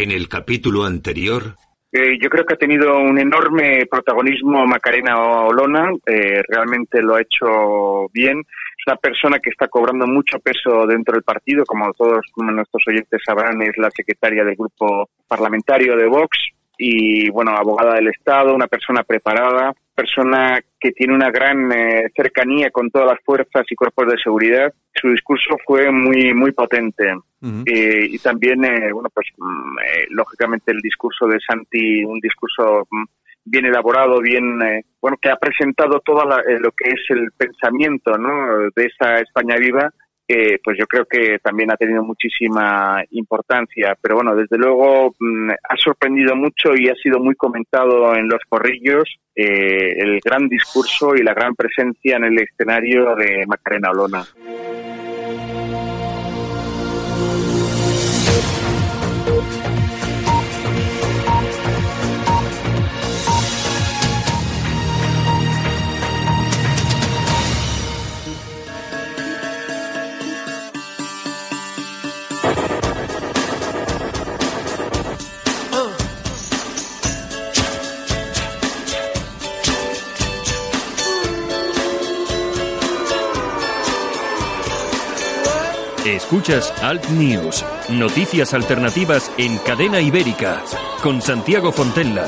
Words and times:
En 0.00 0.12
el 0.12 0.28
capítulo 0.28 0.84
anterior... 0.84 1.56
Eh, 1.90 2.18
yo 2.22 2.30
creo 2.30 2.44
que 2.44 2.54
ha 2.54 2.56
tenido 2.56 2.98
un 2.98 3.18
enorme 3.18 3.84
protagonismo 3.90 4.64
Macarena 4.64 5.18
Olona, 5.18 5.90
eh, 6.06 6.40
realmente 6.46 7.02
lo 7.02 7.16
ha 7.16 7.20
hecho 7.20 8.06
bien. 8.12 8.38
Es 8.38 8.86
una 8.86 8.94
persona 8.94 9.40
que 9.40 9.50
está 9.50 9.66
cobrando 9.66 10.06
mucho 10.06 10.38
peso 10.38 10.86
dentro 10.86 11.14
del 11.14 11.24
partido, 11.24 11.64
como 11.64 11.92
todos 11.94 12.20
nuestros 12.36 12.84
oyentes 12.86 13.20
sabrán, 13.26 13.60
es 13.62 13.76
la 13.76 13.90
secretaria 13.90 14.44
del 14.44 14.54
grupo 14.54 15.08
parlamentario 15.26 15.96
de 15.96 16.06
Vox 16.06 16.38
y, 16.78 17.28
bueno, 17.30 17.50
abogada 17.56 17.94
del 17.94 18.06
Estado, 18.06 18.54
una 18.54 18.68
persona 18.68 19.02
preparada, 19.02 19.72
persona 19.98 20.60
que 20.78 20.92
tiene 20.92 21.12
una 21.12 21.28
gran 21.28 21.72
eh, 21.72 22.08
cercanía 22.14 22.70
con 22.70 22.88
todas 22.88 23.08
las 23.08 23.18
fuerzas 23.24 23.64
y 23.68 23.74
cuerpos 23.74 24.06
de 24.06 24.22
seguridad. 24.22 24.72
Su 24.94 25.08
discurso 25.10 25.56
fue 25.66 25.90
muy 25.90 26.32
muy 26.34 26.52
potente 26.52 27.16
eh, 27.66 28.06
y 28.08 28.18
también 28.18 28.64
eh, 28.64 28.92
bueno 28.92 29.08
pues 29.12 29.26
mm, 29.36 29.76
lógicamente 30.10 30.70
el 30.70 30.78
discurso 30.78 31.26
de 31.26 31.40
Santi 31.40 32.04
un 32.04 32.20
discurso 32.20 32.86
mm, 32.88 33.04
bien 33.44 33.66
elaborado, 33.66 34.20
bien 34.20 34.60
bueno 35.00 35.16
que 35.20 35.30
ha 35.30 35.36
presentado 35.36 35.98
todo 36.00 36.22
lo 36.24 36.70
que 36.72 36.90
es 36.90 37.00
el 37.08 37.32
pensamiento 37.36 38.16
¿no? 38.16 38.70
de 38.76 38.84
esa 38.84 39.18
España 39.18 39.56
viva 39.56 39.92
pues 40.62 40.76
yo 40.78 40.86
creo 40.86 41.04
que 41.06 41.38
también 41.38 41.70
ha 41.70 41.76
tenido 41.76 42.02
muchísima 42.02 43.02
importancia. 43.10 43.96
Pero 44.00 44.16
bueno, 44.16 44.34
desde 44.34 44.58
luego 44.58 45.14
mm, 45.18 45.50
ha 45.50 45.76
sorprendido 45.76 46.36
mucho 46.36 46.74
y 46.76 46.88
ha 46.88 46.94
sido 46.94 47.18
muy 47.18 47.34
comentado 47.34 48.14
en 48.14 48.28
los 48.28 48.40
corrillos 48.48 49.04
eh, 49.34 49.94
el 49.96 50.20
gran 50.20 50.48
discurso 50.48 51.14
y 51.14 51.22
la 51.22 51.32
gran 51.32 51.54
presencia 51.54 52.16
en 52.16 52.24
el 52.24 52.38
escenario 52.38 53.14
de 53.14 53.46
Macarena 53.46 53.90
Olona. 53.90 54.24
Escuchas 86.18 86.74
Alt 86.82 87.10
News, 87.10 87.64
noticias 87.90 88.52
alternativas 88.52 89.30
en 89.38 89.56
cadena 89.58 90.00
ibérica, 90.00 90.64
con 91.00 91.22
Santiago 91.22 91.70
Fontella. 91.70 92.26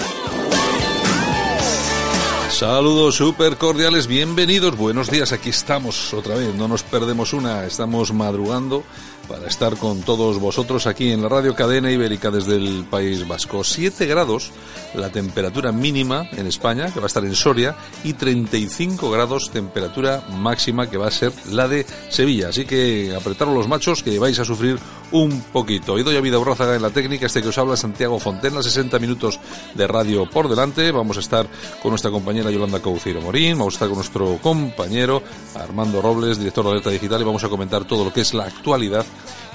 Saludos 2.51 3.17
súper 3.17 3.57
cordiales, 3.57 4.07
bienvenidos, 4.07 4.77
buenos 4.77 5.11
días, 5.11 5.33
aquí 5.33 5.51
estamos 5.51 6.15
otra 6.15 6.37
vez, 6.37 6.55
no 6.55 6.69
nos 6.69 6.85
perdemos 6.85 7.33
una, 7.33 7.65
estamos 7.65 8.13
madrugando 8.13 8.85
para 9.31 9.47
estar 9.47 9.77
con 9.77 10.03
todos 10.03 10.41
vosotros 10.41 10.89
aquí 10.89 11.13
en 11.13 11.23
la 11.23 11.29
radio 11.29 11.55
cadena 11.55 11.93
ibérica 11.93 12.33
desde 12.33 12.57
el 12.57 12.85
País 12.91 13.29
Vasco. 13.29 13.63
7 13.63 14.05
grados 14.07 14.51
la 14.95 15.11
temperatura 15.11 15.71
mínima 15.71 16.29
en 16.33 16.49
España, 16.49 16.93
que 16.93 16.99
va 16.99 17.05
a 17.05 17.07
estar 17.07 17.25
en 17.25 17.37
Soria, 17.37 17.77
y 18.03 18.15
35 18.15 19.09
grados 19.09 19.51
temperatura 19.51 20.25
máxima, 20.33 20.91
que 20.91 20.97
va 20.97 21.07
a 21.07 21.13
ser 21.13 21.33
la 21.53 21.69
de 21.69 21.87
Sevilla. 22.09 22.49
Así 22.49 22.65
que 22.65 23.15
apretaros 23.17 23.55
los 23.55 23.69
machos 23.69 24.03
que 24.03 24.19
vais 24.19 24.39
a 24.41 24.45
sufrir 24.45 24.79
un 25.13 25.41
poquito. 25.53 25.97
Y 25.97 26.03
doy 26.03 26.17
a 26.17 26.21
vida 26.21 26.39
Urrázaga 26.39 26.75
en 26.75 26.83
la 26.83 26.91
técnica, 26.91 27.27
este 27.27 27.41
que 27.41 27.49
os 27.49 27.59
habla 27.59 27.77
Santiago 27.77 28.19
Fontena, 28.19 28.63
60 28.63 28.99
minutos 28.99 29.39
de 29.75 29.87
radio 29.87 30.29
por 30.29 30.49
delante. 30.49 30.91
Vamos 30.91 31.17
a 31.19 31.21
estar 31.21 31.47
con 31.81 31.91
nuestra 31.91 32.11
compañera 32.11 32.51
Yolanda 32.51 32.81
Cauciro 32.81 33.21
Morín, 33.21 33.59
vamos 33.59 33.75
a 33.75 33.77
estar 33.77 33.89
con 33.89 33.99
nuestro 33.99 34.39
compañero 34.39 35.23
Armando 35.55 36.03
Robles, 36.03 36.39
director 36.39 36.65
de 36.65 36.71
Alerta 36.73 36.91
Digital, 36.91 37.21
y 37.21 37.25
vamos 37.25 37.45
a 37.45 37.49
comentar 37.49 37.85
todo 37.85 38.05
lo 38.05 38.13
que 38.13 38.23
es 38.23 38.35
la 38.35 38.45
actualidad 38.45 39.05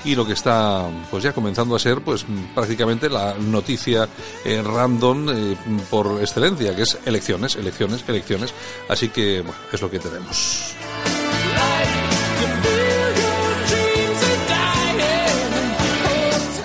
y 0.03 0.16
lo 0.16 0.26
que 0.26 0.34
está 0.34 0.88
pues 1.09 1.24
ya 1.24 1.34
comenzando 1.34 1.76
a 1.76 1.80
ser 1.80 2.02
pues 2.02 2.26
prácticamente 2.53 3.09
la 3.09 3.34
noticia 3.34 4.08
eh, 4.44 4.62
random 4.64 5.30
eh, 5.30 5.58
por 5.90 6.22
excelencia 6.22 6.76
que 6.76 6.84
es 6.84 6.98
elecciones 7.06 7.56
elecciones 7.56 8.03
elecciones. 8.08 8.53
Así 8.88 9.09
que 9.09 9.42
bueno, 9.42 9.58
es 9.72 9.81
lo 9.81 9.90
que 9.90 10.00
tenemos 10.00 10.76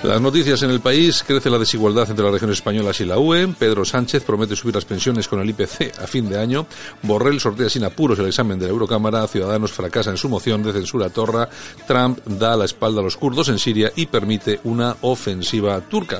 Las 0.02 0.18
noticias 0.18 0.62
en 0.62 0.70
el 0.70 0.80
país. 0.80 1.22
Crece 1.26 1.50
la 1.50 1.58
desigualdad 1.58 2.08
entre 2.08 2.24
las 2.24 2.32
regiones 2.32 2.56
españolas 2.56 2.98
y 3.02 3.04
la 3.04 3.18
UE. 3.18 3.48
Pedro 3.58 3.84
Sánchez 3.84 4.24
promete 4.24 4.56
subir 4.56 4.74
las 4.74 4.86
pensiones 4.86 5.28
con 5.28 5.40
el 5.40 5.50
IPC 5.50 6.00
a 6.00 6.06
fin 6.06 6.26
de 6.26 6.38
año. 6.38 6.66
Borrell 7.02 7.38
sortea 7.38 7.68
sin 7.68 7.84
apuros 7.84 8.18
el 8.18 8.26
examen 8.26 8.58
de 8.58 8.64
la 8.64 8.72
Eurocámara. 8.72 9.26
Ciudadanos 9.28 9.72
fracasa 9.72 10.08
en 10.08 10.16
su 10.16 10.30
moción 10.30 10.62
de 10.62 10.72
censura 10.72 11.06
a 11.06 11.10
Torra. 11.10 11.50
Trump 11.86 12.18
da 12.24 12.56
la 12.56 12.64
espalda 12.64 13.00
a 13.00 13.04
los 13.04 13.18
kurdos 13.18 13.50
en 13.50 13.58
Siria 13.58 13.92
y 13.94 14.06
permite 14.06 14.60
una 14.64 14.96
ofensiva 15.02 15.78
turca. 15.82 16.18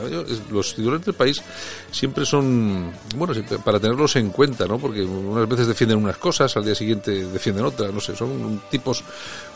Los 0.51 0.75
titulares 0.75 1.07
del 1.07 1.15
país 1.15 1.43
siempre 1.91 2.27
son, 2.27 2.93
bueno, 3.17 3.33
para 3.65 3.81
tenerlos 3.81 4.15
en 4.17 4.29
cuenta, 4.29 4.67
¿no? 4.67 4.79
Porque 4.79 5.01
unas 5.01 5.49
veces 5.49 5.67
defienden 5.67 5.97
unas 5.97 6.19
cosas, 6.19 6.55
al 6.55 6.67
día 6.67 6.75
siguiente 6.75 7.25
defienden 7.25 7.65
otras, 7.65 7.95
no 7.95 8.01
sé, 8.01 8.15
son 8.15 8.61
tipos 8.71 9.03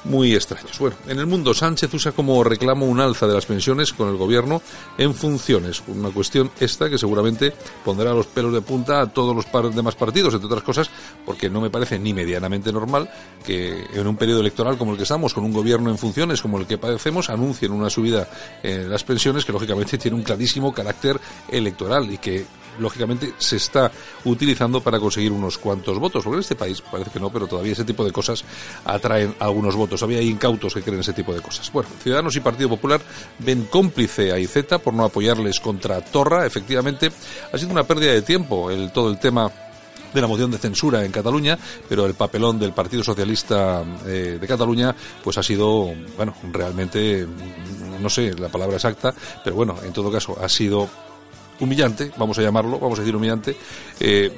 muy 0.04 0.34
extraños. 0.34 0.78
Bueno, 0.78 0.96
en 1.08 1.18
el 1.18 1.26
mundo 1.26 1.54
Sánchez 1.54 1.92
usa 1.94 2.12
como 2.12 2.44
reclamo 2.44 2.86
un 2.86 3.00
alza 3.00 3.26
de 3.26 3.34
las 3.34 3.46
pensiones 3.46 3.92
con 3.92 4.08
el 4.08 4.16
gobierno 4.16 4.62
en 4.98 5.14
funciones. 5.14 5.82
Una 5.86 6.10
cuestión 6.10 6.50
esta 6.60 6.88
que 6.88 6.98
seguramente 6.98 7.52
pondrá 7.84 8.12
los 8.12 8.26
pelos 8.26 8.52
de 8.52 8.60
punta 8.60 9.00
a 9.00 9.06
todos 9.06 9.34
los 9.34 9.74
demás 9.74 9.94
partidos, 9.94 10.34
entre 10.34 10.46
otras 10.46 10.62
cosas, 10.62 10.90
porque 11.24 11.48
no 11.48 11.60
me 11.60 11.70
parece 11.70 11.98
ni 11.98 12.12
medianamente 12.12 12.72
normal 12.72 13.08
que 13.44 13.86
en 13.92 14.06
un 14.06 14.16
periodo 14.16 14.40
electoral 14.40 14.76
como 14.76 14.92
el 14.92 14.96
que 14.96 15.04
estamos, 15.04 15.32
con 15.32 15.44
un 15.44 15.52
gobierno 15.52 15.90
en 15.90 15.98
funciones 15.98 16.42
como 16.42 16.58
el 16.58 16.66
que 16.66 16.78
padecemos, 16.78 17.30
anuncien 17.30 17.72
una 17.72 17.90
subida 17.90 18.28
en 18.62 18.90
las 18.90 19.04
pensiones 19.04 19.44
que 19.44 19.52
lógicamente 19.52 19.98
tiene 19.98 20.16
un 20.16 20.22
clarísimo 20.22 20.72
carácter 20.72 21.20
electoral 21.50 22.12
y 22.12 22.18
que 22.18 22.44
lógicamente 22.78 23.34
se 23.38 23.56
está 23.56 23.90
utilizando 24.24 24.80
para 24.80 24.98
conseguir 24.98 25.32
unos 25.32 25.58
cuantos 25.58 25.98
votos, 25.98 26.24
porque 26.24 26.36
en 26.36 26.40
este 26.40 26.56
país 26.56 26.80
parece 26.80 27.10
que 27.10 27.20
no, 27.20 27.30
pero 27.30 27.46
todavía 27.46 27.72
ese 27.72 27.84
tipo 27.84 28.04
de 28.04 28.12
cosas 28.12 28.44
atraen 28.84 29.34
algunos 29.38 29.76
votos. 29.76 30.02
Había 30.02 30.20
incautos 30.20 30.74
que 30.74 30.82
creen 30.82 31.00
ese 31.00 31.12
tipo 31.12 31.34
de 31.34 31.40
cosas. 31.40 31.70
Bueno, 31.72 31.88
Ciudadanos 32.02 32.36
y 32.36 32.40
Partido 32.40 32.68
Popular 32.68 33.00
ven 33.38 33.66
cómplice 33.70 34.32
a 34.32 34.38
IZ 34.38 34.64
por 34.82 34.94
no 34.94 35.04
apoyarles 35.04 35.60
contra 35.60 36.00
Torra. 36.00 36.46
Efectivamente, 36.46 37.10
ha 37.52 37.58
sido 37.58 37.70
una 37.70 37.84
pérdida 37.84 38.12
de 38.12 38.22
tiempo 38.22 38.70
el, 38.70 38.92
todo 38.92 39.10
el 39.10 39.18
tema 39.18 39.50
de 40.14 40.20
la 40.20 40.28
moción 40.28 40.50
de 40.50 40.58
censura 40.58 41.04
en 41.04 41.10
Cataluña, 41.10 41.58
pero 41.88 42.06
el 42.06 42.14
papelón 42.14 42.58
del 42.58 42.72
Partido 42.72 43.02
Socialista 43.02 43.82
eh, 44.06 44.38
de 44.40 44.46
Cataluña 44.46 44.94
pues 45.22 45.36
ha 45.36 45.42
sido, 45.42 45.92
bueno, 46.16 46.34
realmente, 46.52 47.26
no 48.00 48.08
sé 48.08 48.32
la 48.34 48.48
palabra 48.48 48.76
exacta, 48.76 49.12
pero 49.42 49.56
bueno, 49.56 49.76
en 49.82 49.92
todo 49.92 50.12
caso 50.12 50.36
ha 50.40 50.48
sido 50.48 50.88
humillante, 51.60 52.10
vamos 52.16 52.38
a 52.38 52.42
llamarlo, 52.42 52.78
vamos 52.78 52.98
a 52.98 53.02
decir 53.02 53.16
humillante, 53.16 53.56
eh, 54.00 54.30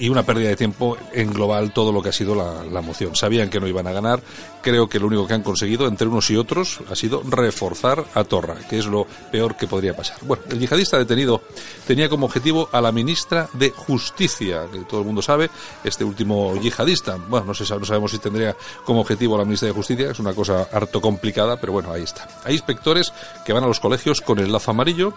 y 0.00 0.08
una 0.08 0.24
pérdida 0.24 0.48
de 0.48 0.56
tiempo 0.56 0.96
en 1.12 1.30
global 1.30 1.72
todo 1.72 1.92
lo 1.92 2.02
que 2.02 2.08
ha 2.08 2.12
sido 2.12 2.34
la, 2.34 2.80
moción. 2.80 3.14
Sabían 3.14 3.50
que 3.50 3.60
no 3.60 3.68
iban 3.68 3.86
a 3.86 3.92
ganar. 3.92 4.22
Creo 4.62 4.88
que 4.88 4.98
lo 4.98 5.06
único 5.06 5.26
que 5.26 5.34
han 5.34 5.42
conseguido 5.42 5.86
entre 5.86 6.08
unos 6.08 6.30
y 6.30 6.36
otros 6.36 6.80
ha 6.90 6.96
sido 6.96 7.22
reforzar 7.22 8.06
a 8.14 8.24
Torra, 8.24 8.54
que 8.68 8.78
es 8.78 8.86
lo 8.86 9.06
peor 9.30 9.56
que 9.56 9.66
podría 9.66 9.94
pasar. 9.94 10.16
Bueno, 10.22 10.42
el 10.48 10.58
yihadista 10.58 10.96
detenido 10.96 11.42
tenía 11.86 12.08
como 12.08 12.26
objetivo 12.26 12.70
a 12.72 12.80
la 12.80 12.92
ministra 12.92 13.50
de 13.52 13.70
Justicia, 13.70 14.62
que 14.72 14.80
todo 14.80 15.00
el 15.00 15.06
mundo 15.06 15.20
sabe, 15.20 15.50
este 15.84 16.02
último 16.02 16.56
yihadista. 16.56 17.16
Bueno, 17.16 17.46
no, 17.46 17.54
sé, 17.54 17.64
no 17.78 17.84
sabemos 17.84 18.10
si 18.10 18.18
tendría 18.18 18.56
como 18.86 19.02
objetivo 19.02 19.34
a 19.34 19.38
la 19.38 19.44
ministra 19.44 19.68
de 19.68 19.74
Justicia, 19.74 20.10
es 20.10 20.18
una 20.18 20.32
cosa 20.32 20.68
harto 20.72 21.02
complicada, 21.02 21.60
pero 21.60 21.74
bueno, 21.74 21.92
ahí 21.92 22.02
está. 22.02 22.26
Hay 22.44 22.54
inspectores 22.54 23.12
que 23.44 23.52
van 23.52 23.64
a 23.64 23.66
los 23.66 23.80
colegios 23.80 24.22
con 24.22 24.38
el 24.38 24.50
lazo 24.50 24.70
amarillo 24.70 25.12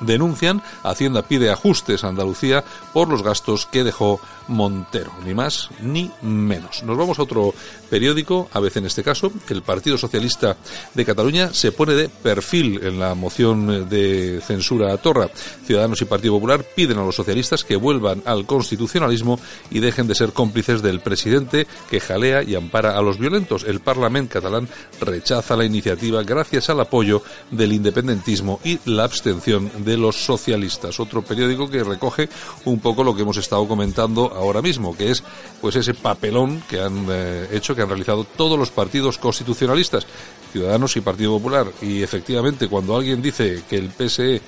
denuncian, 0.00 0.62
Hacienda 0.82 1.22
pide 1.22 1.50
ajustes 1.50 2.04
a 2.04 2.08
Andalucía 2.08 2.64
por 2.92 3.08
los 3.08 3.22
gastos 3.22 3.66
que 3.66 3.84
dejó 3.84 4.20
Montero, 4.50 5.12
ni 5.24 5.32
más 5.32 5.70
ni 5.80 6.10
menos. 6.22 6.82
Nos 6.82 6.96
vamos 6.96 7.18
a 7.18 7.22
otro 7.22 7.54
periódico, 7.88 8.48
a 8.52 8.60
veces 8.60 8.78
en 8.78 8.86
este 8.86 9.02
caso, 9.02 9.32
el 9.48 9.62
Partido 9.62 9.96
Socialista 9.96 10.56
de 10.94 11.04
Cataluña 11.04 11.54
se 11.54 11.72
pone 11.72 11.94
de 11.94 12.08
perfil 12.08 12.80
en 12.82 13.00
la 13.00 13.14
moción 13.14 13.88
de 13.88 14.40
censura 14.46 14.92
a 14.92 14.98
Torra. 14.98 15.30
Ciudadanos 15.64 16.02
y 16.02 16.04
Partido 16.04 16.34
Popular 16.34 16.64
piden 16.74 16.98
a 16.98 17.04
los 17.04 17.14
socialistas 17.14 17.64
que 17.64 17.76
vuelvan 17.76 18.22
al 18.26 18.46
constitucionalismo 18.46 19.38
y 19.70 19.80
dejen 19.80 20.06
de 20.06 20.14
ser 20.14 20.32
cómplices 20.32 20.82
del 20.82 21.00
presidente 21.00 21.66
que 21.88 22.00
jalea 22.00 22.42
y 22.42 22.54
ampara 22.54 22.96
a 22.98 23.02
los 23.02 23.18
violentos. 23.18 23.64
El 23.64 23.80
Parlamento 23.80 24.34
catalán 24.40 24.68
rechaza 25.00 25.56
la 25.56 25.64
iniciativa 25.64 26.22
gracias 26.22 26.70
al 26.70 26.80
apoyo 26.80 27.22
del 27.50 27.72
independentismo 27.72 28.60
y 28.64 28.78
la 28.84 29.04
abstención 29.04 29.70
de 29.84 29.96
los 29.96 30.16
socialistas. 30.16 30.98
Otro 31.00 31.22
periódico 31.22 31.68
que 31.70 31.84
recoge 31.84 32.28
un 32.64 32.80
poco 32.80 33.04
lo 33.04 33.14
que 33.14 33.22
hemos 33.22 33.36
estado 33.36 33.66
comentando 33.68 34.32
ahora 34.40 34.62
mismo, 34.62 34.96
que 34.96 35.10
es 35.10 35.22
pues 35.60 35.76
ese 35.76 35.94
papelón 35.94 36.62
que 36.68 36.80
han 36.80 37.06
eh, 37.10 37.48
hecho, 37.52 37.74
que 37.74 37.82
han 37.82 37.88
realizado 37.88 38.24
todos 38.24 38.58
los 38.58 38.70
partidos 38.70 39.18
constitucionalistas, 39.18 40.06
Ciudadanos 40.52 40.96
y 40.96 41.00
Partido 41.00 41.32
Popular. 41.32 41.66
Y 41.82 42.02
efectivamente, 42.02 42.68
cuando 42.68 42.96
alguien 42.96 43.22
dice 43.22 43.62
que 43.68 43.76
el 43.76 43.90
PSE 43.90 44.40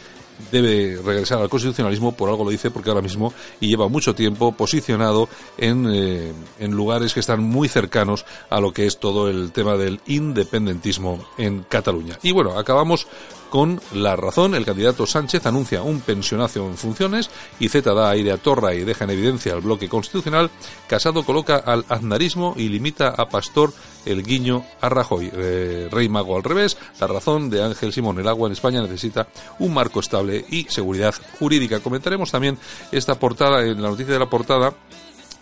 debe 0.51 1.01
regresar 1.05 1.41
al 1.41 1.49
constitucionalismo, 1.49 2.13
por 2.13 2.29
algo 2.29 2.45
lo 2.45 2.51
dice, 2.51 2.71
porque 2.71 2.91
ahora 2.91 3.03
mismo 3.03 3.33
y 3.61 3.69
lleva 3.69 3.89
mucho 3.89 4.15
tiempo 4.15 4.53
posicionado 4.53 5.29
en, 5.59 5.87
eh, 5.93 6.33
en 6.59 6.71
lugares 6.73 7.15
que 7.15 7.21
están 7.21 7.43
muy 7.43 7.69
cercanos 7.69 8.25
a 8.51 8.61
lo 8.61 8.73
que 8.73 8.87
es 8.87 8.99
todo 8.99 9.29
el 9.29 9.53
tema 9.53 9.77
del 9.77 10.01
independentismo 10.07 11.25
en 11.39 11.63
Cataluña. 11.63 12.19
Y 12.23 12.33
bueno, 12.33 12.59
acabamos 12.59 13.07
con 13.53 13.83
la 13.93 14.17
razón. 14.17 14.55
El 14.55 14.65
candidato 14.65 15.05
Sánchez 15.05 15.45
anuncia 15.45 15.83
un 15.83 16.01
pensionazo 16.01 16.67
en 16.67 16.79
funciones 16.79 17.31
y 17.61 17.69
Z 17.69 17.93
da 17.93 18.09
aire 18.09 18.33
a 18.33 18.39
Torra 18.39 18.75
y 18.75 18.83
deja 18.83 19.05
en 19.05 19.11
evidencia 19.11 19.53
al 19.53 19.61
bloque 19.61 19.91
constitucional. 19.91 20.51
Casado 20.89 21.23
coloca 21.23 21.57
al 21.59 21.85
aznarismo 21.91 22.55
y 22.57 22.71
limita 22.71 23.11
a 23.11 23.29
Pastor 23.29 23.75
el 24.07 24.23
guiño 24.23 24.65
a 24.81 24.89
Rajoy. 24.89 25.31
Eh, 25.35 25.89
Rey 25.93 26.09
Mago 26.09 26.35
al 26.35 26.45
revés. 26.45 26.79
La 26.99 27.07
razón 27.09 27.51
de 27.51 27.63
Ángel 27.63 27.93
Simón. 27.93 28.19
El 28.19 28.29
agua 28.29 28.47
en 28.47 28.55
España 28.55 28.81
necesita 28.81 29.29
un 29.59 29.75
marco 29.75 30.01
estable 30.01 30.47
y 30.49 30.65
seguridad 30.71 31.15
jurídica. 31.39 31.81
Comentaremos 31.81 32.31
también 32.31 32.57
esta 32.91 33.17
portada, 33.17 33.63
en 33.67 33.83
la 33.83 33.91
noticia 33.91 34.15
de 34.15 34.19
la 34.19 34.31
portada, 34.31 34.73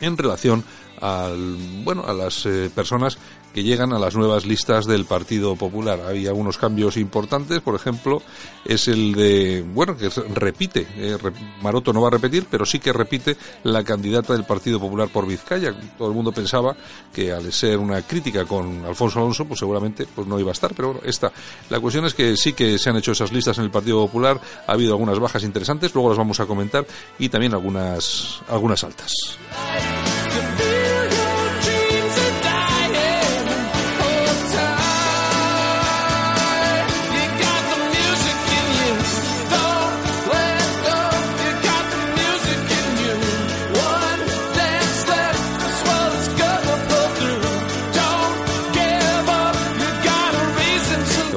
en 0.01 0.17
relación 0.17 0.65
al, 1.01 1.57
bueno, 1.85 2.05
a 2.07 2.13
las 2.13 2.45
eh, 2.47 2.71
personas 2.75 3.19
que 3.53 3.63
llegan 3.63 3.93
a 3.93 3.99
las 3.99 4.15
nuevas 4.15 4.47
listas 4.47 4.87
del 4.87 5.05
Partido 5.05 5.57
Popular. 5.57 6.01
Hay 6.07 6.27
algunos 6.27 6.59
cambios 6.59 6.97
importantes, 6.97 7.61
por 7.61 7.75
ejemplo, 7.75 8.23
es 8.65 8.89
el 8.89 9.13
de, 9.15 9.65
bueno, 9.75 9.97
que 9.97 10.09
repite, 10.09 10.87
eh, 10.97 11.17
Maroto 11.63 11.93
no 11.93 12.01
va 12.01 12.09
a 12.09 12.13
repetir, 12.13 12.47
pero 12.51 12.65
sí 12.65 12.79
que 12.79 12.93
repite 12.93 13.37
la 13.65 13.83
candidata 13.85 14.33
del 14.33 14.45
Partido 14.45 14.79
Popular 14.79 15.09
por 15.09 15.27
Vizcaya. 15.27 15.75
Todo 15.99 16.09
el 16.09 16.15
mundo 16.15 16.33
pensaba 16.33 16.77
que 17.13 17.33
al 17.33 17.53
ser 17.53 17.79
una 17.79 18.03
crítica 18.03 18.45
con 18.45 18.85
Alfonso 18.85 19.19
Alonso, 19.19 19.45
pues 19.45 19.59
seguramente 19.61 20.07
pues 20.15 20.27
no 20.27 20.39
iba 20.39 20.51
a 20.51 20.53
estar, 20.53 20.75
pero 20.75 20.93
bueno, 20.93 21.03
esta. 21.05 21.33
La 21.69 21.81
cuestión 21.81 22.05
es 22.05 22.15
que 22.15 22.37
sí 22.37 22.53
que 22.53 22.79
se 22.79 22.91
han 22.91 22.97
hecho 22.97 23.13
esas 23.13 23.33
listas 23.33 23.59
en 23.59 23.65
el 23.65 23.71
Partido 23.71 24.01
Popular, 24.07 24.41
ha 24.67 24.73
habido 24.73 24.93
algunas 24.93 25.19
bajas 25.19 25.43
interesantes, 25.43 25.95
luego 25.95 26.11
las 26.11 26.19
vamos 26.19 26.41
a 26.41 26.47
comentar, 26.47 26.87
y 27.19 27.29
también 27.29 27.55
algunas, 27.55 28.41
algunas 28.49 28.85
altas. 28.85 29.13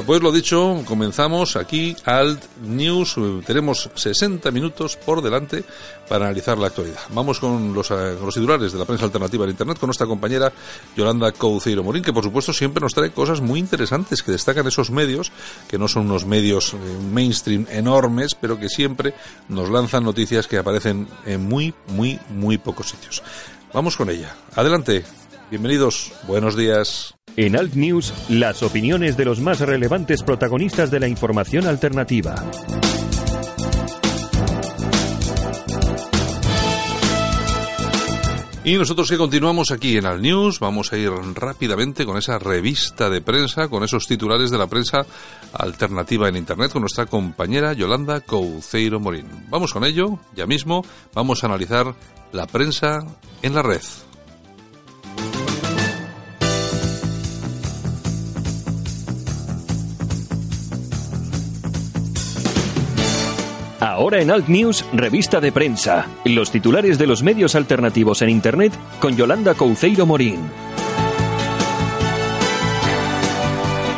Pues 0.06 0.20
lo 0.20 0.32
dicho, 0.32 0.82
comenzamos 0.84 1.56
aquí 1.56 1.96
Alt 2.04 2.44
News. 2.60 3.16
Tenemos 3.46 3.88
60 3.94 4.50
minutos 4.50 4.96
por 4.98 5.22
delante 5.22 5.64
para 6.06 6.26
analizar 6.26 6.58
la 6.58 6.66
actualidad. 6.66 7.00
Vamos 7.08 7.40
con 7.40 7.72
los, 7.72 7.90
eh, 7.90 8.14
los 8.20 8.34
titulares 8.34 8.74
de 8.74 8.78
la 8.78 8.84
prensa 8.84 9.06
alternativa 9.06 9.44
en 9.44 9.52
Internet 9.52 9.78
con 9.78 9.86
nuestra 9.86 10.06
compañera 10.06 10.52
Yolanda 10.94 11.32
Couceiro 11.32 11.82
Morín, 11.82 12.02
que 12.02 12.12
por 12.12 12.22
supuesto 12.22 12.52
siempre 12.52 12.82
nos 12.82 12.92
trae 12.92 13.12
cosas 13.12 13.40
muy 13.40 13.58
interesantes 13.58 14.22
que 14.22 14.32
destacan 14.32 14.66
esos 14.66 14.90
medios, 14.90 15.32
que 15.68 15.78
no 15.78 15.88
son 15.88 16.04
unos 16.04 16.26
medios 16.26 16.74
eh, 16.74 16.76
mainstream 17.10 17.66
enormes, 17.70 18.34
pero 18.34 18.58
que 18.58 18.68
siempre 18.68 19.14
nos 19.48 19.70
lanzan 19.70 20.04
noticias 20.04 20.46
que 20.46 20.58
aparecen 20.58 21.08
en 21.24 21.48
muy, 21.48 21.72
muy, 21.88 22.20
muy 22.28 22.58
pocos 22.58 22.90
sitios. 22.90 23.22
Vamos 23.72 23.96
con 23.96 24.10
ella. 24.10 24.36
Adelante. 24.54 25.02
Bienvenidos. 25.54 26.10
Buenos 26.26 26.56
días. 26.56 27.14
En 27.36 27.54
Alt 27.56 27.74
News, 27.74 28.12
las 28.28 28.64
opiniones 28.64 29.16
de 29.16 29.24
los 29.24 29.38
más 29.38 29.60
relevantes 29.60 30.24
protagonistas 30.24 30.90
de 30.90 30.98
la 30.98 31.06
información 31.06 31.68
alternativa. 31.68 32.34
Y 38.64 38.74
nosotros 38.74 39.08
que 39.08 39.16
continuamos 39.16 39.70
aquí 39.70 39.96
en 39.96 40.06
Alt 40.06 40.22
News, 40.22 40.58
vamos 40.58 40.92
a 40.92 40.96
ir 40.96 41.12
rápidamente 41.34 42.04
con 42.04 42.16
esa 42.16 42.40
revista 42.40 43.08
de 43.08 43.20
prensa, 43.20 43.68
con 43.68 43.84
esos 43.84 44.08
titulares 44.08 44.50
de 44.50 44.58
la 44.58 44.66
prensa 44.66 45.06
alternativa 45.52 46.28
en 46.28 46.34
Internet, 46.34 46.72
con 46.72 46.82
nuestra 46.82 47.06
compañera 47.06 47.74
Yolanda 47.74 48.22
Couceiro 48.22 48.98
Morín. 48.98 49.28
Vamos 49.50 49.72
con 49.72 49.84
ello, 49.84 50.18
ya 50.34 50.46
mismo, 50.46 50.84
vamos 51.14 51.44
a 51.44 51.46
analizar 51.46 51.94
la 52.32 52.48
prensa 52.48 53.06
en 53.40 53.54
la 53.54 53.62
red. 53.62 53.82
Ahora 63.84 64.22
en 64.22 64.30
Alt 64.30 64.48
News, 64.48 64.82
revista 64.94 65.42
de 65.42 65.52
prensa. 65.52 66.06
Los 66.24 66.50
titulares 66.50 66.96
de 66.96 67.06
los 67.06 67.22
medios 67.22 67.54
alternativos 67.54 68.22
en 68.22 68.30
Internet 68.30 68.72
con 68.98 69.14
Yolanda 69.14 69.52
Couceiro 69.52 70.06
Morín. 70.06 70.40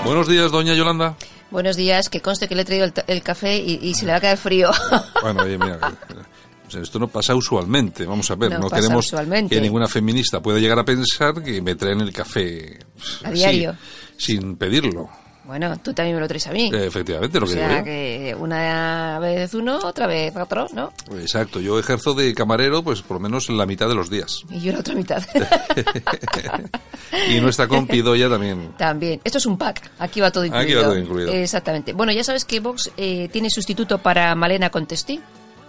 Buenos 0.05 0.27
días, 0.27 0.51
doña 0.51 0.75
Yolanda. 0.75 1.15
Buenos 1.53 1.77
días, 1.77 2.09
que 2.09 2.21
conste 2.21 2.49
que 2.49 2.57
le 2.57 2.63
he 2.63 2.65
traído 2.65 2.89
el, 3.07 3.23
café 3.23 3.59
y, 3.59 3.95
se 3.95 4.07
le 4.07 4.11
va 4.11 4.19
a 4.19 4.21
quedar 4.21 4.39
frío. 4.39 4.73
Bueno, 5.23 5.45
oye, 5.45 5.57
mira, 5.57 5.79
esto 6.83 6.99
no 6.99 7.07
pasa 7.07 7.37
usualmente. 7.37 8.07
Vamos 8.07 8.29
a 8.33 8.35
ver, 8.35 8.59
no, 8.59 8.69
queremos 8.69 9.15
que 9.49 9.61
ninguna 9.61 9.87
feminista 9.87 10.43
pueda 10.43 10.59
llegar 10.59 10.81
a 10.81 10.85
pensar 10.85 11.41
que 11.45 11.63
me 11.63 11.77
traen 11.77 12.01
el 12.01 12.13
café 12.13 12.81
a 13.23 13.31
diario, 13.31 13.77
sin 14.17 14.57
pedirlo. 14.57 15.09
Bueno, 15.47 15.77
tú 15.79 15.95
también 15.95 16.17
me 16.17 16.21
lo 16.21 16.27
traes 16.27 16.47
a 16.49 16.53
mí. 16.53 16.71
efectivamente, 16.73 17.39
lo 17.39 17.47
o 17.47 17.49
sea, 17.49 17.85
que 17.85 18.37
una 18.39 19.19
vez 19.21 19.55
uno, 19.55 19.79
otra 19.79 20.07
vez 20.07 20.35
otro, 20.37 20.67
¿no? 20.73 20.93
Exacto, 21.19 21.61
yo 21.61 21.79
ejerzo 21.79 22.15
de 22.15 22.35
camarero 22.35 22.83
pues 22.83 23.03
por 23.03 23.19
lo 23.19 23.21
menos 23.21 23.49
la 23.49 23.65
mitad 23.65 23.89
de 23.89 23.95
los 23.95 24.11
días. 24.11 24.43
Y 24.51 24.61
yo 24.61 24.73
la 24.73 24.81
otra 24.81 24.95
mitad. 24.95 25.23
y 27.31 27.41
nuestra 27.41 27.69
compi 27.69 28.03
Doya 28.03 28.29
también. 28.29 28.73
También. 28.77 29.21
Esto 29.23 29.39
es 29.39 29.47
un 29.47 29.57
pack, 29.57 29.91
aquí 29.99 30.21
va 30.21 30.31
todo 30.31 30.45
incluido. 30.45 30.65
Aquí 30.65 30.75
va 30.75 30.83
todo 30.83 30.99
incluido. 30.99 31.33
Exactamente. 31.33 31.93
Bueno, 31.93 32.13
ya 32.13 32.25
sabes 32.25 32.45
que 32.45 32.61
Vox 32.61 32.91
eh, 32.97 33.29
tiene 33.33 33.49
sustituto 33.51 33.99
para 33.99 34.35
Malena 34.35 34.71
Contestí. 34.71 35.21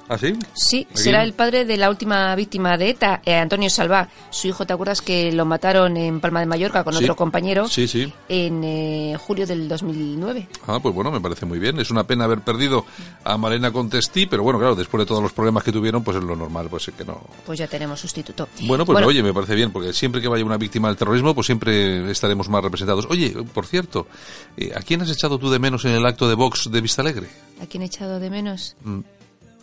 ¿Ah, 0.10 0.18
sí? 0.18 0.34
Sí, 0.54 0.88
será 0.94 1.24
el 1.24 1.34
padre 1.34 1.66
de 1.66 1.76
la 1.76 1.90
última 1.90 2.34
víctima 2.36 2.78
de 2.78 2.92
ETA, 2.92 3.22
eh, 3.26 3.36
Antonio 3.36 3.70
Salvá. 3.70 4.08
Su 4.30 4.48
hijo, 4.48 4.66
¿te 4.66 4.74
acuerdas 4.74 5.02
que 5.02 5.32
lo 5.34 5.46
mataron 5.46 5.98
en 5.98 6.22
Palma 6.22 6.40
de 6.40 6.46
Mallorca 6.46 6.84
con 6.84 6.96
otro 6.96 7.16
compañero? 7.16 7.68
Sí, 7.68 7.88
sí. 7.88 8.12
En 8.30 8.64
eh, 8.64 9.18
julio 9.20 9.46
del 9.46 9.68
2009. 9.68 10.48
Ah, 10.68 10.80
pues 10.82 10.96
bueno, 10.96 11.12
me 11.12 11.20
parece 11.20 11.46
muy 11.46 11.60
bien. 11.60 11.80
Es 11.80 11.92
una 11.92 12.06
pena 12.06 12.24
haber 12.24 12.40
perdido 12.40 12.86
a 13.26 13.38
Malena 13.38 13.72
Contestí, 13.72 14.28
pero 14.28 14.44
bueno, 14.44 14.60
claro, 14.60 14.76
después 14.76 15.00
de 15.00 15.06
todos 15.06 15.22
los 15.22 15.34
problemas 15.34 15.64
que 15.64 15.72
tuvieron, 15.74 16.04
pues 16.04 16.18
es 16.18 16.24
lo 16.24 16.36
normal, 16.36 16.68
pues 16.70 16.90
que 16.98 17.04
no. 17.04 17.22
Pues 17.46 17.60
ya 17.60 17.68
tenemos 17.68 18.00
sustituto. 18.00 18.48
Bueno, 18.62 18.86
pues 18.86 19.06
oye, 19.06 19.22
me 19.22 19.34
parece 19.34 19.56
bien, 19.56 19.72
porque 19.72 19.92
siempre 19.92 20.22
que 20.22 20.30
vaya 20.30 20.46
una 20.46 20.58
víctima 20.58 20.88
del 20.88 20.96
terrorismo, 20.98 21.36
pues 21.36 21.48
siempre 21.48 22.10
estaremos 22.10 22.48
más 22.48 22.64
representados. 22.64 23.08
Oye, 23.10 23.36
por 23.54 23.66
cierto, 23.66 24.08
eh, 24.56 24.72
¿a 24.74 24.80
quién 24.82 25.02
has 25.02 25.10
echado 25.10 25.38
tú 25.38 25.50
de 25.50 25.60
menos 25.60 25.84
en 25.84 25.92
el 25.92 26.06
acto 26.06 26.30
de 26.30 26.36
Vox 26.36 26.72
de 26.72 26.80
Vista 26.80 27.02
Alegre? 27.02 27.28
¿A 27.62 27.66
quién 27.66 27.84
he 27.84 27.88
echado 27.88 28.20
de 28.20 28.30
menos? 28.30 28.76
Mm. 28.84 29.02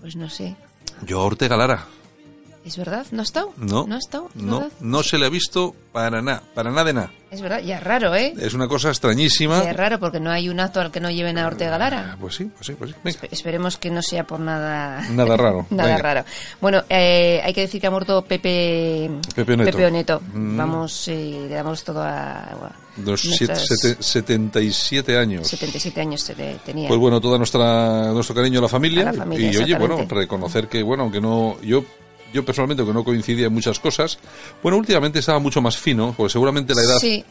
Pues 0.05 0.17
no 0.17 0.29
sé. 0.29 0.55
Yo 1.07 1.23
Ortega 1.23 1.57
Lara. 1.57 1.87
¿Es 2.65 2.79
verdad? 2.79 3.07
¿No 3.11 3.21
ha 3.21 3.25
estado? 3.25 3.53
No. 3.59 3.87
¿No 3.87 3.95
ha 3.95 3.99
estado? 3.99 4.31
No, 4.35 4.71
no 4.81 5.03
se 5.03 5.19
le 5.19 5.27
ha 5.27 5.29
visto 5.29 5.75
para 5.93 6.23
nada, 6.23 6.43
para 6.55 6.71
nada 6.71 6.85
de 6.85 6.93
nada. 6.95 7.13
Es 7.31 7.43
verdad, 7.43 7.61
ya 7.61 7.77
es 7.77 7.85
raro, 7.85 8.15
¿eh? 8.15 8.33
Es 8.39 8.55
una 8.55 8.69
cosa 8.69 8.89
extrañísima. 8.89 9.63
Ya 9.63 9.73
es 9.73 9.77
raro 9.77 10.01
porque 10.01 10.19
no 10.19 10.31
hay 10.31 10.49
un 10.49 10.61
acto 10.61 10.81
al 10.81 10.91
que 10.91 10.99
no 11.01 11.11
lleven 11.11 11.37
a 11.37 11.47
Ortega 11.47 11.77
Lara. 11.77 12.13
Ah, 12.13 12.17
pues 12.19 12.37
sí, 12.37 12.45
pues 12.45 12.67
sí, 12.67 12.73
pues 12.75 12.93
sí. 12.93 13.27
esperemos 13.31 13.77
que 13.77 13.91
no 13.91 14.01
sea 14.01 14.25
por 14.25 14.41
nada... 14.41 15.03
Nada 15.11 15.37
raro. 15.37 15.67
nada 15.71 15.99
raro. 15.99 16.25
Bueno, 16.61 16.85
eh, 16.89 17.43
hay 17.45 17.53
que 17.53 17.63
decir 17.63 17.83
que 17.83 17.87
ha 17.87 17.91
muerto 17.91 18.23
Pepe... 18.23 19.11
Pepe 19.35 19.57
Neto. 19.59 19.71
Pepe 19.71 19.87
Oneto. 19.87 20.23
Mm. 20.33 20.57
Vamos, 20.57 21.09
eh, 21.09 21.47
le 21.49 21.55
damos 21.55 21.85
todo 21.85 22.03
a... 22.03 22.73
Dos 22.97 23.23
77 23.23 25.19
años. 25.19 25.49
77 25.49 26.01
años 26.01 26.33
tenía. 26.65 26.87
Pues 26.87 27.01
bueno, 27.01 27.21
todo 27.21 27.37
nuestra, 27.37 28.13
nuestro 28.13 28.37
cariño 28.37 28.61
a 28.61 28.63
la 28.63 28.69
familia. 28.69 29.13
y 29.37 29.57
oye, 29.57 29.77
bueno, 29.77 30.07
reconocer 30.09 30.69
que, 30.69 30.83
bueno, 30.83 31.03
aunque 31.03 31.21
no... 31.21 31.61
Yo 31.61 31.85
yo 32.35 32.45
personalmente 32.45 32.85
que 32.85 32.93
no 32.93 33.05
coincidía 33.05 33.47
en 33.47 33.55
muchas 33.55 33.79
cosas, 33.79 34.19
bueno, 34.61 34.77
últimamente 34.77 35.21
estaba 35.21 35.39
mucho 35.39 35.63
más 35.63 35.77
fino, 35.77 36.13
porque 36.17 36.33
seguramente 36.33 36.75
la 36.75 36.83
edad, 36.83 36.99
sí, 36.99 37.25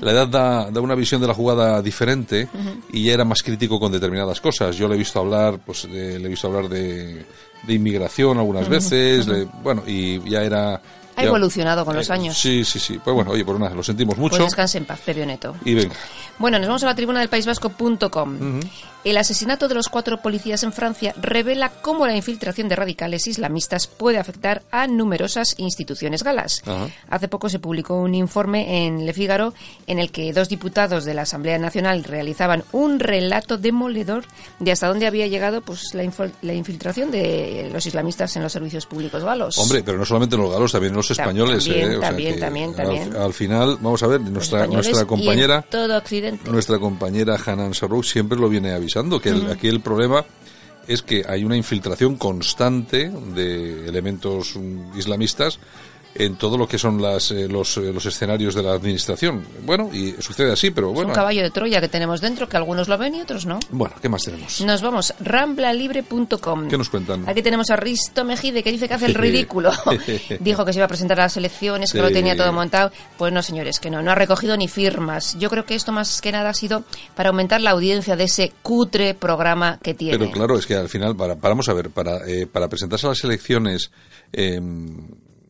La 0.00 0.12
edad 0.12 0.26
da, 0.26 0.70
da, 0.70 0.80
una 0.80 0.94
visión 0.94 1.20
de 1.20 1.26
la 1.26 1.34
jugada 1.34 1.82
diferente 1.82 2.48
y 2.90 3.04
ya 3.04 3.12
era 3.12 3.24
más 3.24 3.42
crítico 3.42 3.78
con 3.78 3.92
determinadas 3.92 4.40
cosas. 4.40 4.74
Yo 4.76 4.88
le 4.88 4.94
he 4.94 4.98
visto 4.98 5.20
hablar, 5.20 5.60
pues 5.64 5.84
le 5.84 6.16
he 6.16 6.28
visto 6.28 6.46
hablar 6.46 6.70
de, 6.70 7.22
de 7.66 7.74
inmigración 7.74 8.38
algunas 8.38 8.68
veces, 8.68 9.26
bueno, 9.62 9.82
y 9.86 10.26
ya 10.28 10.42
era 10.42 10.80
Ha 11.16 11.24
evolucionado 11.24 11.84
con 11.84 11.96
los 11.96 12.08
eh, 12.08 12.12
años. 12.12 12.38
Sí, 12.38 12.64
sí, 12.64 12.78
sí. 12.78 13.00
Pues 13.02 13.14
bueno, 13.14 13.30
oye, 13.30 13.44
pues 13.44 13.58
nada, 13.58 13.74
lo 13.74 13.82
sentimos 13.82 14.16
mucho. 14.18 14.36
Pues 14.36 14.50
descanse 14.50 14.78
en 14.78 14.84
paz, 14.84 15.00
Pepio 15.04 15.26
Neto. 15.26 15.56
Y 15.64 15.74
venga. 15.74 15.94
Bueno, 16.38 16.58
nos 16.58 16.68
vamos 16.68 16.82
a 16.82 16.86
la 16.86 16.94
tribuna 16.94 17.20
del 17.20 17.28
País 17.28 17.46
Vasco.com. 17.46 18.60
El 19.06 19.16
asesinato 19.18 19.68
de 19.68 19.76
los 19.76 19.88
cuatro 19.88 20.20
policías 20.20 20.64
en 20.64 20.72
Francia 20.72 21.14
revela 21.22 21.70
cómo 21.80 22.08
la 22.08 22.16
infiltración 22.16 22.68
de 22.68 22.74
radicales 22.74 23.28
islamistas 23.28 23.86
puede 23.86 24.18
afectar 24.18 24.62
a 24.72 24.88
numerosas 24.88 25.54
instituciones 25.58 26.24
galas. 26.24 26.62
Hace 27.08 27.28
poco 27.28 27.48
se 27.48 27.60
publicó 27.60 27.94
un 27.94 28.16
informe 28.16 28.84
en 28.84 29.06
Le 29.06 29.12
Figaro 29.12 29.54
en 29.86 30.00
el 30.00 30.10
que 30.10 30.32
dos 30.32 30.48
diputados 30.48 31.04
de 31.04 31.14
la 31.14 31.22
Asamblea 31.22 31.56
Nacional 31.56 32.02
realizaban 32.02 32.64
un 32.72 32.98
relato 32.98 33.58
demoledor 33.58 34.24
de 34.58 34.72
hasta 34.72 34.88
dónde 34.88 35.06
había 35.06 35.28
llegado 35.28 35.60
pues 35.60 35.94
la, 35.94 36.02
la 36.42 36.54
infiltración 36.54 37.12
de 37.12 37.70
los 37.72 37.86
islamistas 37.86 38.34
en 38.36 38.42
los 38.42 38.52
servicios 38.52 38.86
públicos 38.86 39.22
galos. 39.22 39.56
Hombre, 39.58 39.84
pero 39.84 39.98
no 39.98 40.04
solamente 40.04 40.34
en 40.34 40.42
los 40.42 40.50
galos, 40.50 40.72
también 40.72 40.92
en 40.92 40.96
los 40.96 41.05
españoles. 41.10 41.64
también, 41.64 41.92
¿eh? 41.92 41.96
O 41.96 42.00
sea 42.00 42.08
también, 42.10 43.16
al- 43.16 43.32
final, 43.32 43.78
vamos 43.80 44.02
a 44.02 44.06
ver, 44.06 44.20
nuestra, 44.20 44.66
nuestra 44.66 45.04
compañera, 45.06 45.62
todo 45.62 45.96
Occidente. 45.96 46.50
nuestra 46.50 46.78
compañera 46.78 47.36
Hanan 47.44 47.74
Sarrouk 47.74 48.04
siempre 48.04 48.38
lo 48.38 48.48
viene 48.48 48.72
avisando, 48.72 49.20
que 49.20 49.30
el- 49.30 49.50
aquí 49.50 49.68
el 49.68 49.80
problema 49.80 50.24
es 50.88 51.02
que 51.02 51.24
hay 51.28 51.44
una 51.44 51.56
infiltración 51.56 52.16
constante 52.16 53.10
de 53.34 53.88
elementos 53.88 54.54
islamistas 54.96 55.58
en 56.18 56.36
todo 56.36 56.56
lo 56.58 56.66
que 56.68 56.78
son 56.78 57.00
las, 57.00 57.30
eh, 57.30 57.48
los, 57.48 57.76
eh, 57.78 57.92
los 57.92 58.04
escenarios 58.06 58.54
de 58.54 58.62
la 58.62 58.72
administración. 58.72 59.44
Bueno, 59.64 59.90
y 59.92 60.12
sucede 60.20 60.52
así, 60.52 60.70
pero 60.70 60.88
Es 60.88 60.94
bueno. 60.94 61.08
un 61.10 61.14
caballo 61.14 61.42
de 61.42 61.50
Troya 61.50 61.80
que 61.80 61.88
tenemos 61.88 62.20
dentro, 62.20 62.48
que 62.48 62.56
algunos 62.56 62.88
lo 62.88 62.98
ven 62.98 63.14
y 63.14 63.20
otros 63.20 63.46
no. 63.46 63.58
Bueno, 63.70 63.94
¿qué 64.00 64.08
más 64.08 64.22
tenemos? 64.22 64.60
Nos 64.60 64.82
vamos, 64.82 65.14
ramblalibre.com. 65.20 66.68
¿Qué 66.68 66.78
nos 66.78 66.88
cuentan? 66.90 67.28
Aquí 67.28 67.42
tenemos 67.42 67.70
a 67.70 67.76
Risto 67.76 68.24
Mejide 68.24 68.62
que 68.62 68.72
dice 68.72 68.88
que 68.88 68.94
hace 68.94 69.06
el 69.06 69.14
ridículo. 69.26 69.70
Dijo 70.40 70.64
que 70.64 70.72
se 70.72 70.78
iba 70.78 70.84
a 70.86 70.88
presentar 70.88 71.20
a 71.20 71.24
las 71.24 71.36
elecciones, 71.36 71.92
que 71.92 71.98
Sí. 71.98 72.02
lo 72.02 72.10
tenía 72.10 72.36
todo 72.36 72.52
montado. 72.52 72.90
Pues 73.16 73.32
no, 73.32 73.42
señores, 73.42 73.80
que 73.80 73.90
no, 73.90 74.02
no 74.02 74.10
ha 74.10 74.14
recogido 74.14 74.56
ni 74.56 74.68
firmas. 74.68 75.36
Yo 75.38 75.50
creo 75.50 75.64
que 75.64 75.74
esto 75.74 75.92
más 75.92 76.20
que 76.20 76.32
nada 76.32 76.50
ha 76.50 76.54
sido 76.54 76.84
para 77.14 77.30
aumentar 77.30 77.60
la 77.60 77.70
audiencia 77.70 78.16
de 78.16 78.24
ese 78.24 78.52
cutre 78.62 79.14
programa 79.14 79.78
que 79.82 79.94
tiene. 79.94 80.18
Pero 80.18 80.30
claro, 80.30 80.58
es 80.58 80.66
que 80.66 80.74
al 80.74 80.88
final, 80.88 81.16
para, 81.16 81.36
para- 81.36 81.50
vamos 81.50 81.68
a 81.68 81.72
ver, 81.74 81.90
para, 81.90 82.26
eh, 82.28 82.46
para 82.46 82.68
presentarse 82.68 83.06
a 83.06 83.10
las 83.10 83.24
elecciones 83.24 83.90
eh, 84.32 84.60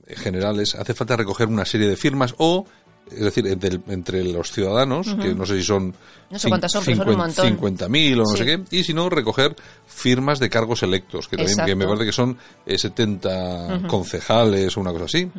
generales 0.08 0.74
hace 0.74 0.94
falta 0.94 1.16
recoger 1.16 1.48
una 1.48 1.64
serie 1.64 1.88
de 1.88 1.96
firmas 1.96 2.34
o, 2.38 2.66
es 3.10 3.20
decir, 3.20 3.46
entre, 3.46 3.78
entre 3.88 4.24
los 4.24 4.50
ciudadanos, 4.50 5.14
que 5.20 5.34
no 5.34 5.46
sé 5.46 5.56
si 5.58 5.62
son 5.64 5.94
No 6.30 6.38
sé 6.38 6.48
cuántas 6.48 6.72
son, 6.72 6.84
pero 6.84 6.96
son 6.96 7.08
un 7.10 7.16
montón. 7.16 7.58
50.000 7.58 8.14
o 8.14 8.16
no 8.18 8.26
Sí. 8.26 8.38
sé 8.38 8.44
qué, 8.44 8.76
y 8.76 8.82
si 8.84 8.92
no, 8.94 9.08
recoger 9.08 9.54
firmas 9.86 10.38
de 10.40 10.50
cargos 10.50 10.82
electos, 10.82 11.28
que, 11.28 11.36
también, 11.36 11.64
que 11.66 11.74
me 11.76 11.86
parece 11.86 12.06
que 12.06 12.12
son 12.12 12.36
eh, 12.66 12.76
70 12.78 13.82
concejales 13.86 14.76
o 14.76 14.80
una 14.80 14.90
cosa 14.92 15.04
así, 15.04 15.30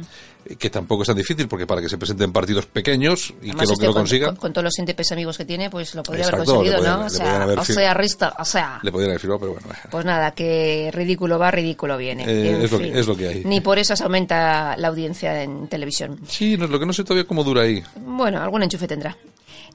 que 0.55 0.69
tampoco 0.69 1.03
es 1.03 1.07
tan 1.07 1.17
difícil, 1.17 1.47
porque 1.47 1.65
para 1.67 1.81
que 1.81 1.89
se 1.89 1.97
presenten 1.97 2.31
partidos 2.31 2.65
pequeños 2.65 3.33
y 3.41 3.49
Además, 3.49 3.55
que 3.61 3.65
lo, 3.67 3.73
este 3.73 3.81
que 3.81 3.87
lo 3.87 3.93
con, 3.93 4.01
consigan, 4.01 4.29
con- 4.29 4.35
con 4.37 4.53
todos 4.53 4.63
los 4.65 4.79
índices 4.79 5.11
amigos 5.11 5.37
que 5.37 5.45
tiene, 5.45 5.69
pues 5.69 5.95
lo 5.95 6.03
podría 6.03 6.25
haber 6.25 6.39
Exacto, 6.41 6.55
conseguido, 6.55 6.81
¿no? 6.97 7.05
O 7.05 7.09
sea, 7.09 7.43
haber 7.43 7.59
o 7.59 7.63
sea, 7.65 7.93
Risto, 7.93 8.31
o 8.39 8.45
sea. 8.45 8.79
le 8.83 8.91
podrían 8.91 9.11
haber 9.11 9.19
firmado, 9.21 9.39
pero 9.39 9.53
bueno. 9.53 9.67
Pues 9.91 10.05
nada, 10.05 10.31
que 10.31 10.89
ridículo 10.93 11.37
va, 11.39 11.51
ridículo 11.51 11.97
viene. 11.97 12.23
Eh, 12.27 12.63
es 12.63 12.71
lo 12.71 12.77
que- 12.79 12.99
es 12.99 13.07
lo 13.07 13.15
que 13.17 13.27
hay. 13.27 13.43
Ni 13.45 13.61
por 13.61 13.79
eso 13.79 13.95
se 13.95 14.03
aumenta 14.03 14.75
la 14.77 14.87
audiencia 14.87 15.43
en 15.43 15.67
televisión. 15.67 16.19
Sí, 16.27 16.57
no, 16.57 16.67
lo 16.67 16.79
que 16.79 16.85
no 16.85 16.93
sé 16.93 17.03
todavía 17.03 17.25
cómo 17.27 17.43
dura 17.43 17.63
ahí. 17.63 17.83
Bueno, 17.95 18.41
algún 18.41 18.63
enchufe 18.63 18.87
tendrá. 18.87 19.15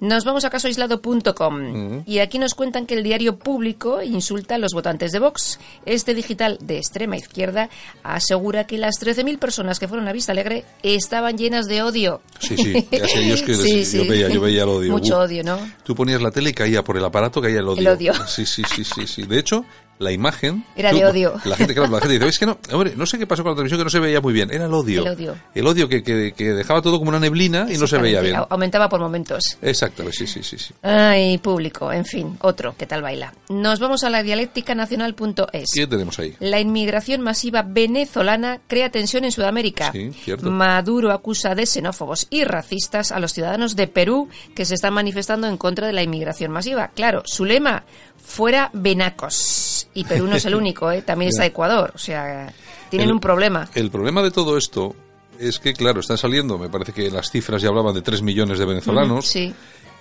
Nos 0.02 0.24
vamos 0.24 0.44
a 0.44 0.50
casoaislado.com 0.50 2.02
y 2.06 2.18
aquí 2.18 2.40
nos 2.40 2.54
cuentan 2.54 2.86
que 2.86 2.94
el 2.94 3.04
diario 3.04 3.38
público 3.38 4.02
insulta 4.02 4.56
a 4.56 4.58
los 4.58 4.72
votantes 4.72 5.12
de 5.12 5.20
Vox. 5.20 5.60
Este 5.86 6.12
digital 6.12 6.58
de 6.60 6.78
extrema 6.78 7.16
izquierda 7.16 7.70
asegura 8.02 8.66
que 8.66 8.78
las 8.78 8.96
13.000 9.00 9.38
personas 9.38 9.78
que 9.78 9.86
fueron 9.86 10.08
a 10.08 10.12
Vista 10.12 10.32
Alegre 10.32 10.64
estaban 10.82 11.38
llenas 11.38 11.66
de 11.66 11.82
odio. 11.82 12.20
Sí, 12.40 12.56
sí, 12.56 12.72
yo 12.72 13.34
es 13.34 13.42
que 13.42 13.54
Sí, 13.62 13.78
yo 13.78 14.02
sí. 14.02 14.08
veía, 14.08 14.28
yo 14.28 14.40
veía 14.40 14.64
el 14.64 14.70
odio. 14.70 14.90
Mucho 14.90 15.18
Uf. 15.18 15.26
odio, 15.26 15.44
¿no? 15.44 15.56
Tú 15.84 15.94
ponías 15.94 16.20
la 16.20 16.32
tele 16.32 16.50
y 16.50 16.52
caía 16.52 16.82
por 16.82 16.96
el 16.96 17.04
aparato, 17.04 17.40
caía 17.40 17.60
el 17.60 17.68
odio. 17.68 17.80
El 17.82 17.86
odio. 17.96 18.12
Sí, 18.26 18.44
sí, 18.44 18.64
sí, 18.64 18.82
sí, 18.82 19.06
sí. 19.06 19.22
De 19.22 19.38
hecho, 19.38 19.64
la 20.02 20.12
imagen... 20.12 20.64
Era 20.76 20.90
tú- 20.90 20.96
de 20.98 21.06
odio. 21.06 21.32
La 21.44 21.56
gente, 21.56 21.74
claro, 21.74 21.90
la 21.90 22.00
gente 22.00 22.14
dice, 22.18 22.28
es 22.28 22.38
que 22.38 22.46
no, 22.46 22.58
hombre, 22.72 22.92
no 22.96 23.06
sé 23.06 23.18
qué 23.18 23.26
pasó 23.26 23.42
con 23.42 23.52
la 23.52 23.56
televisión 23.56 23.78
que 23.80 23.84
no 23.84 23.90
se 23.90 24.00
veía 24.00 24.20
muy 24.20 24.32
bien. 24.32 24.50
Era 24.52 24.66
el 24.66 24.74
odio. 24.74 25.02
El 25.02 25.08
odio. 25.08 25.36
El 25.54 25.66
odio 25.66 25.88
que, 25.88 26.02
que, 26.02 26.32
que 26.36 26.52
dejaba 26.52 26.82
todo 26.82 26.98
como 26.98 27.08
una 27.10 27.20
neblina 27.20 27.66
y 27.70 27.76
no 27.78 27.86
se 27.86 27.98
veía 27.98 28.20
bien. 28.20 28.36
au- 28.36 28.46
Aumentaba 28.50 28.88
por 28.88 29.00
momentos. 29.00 29.42
Exacto, 29.62 30.04
sí, 30.12 30.26
sí, 30.26 30.42
sí, 30.42 30.58
sí. 30.58 30.74
Ay, 30.82 31.38
público, 31.38 31.92
en 31.92 32.04
fin, 32.04 32.36
otro, 32.42 32.74
¿qué 32.76 32.86
tal 32.86 33.02
baila? 33.02 33.32
Nos 33.48 33.80
vamos 33.80 34.04
a 34.04 34.10
la 34.10 34.22
dialéctica 34.22 34.74
nacional.es. 34.74 35.70
¿Qué 35.74 35.86
tenemos 35.86 36.18
ahí? 36.18 36.34
La 36.40 36.60
inmigración 36.60 37.20
masiva 37.20 37.62
venezolana 37.62 38.60
crea 38.66 38.90
tensión 38.90 39.24
en 39.24 39.32
Sudamérica. 39.32 39.92
Sí, 39.92 40.10
cierto. 40.24 40.50
Maduro 40.50 41.12
acusa 41.12 41.54
de 41.54 41.66
xenófobos 41.66 42.26
y 42.30 42.44
racistas 42.44 43.12
a 43.12 43.20
los 43.20 43.32
ciudadanos 43.32 43.76
de 43.76 43.86
Perú 43.88 44.28
que 44.54 44.64
se 44.64 44.74
están 44.74 44.94
manifestando 44.94 45.46
en 45.46 45.56
contra 45.56 45.86
de 45.86 45.92
la 45.92 46.02
inmigración 46.02 46.50
masiva. 46.50 46.88
Claro, 46.94 47.22
su 47.24 47.44
lema, 47.44 47.84
fuera 48.24 48.70
venacos. 48.72 49.88
Y 49.94 50.04
Perú 50.04 50.26
no 50.26 50.36
es 50.36 50.44
el 50.46 50.54
único, 50.56 50.90
¿eh? 50.90 51.02
también 51.02 51.28
está. 51.30 51.44
Ecuador. 51.46 51.92
O 51.94 51.98
sea, 51.98 52.52
tienen 52.90 53.08
El- 53.08 53.14
un 53.14 53.20
problema. 53.20 53.68
El 53.74 53.90
problema 53.90 54.22
de 54.22 54.30
todo 54.30 54.56
esto 54.56 54.94
es 55.38 55.58
que, 55.58 55.72
claro, 55.74 56.00
están 56.00 56.18
saliendo, 56.18 56.58
me 56.58 56.68
parece 56.68 56.92
que 56.92 57.10
las 57.10 57.30
cifras 57.30 57.60
ya 57.62 57.68
hablaban 57.68 57.94
de 57.94 58.02
3 58.02 58.22
millones 58.22 58.58
de 58.58 58.64
venezolanos. 58.64 59.26
Sí. 59.26 59.54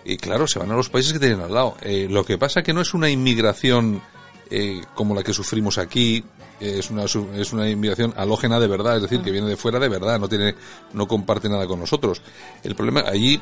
Y 0.06 0.18
claro, 0.18 0.48
se 0.48 0.60
van 0.60 0.72
a 0.72 0.76
los 0.76 0.90
países 0.90 1.14
que 1.14 1.20
tienen 1.20 1.42
al 1.42 1.54
lado. 1.54 1.78
Eh, 1.82 2.08
lo 2.10 2.24
que 2.26 2.38
pasa 2.38 2.64
que 2.64 2.74
no 2.74 2.82
es 2.82 2.94
una 2.94 3.10
inmigración 3.10 4.02
eh, 4.50 4.82
como 4.96 5.14
la 5.16 5.24
que 5.24 5.34
sufrimos 5.34 5.78
aquí, 5.78 6.24
eh, 6.60 6.76
es 6.80 6.90
una 6.90 7.06
es 7.06 7.54
una 7.54 7.70
inmigración 7.70 8.14
halógena 8.18 8.60
de 8.60 8.68
verdad, 8.68 8.98
es 8.98 9.04
decir, 9.04 9.22
que 9.22 9.32
viene 9.32 9.48
de 9.48 9.56
fuera 9.58 9.80
de 9.80 9.88
verdad, 9.90 10.20
no 10.20 10.28
tiene 10.28 10.56
no 10.94 11.08
comparte 11.08 11.50
nada 11.50 11.66
con 11.68 11.80
nosotros. 11.80 12.22
El 12.64 12.76
problema 12.76 13.02
allí 13.08 13.40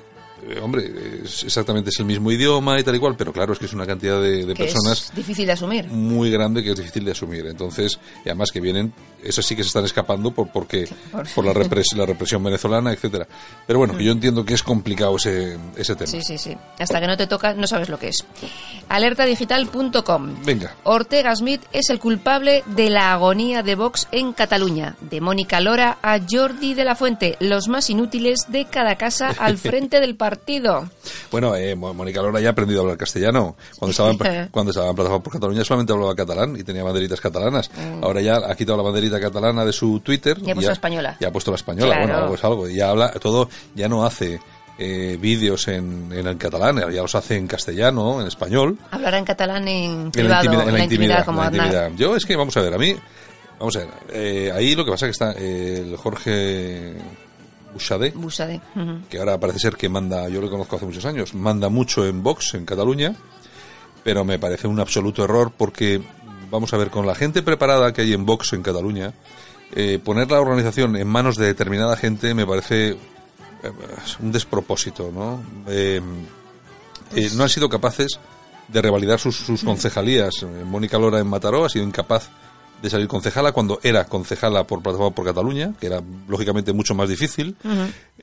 eh, 0.47 0.59
hombre, 0.61 0.91
es 1.23 1.43
exactamente 1.43 1.89
es 1.89 1.99
el 1.99 2.05
mismo 2.05 2.31
idioma 2.31 2.79
y 2.79 2.83
tal 2.83 2.95
y 2.95 2.99
cual, 2.99 3.15
pero 3.17 3.31
claro, 3.33 3.53
es 3.53 3.59
que 3.59 3.65
es 3.65 3.73
una 3.73 3.85
cantidad 3.85 4.21
de, 4.21 4.45
de 4.45 4.53
que 4.53 4.63
personas 4.65 5.05
es 5.09 5.15
difícil 5.15 5.45
de 5.45 5.51
asumir. 5.53 5.87
muy 5.87 6.29
grande 6.31 6.63
que 6.63 6.71
es 6.71 6.77
difícil 6.77 7.05
de 7.05 7.11
asumir. 7.11 7.45
Entonces, 7.47 7.99
y 8.25 8.29
además 8.29 8.51
que 8.51 8.59
vienen, 8.61 8.93
esas 9.23 9.45
sí 9.45 9.55
que 9.55 9.63
se 9.63 9.67
están 9.67 9.85
escapando 9.85 10.31
por 10.31 10.51
porque 10.51 10.87
por- 11.11 11.27
por 11.29 11.45
la, 11.45 11.53
repres- 11.53 11.95
la 11.95 12.05
represión 12.05 12.43
venezolana, 12.43 12.91
etcétera. 12.93 13.27
Pero 13.67 13.79
bueno, 13.79 13.97
que 13.97 14.03
yo 14.03 14.11
entiendo 14.11 14.45
que 14.45 14.53
es 14.53 14.63
complicado 14.63 15.15
ese, 15.17 15.57
ese 15.75 15.95
tema. 15.95 16.07
Sí, 16.07 16.21
sí, 16.21 16.37
sí. 16.37 16.55
Hasta 16.79 16.99
que 17.01 17.07
no 17.07 17.17
te 17.17 17.27
toca, 17.27 17.53
no 17.53 17.67
sabes 17.67 17.89
lo 17.89 17.97
que 17.99 18.09
es. 18.09 18.25
Alertadigital.com. 18.87 20.35
Venga. 20.45 20.75
Ortega 20.83 21.35
Smith 21.35 21.61
es 21.71 21.89
el 21.89 21.99
culpable 21.99 22.63
de 22.67 22.89
la 22.89 23.13
agonía 23.13 23.63
de 23.63 23.75
Vox 23.75 24.07
en 24.11 24.33
Cataluña. 24.33 24.95
De 25.01 25.21
Mónica 25.21 25.59
Lora 25.59 25.97
a 26.01 26.19
Jordi 26.29 26.73
de 26.73 26.85
la 26.85 26.95
Fuente, 26.95 27.35
los 27.39 27.67
más 27.67 27.89
inútiles 27.89 28.45
de 28.47 28.65
cada 28.65 28.95
casa 28.95 29.33
al 29.39 29.57
frente 29.57 29.99
del 29.99 30.15
partido. 30.15 30.28
Bueno, 31.31 31.55
eh, 31.55 31.75
Mónica 31.75 32.21
Lora 32.21 32.39
ya 32.39 32.49
ha 32.49 32.51
aprendido 32.51 32.81
a 32.81 32.83
hablar 32.83 32.97
castellano. 32.97 33.55
Cuando 33.77 33.91
estaba, 33.91 34.11
en, 34.11 34.47
cuando 34.51 34.71
estaba 34.71 34.89
en 34.89 34.95
Plataforma 34.95 35.23
por 35.23 35.33
Cataluña 35.33 35.63
solamente 35.63 35.93
hablaba 35.93 36.15
catalán 36.15 36.55
y 36.57 36.63
tenía 36.63 36.83
banderitas 36.83 37.21
catalanas. 37.21 37.71
Ahora 38.01 38.21
ya 38.21 38.37
ha 38.37 38.55
quitado 38.55 38.77
la 38.77 38.83
banderita 38.83 39.19
catalana 39.19 39.65
de 39.65 39.73
su 39.73 39.99
Twitter. 40.01 40.39
Mm. 40.39 40.47
Y 40.47 40.51
ha 40.51 40.53
puesto 40.55 40.69
la 40.69 40.73
española. 40.73 41.17
Ya 41.19 41.27
ha 41.27 41.31
puesto 41.31 41.51
la 41.51 41.55
española. 41.55 41.95
Claro. 41.95 42.07
Bueno, 42.07 42.23
algo 42.23 42.35
es 42.35 42.43
algo. 42.43 42.69
Y 42.69 42.75
ya 42.75 42.89
habla 42.89 43.11
todo, 43.13 43.49
ya 43.75 43.87
no 43.87 44.05
hace 44.05 44.39
eh, 44.81 45.17
vídeos 45.19 45.67
en, 45.67 46.09
en 46.13 46.25
el 46.25 46.37
catalán, 46.37 46.77
ya 46.77 47.01
los 47.01 47.13
hace 47.13 47.35
en 47.35 47.47
castellano, 47.47 48.21
en 48.21 48.27
español. 48.27 48.77
Hablará 48.91 49.17
en 49.17 49.25
catalán 49.25 49.67
en 49.67 49.91
En 49.91 50.05
la 50.05 50.11
privado, 50.11 50.43
intimidad, 50.45 50.67
en 50.69 50.73
la 50.73 50.83
intimidad, 50.83 51.25
como 51.25 51.41
la 51.41 51.47
intimidad. 51.47 51.91
Yo 51.97 52.15
es 52.15 52.25
que, 52.25 52.37
vamos 52.37 52.55
a 52.55 52.61
ver, 52.61 52.73
a 52.73 52.77
mí, 52.77 52.95
vamos 53.59 53.75
a 53.75 53.79
ver, 53.79 53.89
eh, 54.13 54.51
ahí 54.55 54.75
lo 54.75 54.85
que 54.85 54.91
pasa 54.91 55.05
es 55.05 55.17
que 55.17 55.25
está 55.25 55.37
eh, 55.37 55.83
el 55.85 55.97
Jorge 55.97 56.93
Ujú. 58.75 59.01
que 59.09 59.19
ahora 59.19 59.39
parece 59.39 59.59
ser 59.59 59.75
que 59.75 59.89
manda, 59.89 60.27
yo 60.29 60.41
lo 60.41 60.49
conozco 60.49 60.75
hace 60.75 60.85
muchos 60.85 61.05
años, 61.05 61.33
manda 61.33 61.69
mucho 61.69 62.05
en 62.05 62.23
Vox, 62.23 62.53
en 62.53 62.65
Cataluña, 62.65 63.15
pero 64.03 64.25
me 64.25 64.39
parece 64.39 64.67
un 64.67 64.79
absoluto 64.79 65.23
error 65.23 65.51
porque, 65.55 66.01
vamos 66.49 66.73
a 66.73 66.77
ver, 66.77 66.89
con 66.89 67.05
la 67.05 67.15
gente 67.15 67.41
preparada 67.41 67.93
que 67.93 68.01
hay 68.01 68.13
en 68.13 68.25
Vox 68.25 68.53
en 68.53 68.63
Cataluña, 68.63 69.13
eh, 69.75 69.99
poner 70.03 70.31
la 70.31 70.41
organización 70.41 70.95
en 70.95 71.07
manos 71.07 71.35
de 71.35 71.45
determinada 71.45 71.95
gente 71.95 72.33
me 72.33 72.45
parece 72.45 72.97
eh, 73.63 73.71
un 74.21 74.31
despropósito, 74.31 75.11
¿no? 75.13 75.43
Eh, 75.67 76.01
eh, 77.15 77.29
no 77.35 77.43
han 77.43 77.49
sido 77.49 77.69
capaces 77.69 78.19
de 78.67 78.81
revalidar 78.81 79.19
sus, 79.19 79.35
sus 79.35 79.63
concejalías. 79.63 80.45
Mónica 80.65 80.97
Lora 80.97 81.19
en 81.19 81.27
Mataró 81.27 81.65
ha 81.65 81.69
sido 81.69 81.85
incapaz 81.85 82.29
de 82.81 82.89
salir 82.89 83.07
concejala 83.07 83.51
cuando 83.51 83.79
era 83.83 84.05
concejala 84.05 84.63
por 84.65 84.81
Plataforma 84.81 85.13
por 85.13 85.25
Cataluña, 85.25 85.73
que 85.79 85.87
era 85.87 86.01
lógicamente 86.27 86.71
mucho 86.73 86.95
más 86.95 87.09
difícil. 87.09 87.55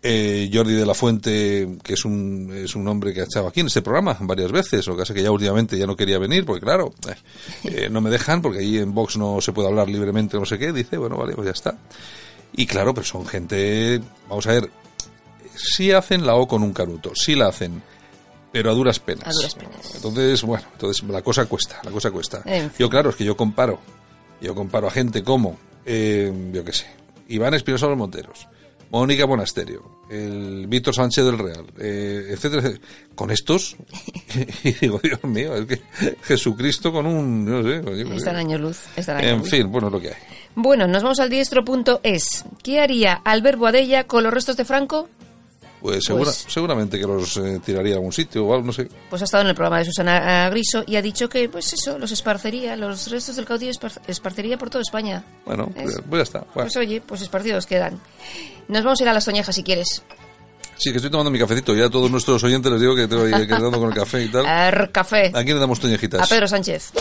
Eh, 0.03 0.51
Jordi 0.53 0.75
de 0.75 0.87
la 0.87 0.95
Fuente, 0.95 1.77
que 1.83 1.95
es 1.95 2.05
un, 2.05 2.53
es 2.55 2.75
un 2.75 2.87
hombre 2.89 3.13
que 3.13 3.21
ha 3.21 3.25
estado 3.25 3.49
aquí 3.49 3.61
en 3.61 3.67
este 3.67 3.83
programa 3.83 4.17
varias 4.21 4.53
veces, 4.53 4.87
lo 4.87 4.97
que 4.97 5.03
es 5.03 5.11
que 5.11 5.23
ya 5.23 5.31
últimamente 5.31 5.77
ya 5.79 5.87
no 5.87 5.97
quería 5.97 6.19
venir, 6.19 6.45
porque 6.45 6.63
claro, 6.63 6.93
eh, 7.09 7.15
eh, 7.65 7.89
no 7.91 8.01
me 8.01 8.11
dejan, 8.11 8.41
porque 8.41 8.61
ahí 8.61 8.79
en 8.79 8.95
Vox 8.95 9.17
no 9.17 9.41
se 9.41 9.53
puede 9.53 9.69
hablar 9.69 9.89
libremente, 9.89 10.39
no 10.39 10.47
sé 10.47 10.59
qué, 10.59 10.73
dice, 10.73 10.97
bueno, 10.97 11.17
vale, 11.17 11.35
pues 11.35 11.47
ya 11.47 11.53
está. 11.53 11.79
Y 12.55 12.67
claro, 12.67 12.95
pero 12.95 13.07
son 13.07 13.27
gente, 13.27 14.01
vamos 14.29 14.47
a 14.47 14.53
ver, 14.53 14.71
sí 15.55 15.93
hacen 15.93 16.25
la 16.25 16.37
O 16.37 16.47
con 16.47 16.63
un 16.63 16.73
canuto, 16.73 17.13
sí 17.15 17.35
la 17.35 17.49
hacen, 17.49 17.83
pero 18.53 18.71
a 18.71 18.75
duras 18.75 18.99
penas. 19.01 19.27
A 19.27 19.31
duras 19.33 19.55
penas. 19.55 19.95
Entonces, 19.97 20.43
bueno, 20.43 20.65
entonces 20.73 21.03
la 21.05 21.23
cosa 21.23 21.45
cuesta, 21.47 21.81
la 21.83 21.91
cosa 21.91 22.11
cuesta. 22.11 22.43
En 22.45 22.71
fin. 22.71 22.79
Yo, 22.79 22.89
claro, 22.89 23.11
es 23.11 23.17
que 23.17 23.25
yo 23.25 23.37
comparo, 23.37 23.81
yo 24.40 24.55
comparo 24.55 24.88
a 24.88 24.90
gente 24.90 25.23
como, 25.23 25.59
eh, 25.85 26.33
yo 26.52 26.64
qué 26.64 26.73
sé, 26.73 26.87
Iván 27.28 27.55
Espinosa 27.55 27.87
los 27.87 27.99
Monteros, 27.99 28.49
Mónica 28.90 29.26
Monasterio, 29.26 30.00
el 30.09 30.66
Víctor 30.69 30.95
Sánchez 30.95 31.25
del 31.25 31.38
Real, 31.38 31.66
eh, 31.78 32.28
etcétera, 32.31 32.71
con 33.14 33.31
estos, 33.31 33.76
y 34.64 34.73
digo, 34.73 35.00
Dios 35.02 35.23
mío, 35.25 35.55
es 35.57 35.66
que 35.66 35.81
Jesucristo 36.23 36.93
con 36.93 37.07
un, 37.07 37.45
no 37.45 37.62
sé, 37.62 38.16
está 38.16 38.31
en 38.31 38.37
año 38.37 38.59
luz, 38.59 38.85
está 38.97 39.19
en, 39.21 39.28
en 39.28 39.45
fin, 39.45 39.71
bueno, 39.71 39.88
es 39.88 39.93
lo 39.93 40.00
que 40.00 40.09
hay. 40.09 40.14
Bueno, 40.55 40.87
nos 40.87 41.02
vamos 41.02 41.21
al 41.21 41.28
diestro.es. 41.28 42.45
¿Qué 42.62 42.81
haría 42.81 43.12
Albert 43.12 43.59
Boadella 43.59 44.05
con 44.05 44.25
los 44.25 44.33
restos 44.33 44.57
de 44.57 44.64
Franco? 44.64 45.11
Pues, 45.87 46.05
segura, 46.05 46.25
pues, 46.25 46.47
seguramente 46.49 46.99
que 46.99 47.07
los 47.07 47.37
eh, 47.37 47.61
tiraría 47.64 47.95
a 47.95 47.97
algún 47.99 48.12
sitio 48.12 48.45
o 48.45 48.52
algo, 48.52 48.66
no 48.66 48.73
sé. 48.73 48.88
Pues 49.09 49.23
ha 49.23 49.25
estado 49.25 49.43
en 49.45 49.50
el 49.50 49.55
programa 49.55 49.78
de 49.78 49.85
Susana 49.85 50.50
Griso 50.50 50.83
y 50.85 50.97
ha 50.97 51.02
dicho 51.02 51.28
que, 51.28 51.49
pues 51.49 51.73
eso, 51.73 51.97
los 51.97 52.11
esparcería, 52.11 52.75
los 52.75 53.09
restos 53.09 53.37
del 53.37 53.45
caudillo 53.45 53.71
esparcería 54.09 54.59
por 54.59 54.69
toda 54.69 54.83
España. 54.83 55.25
Bueno, 55.45 55.71
pues, 55.73 56.00
pues, 56.09 56.19
ya 56.19 56.23
está. 56.23 56.40
Pues 56.40 56.76
oye, 56.76 57.00
pues 57.00 57.23
esparcidos 57.23 57.66
quedan. 57.66 58.00
Nos 58.66 58.83
vamos 58.83 59.00
a 59.00 59.05
ir 59.05 59.09
a 59.09 59.12
las 59.12 59.25
Toñejas 59.25 59.55
si 59.55 59.62
quieres. 59.62 60.02
Sí, 60.76 60.90
que 60.90 60.97
estoy 60.97 61.11
tomando 61.11 61.31
mi 61.31 61.38
cafecito. 61.38 61.73
Ya 61.75 61.87
a 61.87 61.90
todos 61.90 62.11
nuestros 62.11 62.43
oyentes 62.43 62.71
les 62.73 62.81
digo 62.81 62.97
que 62.97 63.07
tengo 63.07 63.25
que 63.25 63.47
dando 63.47 63.78
con 63.78 63.88
el 63.88 63.95
café 63.95 64.25
y 64.25 64.28
tal. 64.28 64.45
El 64.45 64.90
café. 64.90 65.28
¿A 65.28 65.45
quién 65.45 65.55
le 65.55 65.61
damos 65.61 65.78
toñejitas? 65.78 66.21
A 66.21 66.26
Pedro 66.26 66.49
Sánchez. 66.49 66.93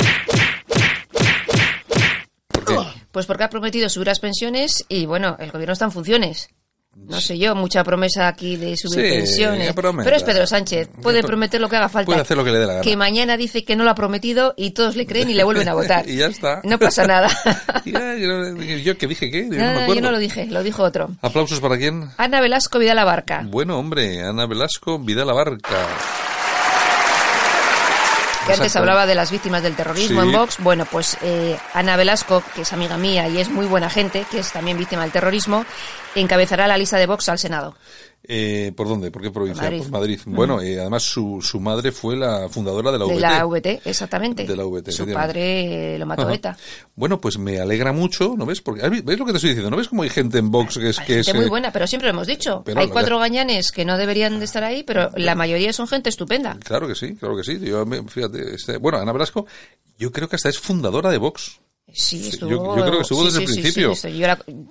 ¿Por 2.50 2.66
qué? 2.66 2.78
Pues 3.12 3.26
porque 3.26 3.44
ha 3.46 3.50
prometido 3.50 3.90
subir 3.90 4.08
las 4.08 4.20
pensiones 4.20 4.86
y, 4.88 5.08
bueno, 5.08 5.38
el 5.40 5.52
gobierno 5.52 5.74
está 5.74 5.86
en 5.86 5.92
funciones. 5.92 6.50
No 6.96 7.22
sé 7.22 7.38
yo, 7.38 7.54
mucha 7.56 7.84
promesa 7.84 8.28
aquí 8.28 8.56
de 8.56 8.76
subir 8.78 9.06
Sí, 9.06 9.12
pensiones. 9.18 9.74
Pero 9.76 10.16
es 10.16 10.24
Pedro 10.24 10.48
Sánchez, 10.48 10.90
puede 11.04 11.22
prometer 11.22 11.62
lo 11.62 11.70
que 11.70 11.76
haga 11.76 11.88
falta. 11.90 12.06
Puede 12.08 12.22
hacer 12.22 12.36
lo 12.38 12.44
que 12.44 12.52
le 12.52 12.58
dé 12.60 12.66
la 12.66 12.74
gana. 12.74 12.84
Que 12.84 12.98
mañana 12.98 13.38
dice 13.38 13.64
que 13.64 13.76
no 13.76 13.84
lo 13.84 13.92
ha 13.92 13.96
prometido 13.96 14.54
y 14.58 14.72
todos 14.72 14.96
le 14.96 15.06
creen 15.06 15.30
y 15.30 15.34
le 15.36 15.44
vuelven 15.44 15.68
a 15.70 15.74
votar. 15.76 16.10
Y 16.10 16.16
ya 16.18 16.28
está. 16.28 16.62
No 16.64 16.80
pasa 16.80 17.06
nada. 17.06 17.30
Ya, 17.86 18.16
yo, 18.16 18.56
yo 18.84 18.98
que 18.98 19.06
dije 19.06 19.30
qué, 19.30 19.44
yo 19.44 19.50
no 19.50 19.50
me 19.52 19.58
Nada, 19.58 19.72
acuerdo. 19.84 19.94
yo 19.96 20.02
no 20.02 20.12
lo 20.12 20.18
dije, 20.18 20.48
lo 20.48 20.64
dijo 20.64 20.82
otro. 20.82 21.12
¿Aplausos 21.22 21.60
para 21.60 21.78
quién? 21.78 22.10
Ana 22.18 22.42
Velasco 22.42 22.80
Vidal 22.80 22.98
Abarca. 22.98 23.44
Bueno, 23.46 23.78
hombre, 23.78 24.24
Ana 24.24 24.48
Velasco, 24.48 24.98
Vidal 24.98 25.30
Abarca. 25.30 25.86
Que 28.46 28.54
antes 28.54 28.76
hablaba 28.76 29.06
de 29.06 29.16
las 29.16 29.32
víctimas 29.32 29.64
del 29.64 29.76
terrorismo 29.76 30.22
Sí. 30.22 30.28
en 30.28 30.34
Vox. 30.34 30.58
Bueno, 30.60 30.86
pues 30.86 31.18
eh, 31.22 31.58
Ana 31.74 31.96
Velasco, 31.98 32.44
que 32.54 32.62
es 32.62 32.74
amiga 32.74 32.98
mía 32.98 33.28
y 33.28 33.40
es 33.40 33.50
muy 33.50 33.66
buena 33.66 33.90
gente, 33.90 34.26
que 34.30 34.40
es 34.40 34.52
también 34.52 34.78
víctima 34.78 35.02
del 35.04 35.12
terrorismo, 35.12 35.66
encabezará 36.16 36.68
la 36.68 36.78
lista 36.78 36.98
de 36.98 37.06
Vox 37.08 37.28
al 37.30 37.40
Senado. 37.40 37.76
Eh, 38.28 38.72
¿Por 38.76 38.88
dónde? 38.88 39.12
¿Por 39.12 39.22
qué 39.22 39.30
provincia? 39.32 39.64
Madrid. 39.64 39.80
Por 39.84 39.92
Madrid. 39.92 40.20
Bueno, 40.26 40.62
eh, 40.62 40.80
además 40.80 41.04
su, 41.04 41.40
su 41.42 41.60
madre 41.60 41.92
fue 41.92 42.16
la 42.16 42.50
fundadora 42.50 42.92
de 42.92 43.00
la 43.00 43.06
De 43.06 43.14
VT. 43.16 43.22
la 43.22 43.46
VT, 43.46 43.82
exactamente. 43.86 44.46
De 44.46 44.56
la 44.56 44.66
VT, 44.66 44.92
Su 44.92 45.06
padre 45.14 45.98
lo 46.00 46.06
mató 46.06 46.24
Ajá. 46.24 46.34
ETA. 46.34 46.58
Bueno, 46.96 47.20
pues 47.22 47.38
me 47.38 47.60
alegra 47.60 47.92
mucho, 47.94 48.36
¿no 48.38 48.46
ves? 48.46 48.62
Porque, 48.62 48.88
¿Ves 48.90 49.20
lo 49.20 49.26
que 49.26 49.32
te 49.32 49.38
estoy 49.38 49.50
diciendo? 49.52 49.70
¿No 49.70 49.78
ves 49.78 49.88
cómo 49.90 50.04
hay 50.04 50.10
gente 50.10 50.38
en 50.40 50.50
Vox 50.52 50.78
que 50.78 50.90
es... 50.90 51.00
Hay 51.00 51.06
que 51.06 51.14
gente 51.16 51.30
es, 51.32 51.36
muy 51.36 51.46
eh, 51.46 51.50
buena, 51.50 51.72
pero 51.72 51.86
siempre 51.88 52.08
lo 52.08 52.14
hemos 52.16 52.28
dicho. 52.28 52.64
pero 52.66 52.80
Hay 52.82 52.88
cuatro 52.88 53.20
gañanes 53.20 53.72
que 53.72 53.86
no 53.86 53.98
deberían 53.98 54.40
de 54.40 54.46
estar 54.46 54.64
ahí, 54.64 54.84
pero 54.84 55.12
la 55.16 55.36
mayoría 55.36 55.72
son 55.74 55.88
gente 55.88 56.10
estupenda. 56.10 56.58
Claro 56.64 56.88
que 56.88 56.96
sí, 56.96 57.16
claro 57.16 57.36
que 57.38 57.44
sí. 57.44 57.60
Yo, 57.60 57.86
fíjate, 58.08 58.56
este- 58.56 58.78
bueno, 58.78 58.98
Ana 58.98 59.12
Velasco, 59.14 59.46
yo 59.98 60.12
creo 60.12 60.28
que 60.28 60.36
hasta 60.36 60.50
es 60.50 60.58
fundadora 60.60 61.12
de 61.12 61.18
Vox. 61.18 61.60
Sí, 61.94 62.30
estuvo. 62.30 62.50
yo- 62.50 62.76
yo 62.78 62.82
creo 62.84 62.96
que 62.98 63.02
estuvo 63.04 63.20
sí, 63.22 63.26
desde 63.28 63.42
el 63.44 63.48
sí, 63.48 63.54
principio. 63.62 63.96
sí. 63.96 64.18
Yo 64.18 64.28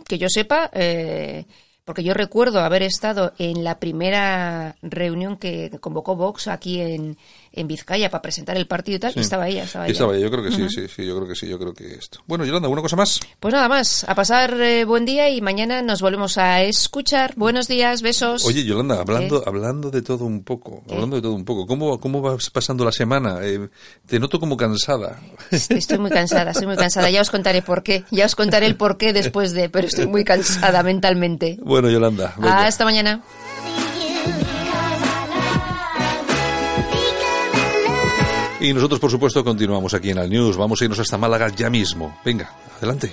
que 0.06 0.18
yo 0.18 0.26
sepa, 0.28 0.68
eh, 0.74 1.46
porque 1.84 2.02
yo 2.02 2.14
recuerdo 2.14 2.60
haber 2.60 2.82
estado 2.82 3.34
en 3.38 3.62
la 3.62 3.78
primera 3.78 4.76
reunión 4.82 5.36
que 5.36 5.70
convocó 5.80 6.16
Vox 6.16 6.48
aquí 6.48 6.80
en, 6.80 7.18
en 7.56 7.68
Vizcaya 7.68 8.10
para 8.10 8.22
presentar 8.22 8.56
el 8.56 8.66
partido 8.66 8.96
y 8.96 9.00
tal, 9.00 9.12
y 9.14 9.20
estaba 9.20 9.48
ella, 9.48 9.64
estaba 9.64 9.84
ella. 9.86 9.92
estaba 9.92 10.14
ella, 10.14 10.24
yo 10.24 10.30
creo 10.30 10.44
que 10.44 10.50
sí, 10.50 10.68
sí, 10.68 10.88
sí, 10.88 11.06
yo 11.06 11.16
creo 11.16 11.28
que 11.28 11.34
sí, 11.34 11.48
yo 11.48 11.58
creo 11.58 11.72
que 11.72 11.94
esto. 11.94 12.20
Bueno, 12.26 12.44
Yolanda, 12.44 12.66
¿alguna 12.66 12.82
cosa 12.82 12.96
más? 12.96 13.20
Pues 13.40 13.54
nada 13.54 13.68
más, 13.68 14.04
a 14.04 14.14
pasar 14.14 14.60
eh, 14.60 14.84
buen 14.84 15.04
día 15.04 15.30
y 15.30 15.40
mañana 15.40 15.82
nos 15.82 16.02
volvemos 16.02 16.36
a 16.38 16.62
escuchar. 16.62 17.34
Buenos 17.36 17.68
días, 17.68 18.02
besos. 18.02 18.44
Oye, 18.44 18.64
Yolanda, 18.64 19.00
hablando, 19.00 19.42
hablando 19.46 19.90
de 19.90 20.02
todo 20.02 20.24
un 20.24 20.42
poco, 20.42 20.82
¿Qué? 20.86 20.94
hablando 20.94 21.16
de 21.16 21.22
todo 21.22 21.34
un 21.34 21.44
poco, 21.44 21.66
¿cómo, 21.66 22.00
cómo 22.00 22.20
vas 22.20 22.50
pasando 22.50 22.84
la 22.84 22.92
semana? 22.92 23.38
Eh, 23.42 23.68
te 24.06 24.18
noto 24.18 24.40
como 24.40 24.56
cansada. 24.56 25.20
Estoy 25.50 25.98
muy 25.98 26.10
cansada, 26.10 26.50
estoy 26.50 26.66
muy 26.66 26.76
cansada. 26.76 27.10
Ya 27.10 27.20
os 27.20 27.30
contaré 27.30 27.62
por 27.62 27.82
qué. 27.82 28.04
Ya 28.10 28.26
os 28.26 28.34
contaré 28.34 28.66
el 28.66 28.76
por 28.76 28.96
qué 28.96 29.12
después 29.12 29.52
de, 29.52 29.68
pero 29.68 29.86
estoy 29.86 30.06
muy 30.06 30.24
cansada 30.24 30.82
mentalmente. 30.82 31.58
Bueno, 31.62 31.90
Yolanda, 31.90 32.34
venga. 32.36 32.66
Hasta 32.66 32.84
mañana. 32.84 33.22
Y 38.64 38.72
nosotros, 38.72 38.98
por 38.98 39.10
supuesto, 39.10 39.44
continuamos 39.44 39.92
aquí 39.92 40.08
en 40.08 40.18
Al 40.18 40.30
News. 40.30 40.56
Vamos 40.56 40.80
a 40.80 40.84
irnos 40.84 40.98
hasta 40.98 41.18
Málaga 41.18 41.48
ya 41.54 41.68
mismo. 41.68 42.18
Venga, 42.24 42.50
adelante. 42.78 43.12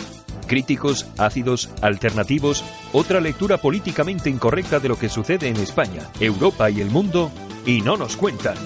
Críticos, 0.51 1.05
ácidos, 1.17 1.69
alternativos, 1.81 2.65
otra 2.91 3.21
lectura 3.21 3.57
políticamente 3.57 4.29
incorrecta 4.29 4.81
de 4.81 4.89
lo 4.89 4.99
que 4.99 5.07
sucede 5.07 5.47
en 5.47 5.55
España, 5.55 6.09
Europa 6.19 6.69
y 6.69 6.81
el 6.81 6.89
mundo, 6.89 7.31
y 7.65 7.79
no 7.79 7.95
nos 7.95 8.17
cuentan. 8.17 8.57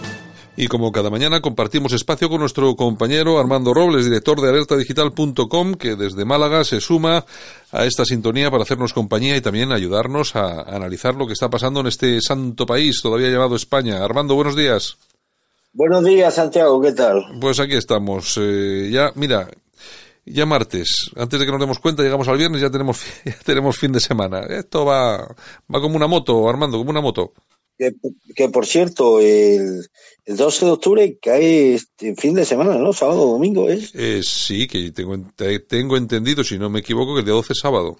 Y 0.57 0.67
como 0.67 0.91
cada 0.91 1.11
mañana 1.11 1.41
compartimos 1.41 1.93
espacio 1.93 2.27
con 2.27 2.39
nuestro 2.39 2.75
compañero 2.75 3.37
Armando 3.37 3.71
Robles, 3.71 4.05
director 4.05 4.41
de 4.41 4.49
alertadigital.com, 4.49 5.75
que 5.75 5.95
desde 5.95 6.25
Málaga 6.25 6.63
se 6.63 6.81
suma 6.81 7.23
a 7.71 7.85
esta 7.85 8.03
sintonía 8.03 8.49
para 8.49 8.63
hacernos 8.63 8.91
compañía 8.91 9.37
y 9.37 9.41
también 9.41 9.71
ayudarnos 9.71 10.35
a 10.35 10.63
analizar 10.63 11.13
lo 11.13 11.27
que 11.27 11.33
está 11.33 11.51
pasando 11.51 11.81
en 11.81 11.85
este 11.85 12.19
santo 12.19 12.65
país 12.65 12.99
todavía 13.03 13.29
llamado 13.29 13.55
España. 13.55 14.03
Armando, 14.03 14.33
buenos 14.33 14.55
días. 14.55 14.97
Buenos 15.71 16.03
días, 16.03 16.33
Santiago, 16.33 16.81
¿qué 16.81 16.93
tal? 16.93 17.21
Pues 17.39 17.59
aquí 17.59 17.75
estamos. 17.75 18.39
Eh, 18.41 18.89
ya, 18.91 19.11
mira, 19.13 19.49
ya 20.25 20.45
martes. 20.45 21.11
Antes 21.15 21.39
de 21.39 21.45
que 21.45 21.51
nos 21.51 21.61
demos 21.61 21.79
cuenta, 21.79 22.03
llegamos 22.03 22.27
al 22.27 22.37
viernes, 22.37 22.61
ya 22.61 22.69
tenemos, 22.69 23.01
ya 23.25 23.37
tenemos 23.43 23.77
fin 23.77 23.91
de 23.91 23.99
semana. 23.99 24.41
Esto 24.49 24.85
va, 24.85 25.17
va 25.17 25.81
como 25.81 25.95
una 25.95 26.07
moto, 26.07 26.47
Armando, 26.49 26.77
como 26.77 26.89
una 26.89 27.01
moto. 27.01 27.33
Que, 27.77 27.93
que, 28.35 28.49
por 28.49 28.65
cierto, 28.65 29.19
el, 29.19 29.85
el 30.23 30.37
12 30.37 30.65
de 30.65 30.71
octubre 30.71 31.19
cae 31.21 31.75
este 31.75 32.15
fin 32.15 32.33
de 32.33 32.45
semana, 32.45 32.75
¿no? 32.75 32.93
Sábado, 32.93 33.25
domingo, 33.25 33.69
¿es? 33.69 33.93
Eh, 33.93 34.21
sí, 34.23 34.65
que 34.67 34.91
tengo, 34.91 35.17
tengo 35.67 35.97
entendido, 35.97 36.43
si 36.43 36.57
no 36.57 36.69
me 36.69 36.79
equivoco, 36.79 37.13
que 37.13 37.19
el 37.19 37.25
día 37.25 37.33
12 37.33 37.53
es 37.53 37.59
sábado. 37.59 37.97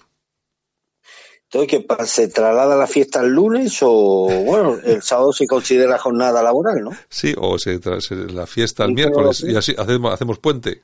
Entonces. 1.52 2.10
¿Se 2.10 2.28
traslada 2.28 2.76
la 2.76 2.86
fiesta 2.86 3.20
el 3.20 3.30
lunes 3.30 3.78
o, 3.82 4.28
bueno, 4.44 4.78
el 4.84 5.02
sábado 5.02 5.32
se 5.32 5.46
considera 5.46 5.98
jornada 5.98 6.42
laboral, 6.42 6.82
¿no? 6.82 6.90
Sí, 7.08 7.34
o 7.38 7.58
se, 7.58 7.78
se 8.00 8.14
la 8.14 8.46
fiesta 8.46 8.84
el 8.84 8.94
miércoles 8.94 9.44
y 9.46 9.54
así 9.54 9.74
hacemos, 9.76 10.12
hacemos 10.12 10.38
puente. 10.38 10.82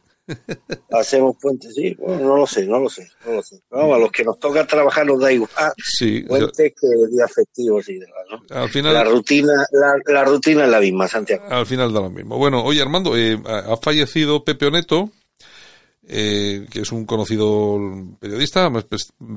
Hacemos 0.92 1.36
puente, 1.40 1.70
sí. 1.70 1.94
Bueno, 1.98 2.28
no 2.28 2.36
lo 2.36 2.46
sé, 2.46 2.66
no 2.66 2.78
lo 2.78 2.88
sé, 2.88 3.08
no 3.26 3.32
lo 3.34 3.42
sé. 3.42 3.60
Vamos, 3.70 3.96
a 3.96 3.98
los 3.98 4.12
que 4.12 4.24
nos 4.24 4.38
toca 4.38 4.66
trabajar 4.66 5.06
nos 5.06 5.20
da 5.20 5.32
igual. 5.32 5.50
Sí. 5.82 6.22
Puentes 6.22 6.74
que 6.80 6.86
días 7.10 7.32
festivos 7.32 7.88
y 7.88 7.98
demás, 7.98 8.24
¿no? 8.30 8.56
Al 8.56 8.68
final, 8.68 8.94
la 8.94 9.04
rutina, 9.04 9.52
la, 9.72 9.94
la, 10.06 10.24
rutina 10.24 10.64
es 10.64 10.70
la 10.70 10.80
misma, 10.80 11.08
Santiago. 11.08 11.44
Al 11.48 11.66
final 11.66 11.92
da 11.92 12.00
lo 12.00 12.10
mismo. 12.10 12.38
Bueno, 12.38 12.62
oye 12.62 12.80
Armando, 12.80 13.16
eh, 13.16 13.40
ha 13.46 13.76
fallecido 13.76 14.44
Pepe 14.44 14.66
Oneto, 14.66 15.10
eh, 16.14 16.66
que 16.70 16.82
es 16.82 16.92
un 16.92 17.06
conocido 17.06 17.78
periodista, 18.20 18.70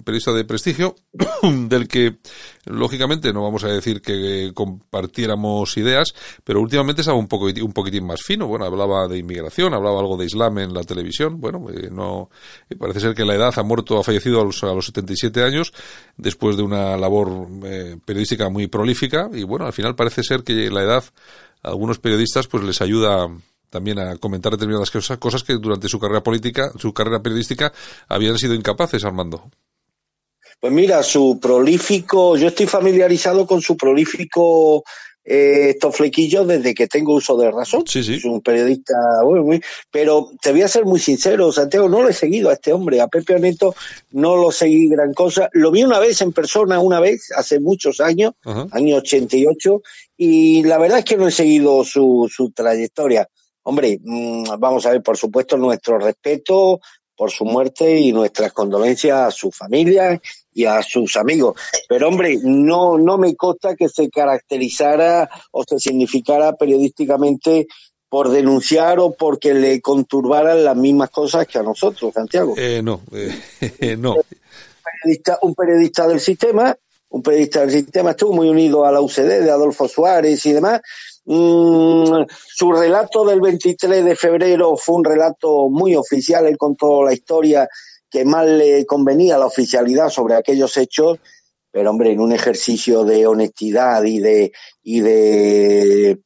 periodista 0.04 0.34
de 0.34 0.44
prestigio, 0.44 0.98
del 1.42 1.88
que 1.88 2.18
lógicamente 2.66 3.32
no 3.32 3.44
vamos 3.44 3.64
a 3.64 3.70
decir 3.70 4.02
que 4.02 4.52
compartiéramos 4.54 5.78
ideas, 5.78 6.14
pero 6.44 6.60
últimamente 6.60 7.02
estaba 7.02 7.18
un 7.18 7.30
poco 7.30 7.46
un 7.46 7.72
poquitín 7.72 8.06
más 8.06 8.22
fino. 8.22 8.48
Bueno, 8.48 8.66
hablaba 8.66 9.08
de 9.08 9.20
inmigración, 9.20 9.74
hablaba 9.74 10.02
algo 10.02 10.18
de 10.18 10.26
Islam 10.26 10.58
en 10.58 10.74
la 10.74 10.84
televisión. 10.84 11.40
Bueno, 11.40 11.66
eh, 11.70 11.88
no 11.90 12.30
parece 12.78 13.00
ser 13.00 13.16
que 13.16 13.24
la 13.24 13.36
edad 13.36 13.54
ha 13.56 13.64
muerto, 13.64 13.98
ha 13.98 14.04
fallecido 14.04 14.42
a 14.42 14.44
los, 14.44 14.62
a 14.66 14.74
los 14.74 14.88
77 14.88 15.44
años 15.44 15.72
después 16.18 16.58
de 16.58 16.64
una 16.64 16.98
labor 16.98 17.48
eh, 17.64 17.96
periodística 18.04 18.50
muy 18.50 18.68
prolífica 18.68 19.30
y 19.32 19.44
bueno, 19.44 19.66
al 19.66 19.72
final 19.72 19.96
parece 19.96 20.24
ser 20.24 20.44
que 20.44 20.70
la 20.70 20.84
edad 20.84 21.06
a 21.64 21.70
algunos 21.70 22.00
periodistas 22.00 22.48
pues 22.48 22.66
les 22.66 22.82
ayuda 22.82 23.30
también 23.76 24.00
a 24.00 24.16
comentar 24.16 24.54
determinadas 24.54 24.90
cosas, 24.90 25.18
cosas 25.18 25.44
que 25.44 25.56
durante 25.56 25.90
su 25.90 26.00
carrera 26.00 26.24
política, 26.24 26.72
su 26.80 26.94
carrera 26.94 27.22
periodística, 27.22 27.74
habían 28.08 28.38
sido 28.38 28.54
incapaces, 28.54 29.04
Armando. 29.04 29.52
Pues 30.62 30.72
mira, 30.72 31.04
su 31.04 31.40
prolífico, 31.42 32.38
yo 32.38 32.48
estoy 32.48 32.68
familiarizado 32.68 33.46
con 33.46 33.62
su 33.62 33.76
prolífico 33.76 34.86
eh, 35.26 35.72
estos 35.72 35.94
flequillos 35.94 36.48
desde 36.48 36.74
que 36.74 36.88
tengo 36.88 37.16
uso 37.16 37.36
de 37.36 37.52
razón. 37.52 37.84
Sí, 37.86 38.02
sí. 38.02 38.14
Es 38.14 38.24
un 38.24 38.40
periodista 38.40 38.94
muy, 39.26 39.42
muy, 39.42 39.62
pero 39.92 40.30
te 40.42 40.54
voy 40.54 40.62
a 40.62 40.70
ser 40.70 40.86
muy 40.86 41.02
sincero, 41.02 41.52
Santiago, 41.52 41.90
no 41.90 42.02
lo 42.02 42.08
he 42.08 42.14
seguido 42.14 42.50
a 42.50 42.54
este 42.54 42.72
hombre, 42.72 43.02
a 43.02 43.10
Pepe 43.10 43.38
Neto 43.42 43.76
no 44.12 44.38
lo 44.38 44.54
seguí 44.54 44.88
gran 44.88 45.14
cosa. 45.14 45.50
Lo 45.52 45.70
vi 45.70 45.84
una 45.84 46.00
vez 46.00 46.22
en 46.22 46.32
persona, 46.32 46.80
una 46.80 47.02
vez, 47.02 47.30
hace 47.36 47.60
muchos 47.60 48.00
años, 48.00 48.36
Ajá. 48.46 48.68
año 48.72 48.96
88, 48.96 49.82
y 50.16 50.64
la 50.64 50.78
verdad 50.78 51.00
es 51.00 51.06
que 51.06 51.18
no 51.18 51.28
he 51.28 51.32
seguido 51.32 51.84
su, 51.84 52.32
su 52.34 52.52
trayectoria. 52.52 53.28
Hombre, 53.68 54.00
mm, 54.02 54.44
vamos 54.60 54.86
a 54.86 54.92
ver, 54.92 55.02
por 55.02 55.18
supuesto, 55.18 55.58
nuestro 55.58 55.98
respeto 55.98 56.80
por 57.16 57.32
su 57.32 57.46
muerte 57.46 57.98
y 57.98 58.12
nuestras 58.12 58.52
condolencias 58.52 59.20
a 59.20 59.32
su 59.32 59.52
familia 59.52 60.22
y 60.54 60.66
a 60.66 60.84
sus 60.84 61.16
amigos. 61.18 61.60
Pero 61.88 62.08
hombre, 62.08 62.38
no, 62.44 62.98
no 62.98 63.18
me 63.18 63.36
consta 63.36 63.76
que 63.76 63.90
se 63.90 64.10
caracterizara 64.10 65.30
o 65.52 65.64
se 65.64 65.80
significara 65.80 66.54
periodísticamente 66.54 67.68
por 68.08 68.30
denunciar 68.30 69.00
o 69.00 69.14
porque 69.14 69.54
le 69.54 69.82
conturbaran 69.82 70.64
las 70.64 70.76
mismas 70.76 71.10
cosas 71.10 71.48
que 71.48 71.58
a 71.58 71.64
nosotros, 71.64 72.14
Santiago. 72.14 72.54
Eh, 72.58 72.82
no, 72.84 73.02
eh, 73.12 73.98
no. 73.98 74.16
periodista, 75.02 75.40
un 75.42 75.56
periodista 75.56 76.08
del 76.08 76.20
sistema, 76.20 76.78
un 77.10 77.24
periodista 77.24 77.62
del 77.62 77.72
sistema 77.72 78.12
estuvo 78.12 78.34
muy 78.34 78.48
unido 78.48 78.86
a 78.86 78.92
la 78.92 79.02
UCD 79.02 79.42
de 79.44 79.52
Adolfo 79.52 79.88
Suárez 79.88 80.46
y 80.46 80.54
demás. 80.54 80.82
Mm, 81.26 82.26
su 82.30 82.72
relato 82.72 83.26
del 83.26 83.42
23 83.42 84.06
de 84.06 84.16
febrero 84.16 84.78
fue 84.78 84.96
un 84.96 85.04
relato 85.04 85.70
muy 85.70 85.96
oficial, 85.96 86.46
él 86.46 86.58
contó 86.58 87.04
la 87.04 87.14
historia 87.14 87.68
que 88.10 88.24
más 88.24 88.46
le 88.46 88.86
convenía 88.86 89.38
la 89.38 89.48
oficialidad 89.48 90.10
sobre 90.10 90.36
aquellos 90.36 90.78
hechos, 90.78 91.20
pero 91.72 91.90
hombre, 91.90 92.12
en 92.12 92.20
un 92.20 92.32
ejercicio 92.32 93.04
de 93.04 93.26
honestidad 93.28 94.04
y 94.04 94.20
de 94.20 94.52
y 94.84 95.02
de 95.02 96.20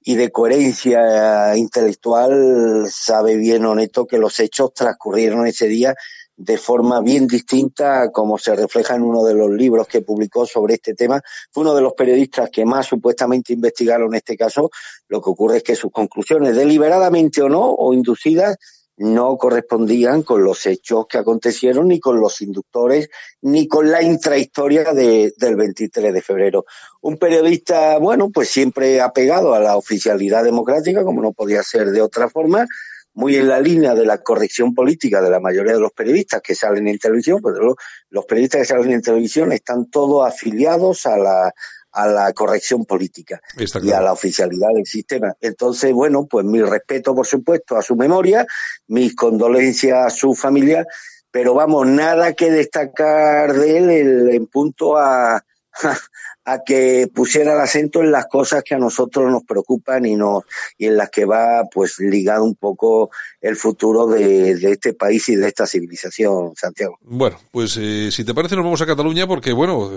y 0.00 0.16
de 0.16 0.30
coherencia 0.30 1.56
intelectual 1.56 2.86
sabe 2.90 3.36
bien 3.36 3.64
honesto 3.64 4.06
que 4.06 4.18
los 4.18 4.38
hechos 4.38 4.72
transcurrieron 4.74 5.46
ese 5.46 5.66
día 5.66 5.94
de 6.36 6.58
forma 6.58 7.00
bien 7.00 7.26
distinta, 7.26 8.10
como 8.10 8.38
se 8.38 8.56
refleja 8.56 8.94
en 8.96 9.02
uno 9.02 9.24
de 9.24 9.34
los 9.34 9.50
libros 9.50 9.86
que 9.86 10.02
publicó 10.02 10.46
sobre 10.46 10.74
este 10.74 10.94
tema. 10.94 11.22
Fue 11.50 11.62
uno 11.62 11.74
de 11.74 11.82
los 11.82 11.92
periodistas 11.94 12.50
que 12.50 12.64
más 12.64 12.86
supuestamente 12.86 13.52
investigaron 13.52 14.14
este 14.14 14.36
caso. 14.36 14.70
Lo 15.08 15.20
que 15.22 15.30
ocurre 15.30 15.58
es 15.58 15.62
que 15.62 15.76
sus 15.76 15.92
conclusiones, 15.92 16.56
deliberadamente 16.56 17.42
o 17.42 17.48
no, 17.48 17.70
o 17.70 17.92
inducidas, 17.94 18.56
no 18.96 19.36
correspondían 19.36 20.22
con 20.22 20.44
los 20.44 20.66
hechos 20.66 21.06
que 21.08 21.18
acontecieron, 21.18 21.88
ni 21.88 21.98
con 21.98 22.20
los 22.20 22.40
inductores, 22.40 23.10
ni 23.42 23.66
con 23.66 23.90
la 23.90 24.02
intrahistoria 24.02 24.92
de, 24.92 25.34
del 25.36 25.56
23 25.56 26.12
de 26.12 26.22
febrero. 26.22 26.64
Un 27.00 27.18
periodista, 27.18 27.98
bueno, 27.98 28.30
pues 28.30 28.48
siempre 28.50 29.00
apegado 29.00 29.54
a 29.54 29.60
la 29.60 29.76
oficialidad 29.76 30.44
democrática, 30.44 31.02
como 31.02 31.22
no 31.22 31.32
podía 31.32 31.62
ser 31.62 31.90
de 31.90 32.02
otra 32.02 32.28
forma, 32.28 32.66
muy 33.14 33.36
en 33.36 33.48
la 33.48 33.60
línea 33.60 33.94
de 33.94 34.04
la 34.04 34.18
corrección 34.18 34.74
política 34.74 35.22
de 35.22 35.30
la 35.30 35.40
mayoría 35.40 35.72
de 35.74 35.80
los 35.80 35.92
periodistas 35.92 36.42
que 36.42 36.54
salen 36.54 36.88
en 36.88 36.98
televisión, 36.98 37.40
pues 37.40 37.56
los, 37.58 37.74
los 38.10 38.24
periodistas 38.26 38.60
que 38.62 38.66
salen 38.66 38.92
en 38.92 39.02
televisión 39.02 39.52
están 39.52 39.86
todos 39.90 40.26
afiliados 40.26 41.06
a 41.06 41.16
la, 41.16 41.52
a 41.92 42.06
la 42.08 42.32
corrección 42.32 42.84
política 42.84 43.40
Está 43.56 43.78
y 43.78 43.82
claro. 43.82 43.98
a 43.98 44.02
la 44.06 44.12
oficialidad 44.12 44.68
del 44.74 44.84
sistema. 44.86 45.34
Entonces, 45.40 45.92
bueno, 45.92 46.26
pues 46.26 46.44
mi 46.44 46.60
respeto, 46.60 47.14
por 47.14 47.26
supuesto, 47.26 47.76
a 47.76 47.82
su 47.82 47.94
memoria, 47.96 48.44
mis 48.88 49.14
condolencias 49.14 50.06
a 50.06 50.10
su 50.10 50.34
familia, 50.34 50.84
pero 51.30 51.54
vamos, 51.54 51.86
nada 51.86 52.32
que 52.32 52.50
destacar 52.50 53.52
de 53.54 53.78
él 53.78 53.90
el- 53.90 54.28
en 54.30 54.46
punto 54.48 54.96
a, 54.96 55.44
a 56.46 56.58
que 56.62 57.08
pusiera 57.14 57.54
el 57.54 57.60
acento 57.60 58.00
en 58.02 58.12
las 58.12 58.26
cosas 58.26 58.62
que 58.62 58.74
a 58.74 58.78
nosotros 58.78 59.30
nos 59.32 59.44
preocupan 59.44 60.04
y 60.04 60.14
nos 60.14 60.44
y 60.76 60.86
en 60.86 60.98
las 60.98 61.08
que 61.08 61.24
va 61.24 61.64
pues 61.72 61.98
ligado 61.98 62.44
un 62.44 62.54
poco 62.54 63.08
el 63.40 63.56
futuro 63.56 64.06
de, 64.06 64.54
de 64.56 64.72
este 64.72 64.92
país 64.92 65.26
y 65.30 65.36
de 65.36 65.48
esta 65.48 65.66
civilización, 65.66 66.52
Santiago. 66.54 66.98
Bueno, 67.00 67.38
pues 67.50 67.78
eh, 67.80 68.10
si 68.12 68.24
te 68.24 68.34
parece 68.34 68.56
nos 68.56 68.64
vamos 68.64 68.80
a 68.82 68.86
Cataluña 68.86 69.26
porque 69.26 69.54
bueno, 69.54 69.90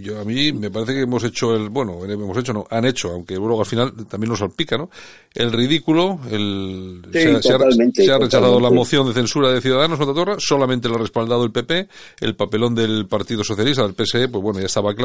yo 0.00 0.18
a 0.20 0.24
mí 0.24 0.54
me 0.54 0.70
parece 0.70 0.94
que 0.94 1.00
hemos 1.02 1.22
hecho 1.22 1.54
el, 1.54 1.68
bueno, 1.68 2.02
hemos 2.06 2.36
hecho 2.38 2.54
no, 2.54 2.66
han 2.70 2.86
hecho, 2.86 3.10
aunque 3.10 3.34
luego 3.34 3.60
al 3.60 3.66
final 3.66 3.92
también 4.08 4.30
nos 4.30 4.38
salpica, 4.38 4.78
¿no? 4.78 4.88
El 5.34 5.52
ridículo, 5.52 6.18
el 6.30 7.02
Sí, 7.12 7.18
se, 7.20 7.28
ha- 7.28 7.42
se 7.42 7.48
ha, 7.52 7.58
totalmente, 7.58 8.04
se 8.06 8.10
ha 8.12 8.18
rechazado 8.18 8.58
la 8.58 8.70
moción 8.70 9.06
de 9.06 9.12
censura 9.12 9.50
de 9.50 9.60
Ciudadanos 9.60 9.98
contra 9.98 10.14
Torra, 10.14 10.36
solamente 10.38 10.88
lo 10.88 10.94
ha 10.94 10.98
respaldado 10.98 11.44
el 11.44 11.52
PP, 11.52 11.88
el 12.20 12.36
papelón 12.36 12.74
del 12.74 13.06
Partido 13.06 13.44
Socialista, 13.44 13.82
del 13.82 13.94
PSE, 13.94 14.28
pues 14.28 14.42
bueno, 14.42 14.60
ya 14.60 14.66
estaba 14.66 14.94
claro, 14.94 15.03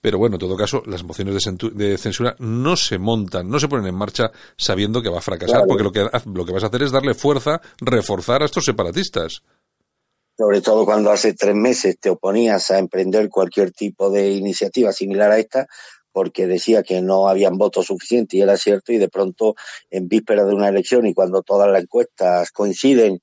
pero 0.00 0.18
bueno, 0.18 0.36
en 0.36 0.40
todo 0.40 0.56
caso, 0.56 0.82
las 0.86 1.04
mociones 1.04 1.34
de, 1.74 1.98
censura 1.98 2.36
no 2.38 2.76
se 2.76 2.98
montan, 2.98 3.48
no 3.48 3.58
se 3.60 3.68
ponen 3.68 3.86
en 3.86 3.94
marcha 3.94 4.30
sabiendo 4.56 5.02
que 5.02 5.08
va 5.10 5.18
a 5.18 5.22
fracasar, 5.22 5.64
Claro. 5.64 5.68
porque 5.68 5.84
lo 5.84 5.92
que, 5.92 6.06
lo 6.32 6.44
que 6.44 6.52
vas 6.52 6.64
a 6.64 6.66
hacer 6.68 6.82
es 6.82 6.92
darle 6.92 7.14
fuerza, 7.14 7.60
reforzar 7.80 8.42
a 8.42 8.46
estos 8.46 8.64
separatistas. 8.64 9.42
sobre 10.36 10.62
todo 10.62 10.86
cuando 10.86 11.10
hace 11.10 11.34
tres 11.34 11.54
meses 11.54 11.98
te 12.00 12.08
oponías 12.08 12.70
a 12.70 12.78
emprender 12.78 13.28
cualquier 13.28 13.72
tipo 13.72 14.08
de 14.10 14.30
iniciativa 14.30 14.90
similar 14.90 15.30
a 15.30 15.38
esta, 15.38 15.66
porque 16.12 16.46
decía 16.46 16.82
que 16.82 17.02
no 17.02 17.28
habían 17.28 17.56
votos 17.58 17.86
suficientes 17.86 18.36
y 18.36 18.40
era 18.42 18.56
cierto, 18.56 18.92
y 18.92 18.98
de 18.98 19.08
pronto 19.08 19.54
en 19.90 20.08
víspera 20.08 20.44
de 20.44 20.54
una 20.54 20.68
elección 20.68 21.06
y 21.06 21.14
cuando 21.14 21.42
todas 21.42 21.70
las 21.70 21.82
encuestas 21.82 22.50
coinciden 22.52 23.20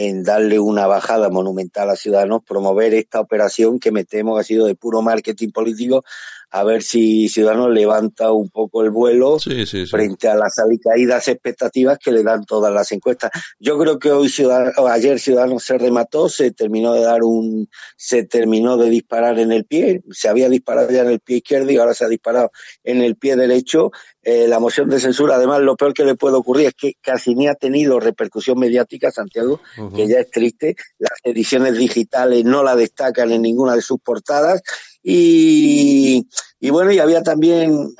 en 0.00 0.22
darle 0.22 0.60
una 0.60 0.86
bajada 0.86 1.28
monumental 1.28 1.90
a 1.90 1.96
Ciudadanos, 1.96 2.44
promover 2.44 2.94
esta 2.94 3.18
operación 3.18 3.80
que 3.80 3.90
me 3.90 4.04
temo 4.04 4.38
ha 4.38 4.44
sido 4.44 4.64
de 4.66 4.76
puro 4.76 5.02
marketing 5.02 5.50
político, 5.50 6.04
a 6.50 6.64
ver 6.64 6.82
si 6.82 7.28
Ciudadanos 7.28 7.70
levanta 7.70 8.32
un 8.32 8.48
poco 8.48 8.82
el 8.82 8.90
vuelo 8.90 9.38
Sí, 9.38 9.66
sí, 9.66 9.84
sí. 9.84 9.86
frente 9.86 10.28
a 10.28 10.34
las 10.34 10.58
alicaídas 10.58 11.28
expectativas 11.28 11.98
que 11.98 12.10
le 12.10 12.22
dan 12.22 12.44
todas 12.44 12.72
las 12.72 12.90
encuestas. 12.92 13.30
Yo 13.58 13.78
creo 13.78 13.98
que 13.98 14.10
hoy 14.12 14.28
Ciudad- 14.28 14.72
o 14.78 14.86
ayer 14.88 15.20
Ciudadanos 15.20 15.64
se 15.64 15.76
remató, 15.78 16.28
se 16.28 16.50
terminó 16.50 16.94
de 16.94 17.02
dar 17.02 17.22
un, 17.22 17.68
se 17.96 18.24
terminó 18.24 18.76
de 18.76 18.88
disparar 18.90 19.38
en 19.38 19.52
el 19.52 19.64
pie, 19.64 20.02
se 20.10 20.28
había 20.28 20.48
disparado 20.48 20.90
ya 20.90 21.02
en 21.02 21.10
el 21.10 21.20
pie 21.20 21.36
izquierdo 21.38 21.70
y 21.70 21.76
ahora 21.76 21.94
se 21.94 22.04
ha 22.04 22.08
disparado 22.08 22.50
en 22.84 23.02
el 23.02 23.16
pie 23.16 23.36
derecho. 23.36 23.90
Eh, 24.22 24.46
la 24.46 24.58
moción 24.58 24.90
de 24.90 25.00
censura, 25.00 25.36
además, 25.36 25.60
lo 25.60 25.76
peor 25.76 25.94
que 25.94 26.04
le 26.04 26.14
puede 26.14 26.36
ocurrir 26.36 26.66
es 26.68 26.74
que 26.74 26.94
casi 27.00 27.34
ni 27.34 27.46
ha 27.48 27.54
tenido 27.54 27.98
repercusión 27.98 28.58
mediática, 28.58 29.10
Santiago, 29.10 29.60
que 29.94 30.06
ya 30.06 30.18
es 30.20 30.30
triste. 30.30 30.76
Las 30.98 31.12
ediciones 31.22 31.78
digitales 31.78 32.44
no 32.44 32.62
la 32.62 32.76
destacan 32.76 33.30
en 33.32 33.40
ninguna 33.42 33.74
de 33.74 33.80
sus 33.82 33.98
portadas. 34.00 34.60
Y, 35.02 36.26
y 36.60 36.70
bueno, 36.70 36.92
y 36.92 36.98
había 36.98 37.22
también, 37.22 37.94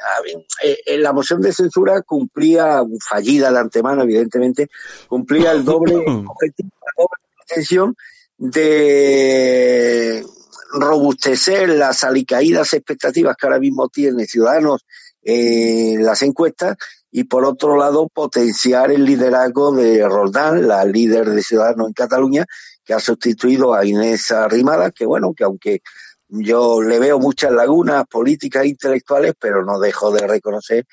eh, 0.64 0.78
eh, 0.86 0.98
la 0.98 1.12
moción 1.12 1.40
de 1.40 1.52
censura 1.52 2.02
cumplía, 2.02 2.82
fallida 3.08 3.50
de 3.52 3.58
antemano, 3.58 4.02
evidentemente, 4.02 4.68
cumplía 5.08 5.52
el 5.52 5.64
doble 5.64 5.94
objetivo, 6.28 6.70
la 6.80 6.92
doble 6.96 7.22
intención 7.42 7.96
de 8.36 10.24
robustecer 10.72 11.68
las 11.70 12.04
alicaídas 12.04 12.74
expectativas 12.74 13.36
que 13.36 13.46
ahora 13.46 13.58
mismo 13.58 13.88
tiene 13.88 14.26
Ciudadanos 14.26 14.84
en 15.22 16.04
las 16.04 16.22
encuestas 16.22 16.76
y 17.10 17.24
por 17.24 17.44
otro 17.44 17.76
lado 17.76 18.08
potenciar 18.08 18.92
el 18.92 19.04
liderazgo 19.04 19.72
de 19.72 20.06
Roldán, 20.06 20.68
la 20.68 20.84
líder 20.84 21.30
de 21.30 21.42
Ciudadanos 21.42 21.88
en 21.88 21.94
Cataluña, 21.94 22.46
que 22.84 22.94
ha 22.94 23.00
sustituido 23.00 23.74
a 23.74 23.84
Inés 23.84 24.30
Arrimada, 24.30 24.90
que 24.90 25.06
bueno, 25.06 25.32
que 25.34 25.44
aunque 25.44 25.80
yo 26.28 26.82
le 26.82 26.98
veo 26.98 27.18
muchas 27.18 27.52
lagunas 27.52 28.06
políticas 28.06 28.64
e 28.64 28.68
intelectuales, 28.68 29.34
pero 29.38 29.64
no 29.64 29.78
dejo 29.78 30.10
de 30.10 30.26
reconocer 30.26 30.86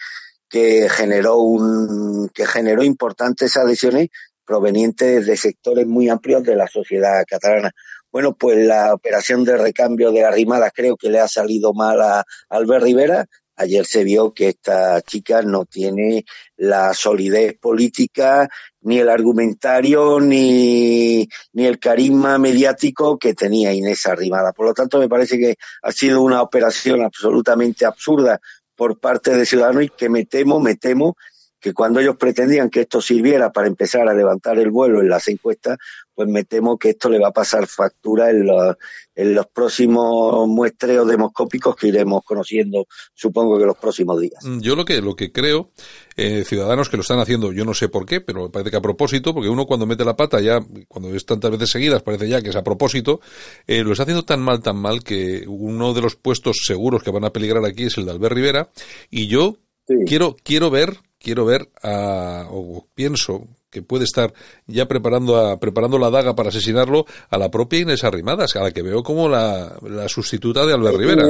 que 0.49 0.87
generó 0.89 1.37
un 1.37 2.29
que 2.33 2.45
generó 2.45 2.83
importantes 2.83 3.57
adhesiones 3.57 4.09
provenientes 4.45 5.25
de 5.25 5.37
sectores 5.37 5.87
muy 5.87 6.09
amplios 6.09 6.43
de 6.43 6.55
la 6.55 6.67
sociedad 6.67 7.23
catalana. 7.27 7.71
Bueno, 8.11 8.35
pues 8.35 8.57
la 8.65 8.93
operación 8.93 9.43
de 9.43 9.57
recambio 9.57 10.11
de 10.11 10.23
Arrimada 10.23 10.71
creo 10.71 10.95
que 10.95 11.09
le 11.09 11.19
ha 11.19 11.27
salido 11.27 11.73
mal 11.73 12.01
a 12.01 12.23
Albert 12.49 12.83
Rivera. 12.83 13.25
Ayer 13.57 13.85
se 13.85 14.03
vio 14.03 14.33
que 14.33 14.49
esta 14.49 15.01
chica 15.01 15.41
no 15.41 15.65
tiene 15.65 16.25
la 16.57 16.93
solidez 16.93 17.57
política, 17.57 18.49
ni 18.81 18.99
el 18.99 19.09
argumentario, 19.09 20.19
ni, 20.19 21.27
ni 21.53 21.65
el 21.65 21.79
carisma 21.79 22.37
mediático 22.37 23.17
que 23.17 23.33
tenía 23.33 23.73
Inés 23.73 24.05
Arrimada. 24.05 24.51
Por 24.53 24.67
lo 24.67 24.73
tanto, 24.73 24.99
me 24.99 25.09
parece 25.09 25.39
que 25.39 25.55
ha 25.81 25.91
sido 25.91 26.21
una 26.21 26.41
operación 26.41 27.01
absolutamente 27.01 27.85
absurda 27.85 28.39
por 28.75 28.99
parte 28.99 29.35
de 29.35 29.45
Ciudadanos 29.45 29.83
y 29.83 29.89
que 29.89 30.09
me 30.09 30.25
temo, 30.25 30.59
me 30.59 30.75
temo 30.75 31.15
que 31.59 31.73
cuando 31.73 31.99
ellos 31.99 32.17
pretendían 32.17 32.69
que 32.69 32.81
esto 32.81 33.01
sirviera 33.01 33.51
para 33.51 33.67
empezar 33.67 34.07
a 34.07 34.13
levantar 34.13 34.59
el 34.59 34.69
vuelo 34.69 35.01
en 35.01 35.09
las 35.09 35.27
encuestas, 35.27 35.79
pues 36.15 36.29
me 36.29 36.45
temo 36.45 36.77
que 36.77 36.91
esto 36.91 37.09
le 37.09 37.19
va 37.19 37.27
a 37.27 37.33
pasar 37.33 37.67
factura 37.67 38.29
en 38.29 38.47
los, 38.47 38.77
en 39.13 39.35
los 39.35 39.45
próximos 39.47 40.47
muestreos 40.47 41.07
demoscópicos 41.07 41.75
que 41.75 41.89
iremos 41.89 42.23
conociendo, 42.23 42.87
supongo 43.13 43.59
que 43.59 43.65
los 43.65 43.77
próximos 43.77 44.19
días. 44.19 44.43
Mm, 44.43 44.61
yo 44.61 44.75
lo 44.75 44.85
que, 44.85 45.01
lo 45.01 45.15
que 45.15 45.31
creo, 45.31 45.71
eh, 46.15 46.43
ciudadanos 46.45 46.89
que 46.89 46.97
lo 46.97 47.01
están 47.01 47.19
haciendo, 47.19 47.51
yo 47.51 47.65
no 47.65 47.73
sé 47.73 47.89
por 47.89 48.05
qué, 48.05 48.21
pero 48.21 48.49
parece 48.49 48.71
que 48.71 48.77
a 48.77 48.81
propósito, 48.81 49.33
porque 49.33 49.49
uno 49.49 49.65
cuando 49.65 49.85
mete 49.85 50.05
la 50.05 50.15
pata 50.15 50.39
ya, 50.39 50.59
cuando 50.87 51.13
es 51.13 51.25
tantas 51.25 51.51
veces 51.51 51.69
seguidas, 51.69 52.01
parece 52.01 52.29
ya 52.29 52.41
que 52.41 52.49
es 52.49 52.55
a 52.55 52.63
propósito, 52.63 53.19
eh, 53.67 53.83
lo 53.83 53.91
está 53.91 54.03
haciendo 54.03 54.23
tan 54.23 54.41
mal, 54.41 54.61
tan 54.61 54.77
mal, 54.77 55.03
que 55.03 55.43
uno 55.47 55.93
de 55.93 56.01
los 56.01 56.15
puestos 56.15 56.57
seguros 56.65 57.03
que 57.03 57.11
van 57.11 57.25
a 57.25 57.31
peligrar 57.31 57.65
aquí 57.65 57.83
es 57.83 57.97
el 57.97 58.05
de 58.05 58.11
Albert 58.11 58.35
Rivera, 58.35 58.69
y 59.09 59.27
yo 59.27 59.57
quiero, 60.05 60.35
quiero 60.43 60.69
ver, 60.69 60.97
quiero 61.19 61.45
ver 61.45 61.69
a, 61.83 62.47
o 62.49 62.87
pienso 62.93 63.47
que 63.75 63.81
puede 63.81 64.05
estar 64.05 64.33
ya 64.67 64.87
preparando, 64.87 65.35
a, 65.35 65.59
preparando 65.59 65.99
la 65.99 66.09
daga 66.09 66.33
para 66.33 66.47
asesinarlo 66.47 67.05
a 67.29 67.37
la 67.37 67.51
propia 67.51 67.79
Inés 67.79 68.05
Arrimadas, 68.05 68.55
a 68.55 68.63
la 68.63 68.71
que 68.71 68.81
veo 68.81 69.03
como 69.03 69.27
la, 69.27 69.77
sustituta 70.07 70.65
de 70.65 70.73
Albert 70.73 70.95
Rivera. 70.95 71.25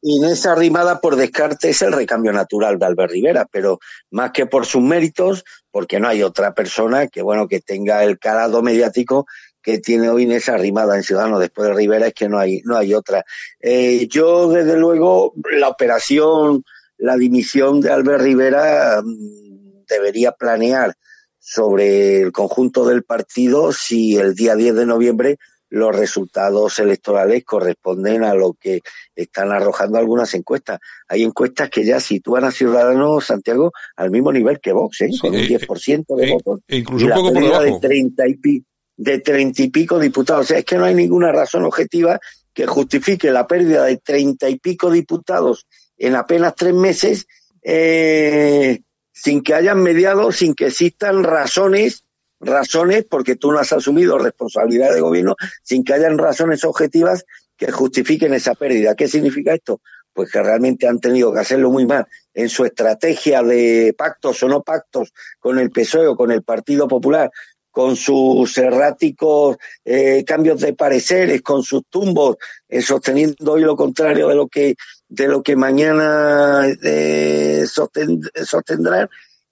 Inés 0.00 0.46
Arrimada, 0.46 1.02
por 1.02 1.16
descarte, 1.16 1.68
es 1.68 1.82
el 1.82 1.92
recambio 1.92 2.32
natural 2.32 2.78
de 2.78 2.86
Albert 2.86 3.12
Rivera, 3.12 3.46
pero 3.52 3.78
más 4.10 4.30
que 4.30 4.46
por 4.46 4.64
sus 4.64 4.80
méritos, 4.80 5.44
porque 5.70 6.00
no 6.00 6.08
hay 6.08 6.22
otra 6.22 6.54
persona 6.54 7.08
que, 7.08 7.20
bueno, 7.20 7.46
que 7.46 7.60
tenga 7.60 8.02
el 8.04 8.18
calado 8.18 8.62
mediático 8.62 9.26
que 9.62 9.80
tiene 9.80 10.08
hoy 10.08 10.22
Inés 10.22 10.48
Arrimada 10.48 10.96
en 10.96 11.02
Ciudadano 11.02 11.38
después 11.38 11.68
de 11.68 11.74
Rivera, 11.74 12.06
es 12.06 12.14
que 12.14 12.30
no 12.30 12.38
hay, 12.38 12.62
no 12.64 12.78
hay 12.78 12.94
otra. 12.94 13.22
Eh, 13.60 14.08
yo, 14.08 14.48
desde 14.48 14.78
luego, 14.78 15.34
la 15.52 15.68
operación, 15.68 16.64
la 16.96 17.18
dimisión 17.18 17.82
de 17.82 17.90
Albert 17.90 18.22
Rivera 18.22 19.02
mm, 19.04 19.84
debería 19.86 20.32
planear 20.32 20.96
sobre 21.40 22.20
el 22.20 22.32
conjunto 22.32 22.86
del 22.86 23.02
partido 23.02 23.72
si 23.72 24.16
el 24.16 24.34
día 24.34 24.54
10 24.54 24.74
de 24.76 24.86
noviembre 24.86 25.38
los 25.70 25.94
resultados 25.96 26.78
electorales 26.80 27.44
corresponden 27.44 28.24
a 28.24 28.34
lo 28.34 28.54
que 28.54 28.80
están 29.14 29.52
arrojando 29.52 29.98
algunas 29.98 30.34
encuestas. 30.34 30.80
Hay 31.08 31.22
encuestas 31.22 31.70
que 31.70 31.84
ya 31.84 32.00
sitúan 32.00 32.44
a 32.44 32.50
Ciudadanos 32.50 33.24
Santiago 33.24 33.72
al 33.96 34.10
mismo 34.10 34.32
nivel 34.32 34.60
que 34.60 34.72
Vox, 34.72 35.00
¿eh? 35.02 35.10
con 35.20 35.30
un 35.30 35.40
10% 35.40 36.16
de 36.16 36.32
votos. 36.32 36.60
incluso 36.68 37.06
un 37.06 37.12
poco 37.12 37.32
por 37.32 37.42
debajo. 37.42 37.62
De 37.62 37.78
30 37.80 38.28
y, 38.28 38.64
de 38.96 39.18
30 39.20 39.62
y 39.62 39.70
pico 39.70 39.98
diputados. 40.00 40.44
O 40.44 40.48
sea, 40.48 40.58
es 40.58 40.64
que 40.64 40.76
no 40.76 40.84
hay 40.84 40.94
ninguna 40.94 41.30
razón 41.30 41.64
objetiva 41.64 42.18
que 42.52 42.66
justifique 42.66 43.30
la 43.30 43.46
pérdida 43.46 43.84
de 43.84 43.96
30 43.98 44.48
y 44.48 44.58
pico 44.58 44.90
diputados 44.90 45.66
en 45.96 46.16
apenas 46.16 46.54
tres 46.56 46.74
meses 46.74 47.26
eh, 47.62 48.80
sin 49.22 49.42
que 49.42 49.54
hayan 49.54 49.82
mediado, 49.82 50.32
sin 50.32 50.54
que 50.54 50.68
existan 50.68 51.24
razones, 51.24 52.04
razones, 52.40 53.04
porque 53.04 53.36
tú 53.36 53.52
no 53.52 53.58
has 53.58 53.70
asumido 53.72 54.16
responsabilidad 54.16 54.94
de 54.94 55.02
gobierno, 55.02 55.36
sin 55.62 55.84
que 55.84 55.92
hayan 55.92 56.16
razones 56.16 56.64
objetivas 56.64 57.26
que 57.56 57.70
justifiquen 57.70 58.32
esa 58.32 58.54
pérdida. 58.54 58.94
¿Qué 58.94 59.08
significa 59.08 59.52
esto? 59.52 59.82
Pues 60.14 60.32
que 60.32 60.42
realmente 60.42 60.88
han 60.88 61.00
tenido 61.00 61.32
que 61.34 61.40
hacerlo 61.40 61.70
muy 61.70 61.84
mal 61.86 62.06
en 62.32 62.48
su 62.48 62.64
estrategia 62.64 63.42
de 63.42 63.94
pactos 63.96 64.42
o 64.42 64.48
no 64.48 64.62
pactos 64.62 65.12
con 65.38 65.58
el 65.58 65.70
PSOE 65.70 66.06
o 66.06 66.16
con 66.16 66.30
el 66.30 66.42
Partido 66.42 66.88
Popular, 66.88 67.30
con 67.70 67.96
sus 67.96 68.56
erráticos 68.56 69.58
eh, 69.84 70.24
cambios 70.26 70.62
de 70.62 70.72
pareceres, 70.72 71.42
con 71.42 71.62
sus 71.62 71.82
tumbos, 71.90 72.36
eh, 72.68 72.80
sosteniendo 72.80 73.52
hoy 73.52 73.62
lo 73.62 73.76
contrario 73.76 74.28
de 74.28 74.34
lo 74.34 74.48
que 74.48 74.76
de 75.10 75.26
lo 75.26 75.42
que 75.42 75.56
mañana 75.56 76.62
eh, 76.82 77.64
sostendrán 77.66 79.08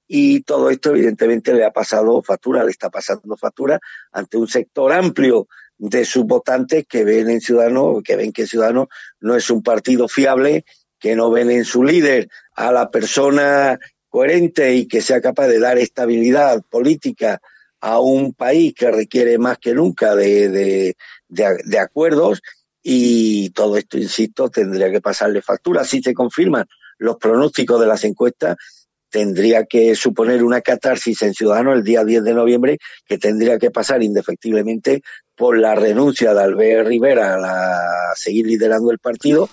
y 0.06 0.40
todo 0.42 0.70
esto 0.70 0.90
evidentemente 0.90 1.52
le 1.52 1.64
ha 1.64 1.72
pasado 1.72 2.22
factura, 2.22 2.64
le 2.64 2.70
está 2.70 2.88
pasando 2.88 3.36
factura 3.36 3.78
ante 4.12 4.38
un 4.38 4.46
sector 4.46 4.92
amplio 4.92 5.48
de 5.76 6.04
sus 6.04 6.24
votantes 6.24 6.86
que 6.88 7.04
ven 7.04 7.28
en 7.28 7.40
Ciudadanos, 7.40 8.02
que 8.04 8.16
ven 8.16 8.32
que 8.32 8.46
Ciudadanos 8.46 8.86
no 9.20 9.34
es 9.34 9.50
un 9.50 9.62
partido 9.62 10.08
fiable, 10.08 10.64
que 10.98 11.16
no 11.16 11.30
ven 11.30 11.50
en 11.50 11.64
su 11.64 11.82
líder 11.82 12.28
a 12.54 12.72
la 12.72 12.90
persona 12.90 13.78
coherente 14.08 14.74
y 14.74 14.86
que 14.86 15.00
sea 15.00 15.20
capaz 15.20 15.48
de 15.48 15.58
dar 15.58 15.76
estabilidad 15.76 16.62
política 16.70 17.40
a 17.80 17.98
un 17.98 18.32
país 18.32 18.74
que 18.74 18.90
requiere 18.90 19.38
más 19.38 19.58
que 19.58 19.74
nunca 19.74 20.14
de, 20.14 20.48
de, 20.48 20.96
de 21.28 21.78
acuerdos 21.78 22.42
y 22.90 23.50
todo 23.50 23.76
esto, 23.76 23.98
insisto, 23.98 24.48
tendría 24.48 24.90
que 24.90 25.02
pasarle 25.02 25.42
factura. 25.42 25.84
Si 25.84 26.00
se 26.00 26.14
confirman 26.14 26.64
los 26.96 27.18
pronósticos 27.18 27.78
de 27.78 27.86
las 27.86 28.02
encuestas, 28.04 28.56
tendría 29.10 29.66
que 29.66 29.94
suponer 29.94 30.42
una 30.42 30.62
catarsis 30.62 31.20
en 31.20 31.34
Ciudadanos 31.34 31.74
el 31.74 31.84
día 31.84 32.02
10 32.02 32.24
de 32.24 32.32
noviembre 32.32 32.78
que 33.04 33.18
tendría 33.18 33.58
que 33.58 33.70
pasar 33.70 34.02
indefectiblemente 34.02 35.02
por 35.36 35.58
la 35.58 35.74
renuncia 35.74 36.32
de 36.32 36.42
Albert 36.42 36.88
Rivera 36.88 37.34
a, 37.34 38.14
seguir 38.14 38.46
liderando 38.46 38.90
el 38.90 38.98
partido 38.98 39.50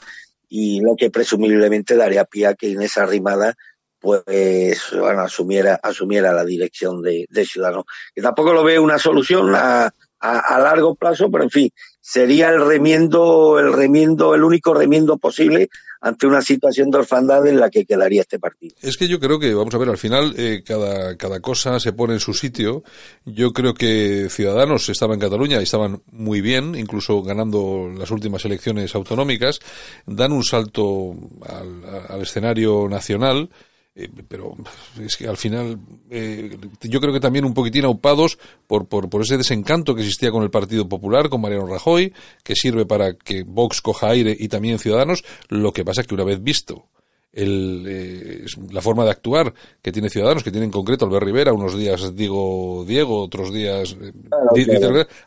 y 0.48 0.80
lo 0.80 0.96
que 0.96 1.10
presumiblemente 1.10 1.98
daría 1.98 2.24
pie 2.24 2.48
a 2.48 2.54
que 2.54 2.70
Inés 2.70 2.96
Arrimada 2.96 3.54
pues 4.00 4.94
bueno, 4.94 5.24
asumiera, 5.24 5.78
asumiera 5.84 6.32
la 6.32 6.46
dirección 6.46 7.02
de, 7.02 7.28
Ciudadanos. 7.44 7.84
Y 8.16 8.22
tampoco 8.22 8.54
lo 8.54 8.64
veo 8.64 8.82
una 8.82 8.98
solución 8.98 9.54
a, 9.56 9.92
a, 10.26 10.60
largo 10.60 10.96
plazo, 10.96 11.30
pero 11.30 11.44
en 11.44 11.50
fin, 11.50 11.70
sería 12.02 12.50
el 12.50 12.66
remiendo, 12.66 13.60
el 13.60 13.74
remiendo, 13.74 14.36
el 14.36 14.44
único 14.44 14.74
remiendo 14.74 15.18
posible 15.18 15.70
ante 16.02 16.28
una 16.28 16.42
situación 16.42 16.92
de 16.92 17.00
orfandad 17.00 17.48
en 17.48 17.60
la 17.60 17.70
que 17.70 17.86
quedaría 17.86 18.22
este 18.22 18.38
partido. 18.38 18.76
Es 18.82 18.98
que 18.98 19.08
yo 19.08 19.20
creo 19.20 19.40
que, 19.40 19.54
vamos 19.54 19.74
a 19.74 19.78
ver, 19.80 19.90
al 19.90 19.98
final 19.98 20.36
eh, 20.38 20.62
cada, 20.64 21.18
cada 21.18 21.40
cosa 21.40 21.80
se 21.80 21.94
pone 21.94 22.14
en 22.14 22.20
su 22.20 22.34
sitio. 22.34 22.84
Yo 23.26 23.54
creo 23.54 23.74
que 23.74 24.28
Ciudadanos 24.30 24.88
estaba 24.90 25.16
en 25.16 25.20
Cataluña 25.20 25.60
y 25.60 25.64
estaban 25.64 26.04
muy 26.12 26.42
bien, 26.42 26.76
incluso 26.76 27.24
ganando 27.24 27.92
las 27.98 28.12
últimas 28.12 28.46
elecciones 28.46 28.94
autonómicas. 28.94 29.60
Dan 30.06 30.32
un 30.32 30.44
salto 30.44 31.16
al, 31.48 32.06
al 32.08 32.22
escenario 32.22 32.88
nacional 32.88 33.50
eh, 33.96 34.10
pero 34.28 34.56
es 35.00 35.16
que 35.16 35.26
al 35.26 35.38
final 35.38 35.80
eh, 36.10 36.58
yo 36.82 37.00
creo 37.00 37.14
que 37.14 37.22
también 37.22 37.46
un 37.46 37.54
poquitín 37.54 37.86
aupados 37.86 38.38
por, 38.68 38.88
por, 38.88 39.10
por, 39.10 39.22
ese 39.22 39.38
desencanto 39.38 39.96
que 39.96 40.02
existía 40.02 40.32
con 40.32 40.44
el 40.44 40.50
Partido 40.50 40.88
Popular, 40.88 41.30
con 41.30 41.40
Mariano 41.40 41.66
Rajoy, 41.66 42.14
que 42.44 42.56
sirve 42.56 42.86
para 42.86 43.14
que 43.14 43.44
Vox 43.44 43.82
coja 43.82 44.10
aire 44.10 44.36
y 44.38 44.50
también 44.50 44.80
Ciudadanos. 44.80 45.24
Lo 45.48 45.72
que 45.72 45.86
pasa 45.86 46.02
es 46.02 46.08
que 46.08 46.14
una 46.14 46.26
vez 46.26 46.44
visto 46.44 46.90
el, 47.32 47.86
eh, 47.88 48.46
la 48.72 48.82
forma 48.82 49.04
de 49.04 49.12
actuar 49.12 49.54
que 49.82 49.94
tiene 49.94 50.10
Ciudadanos, 50.10 50.44
que 50.44 50.52
tiene 50.52 50.66
en 50.66 50.72
concreto 50.72 51.06
Albert 51.06 51.26
Rivera, 51.26 51.54
unos 51.54 51.78
días 51.78 52.16
digo 52.16 52.84
Diego, 52.86 53.22
otros 53.22 53.54
días 53.54 53.96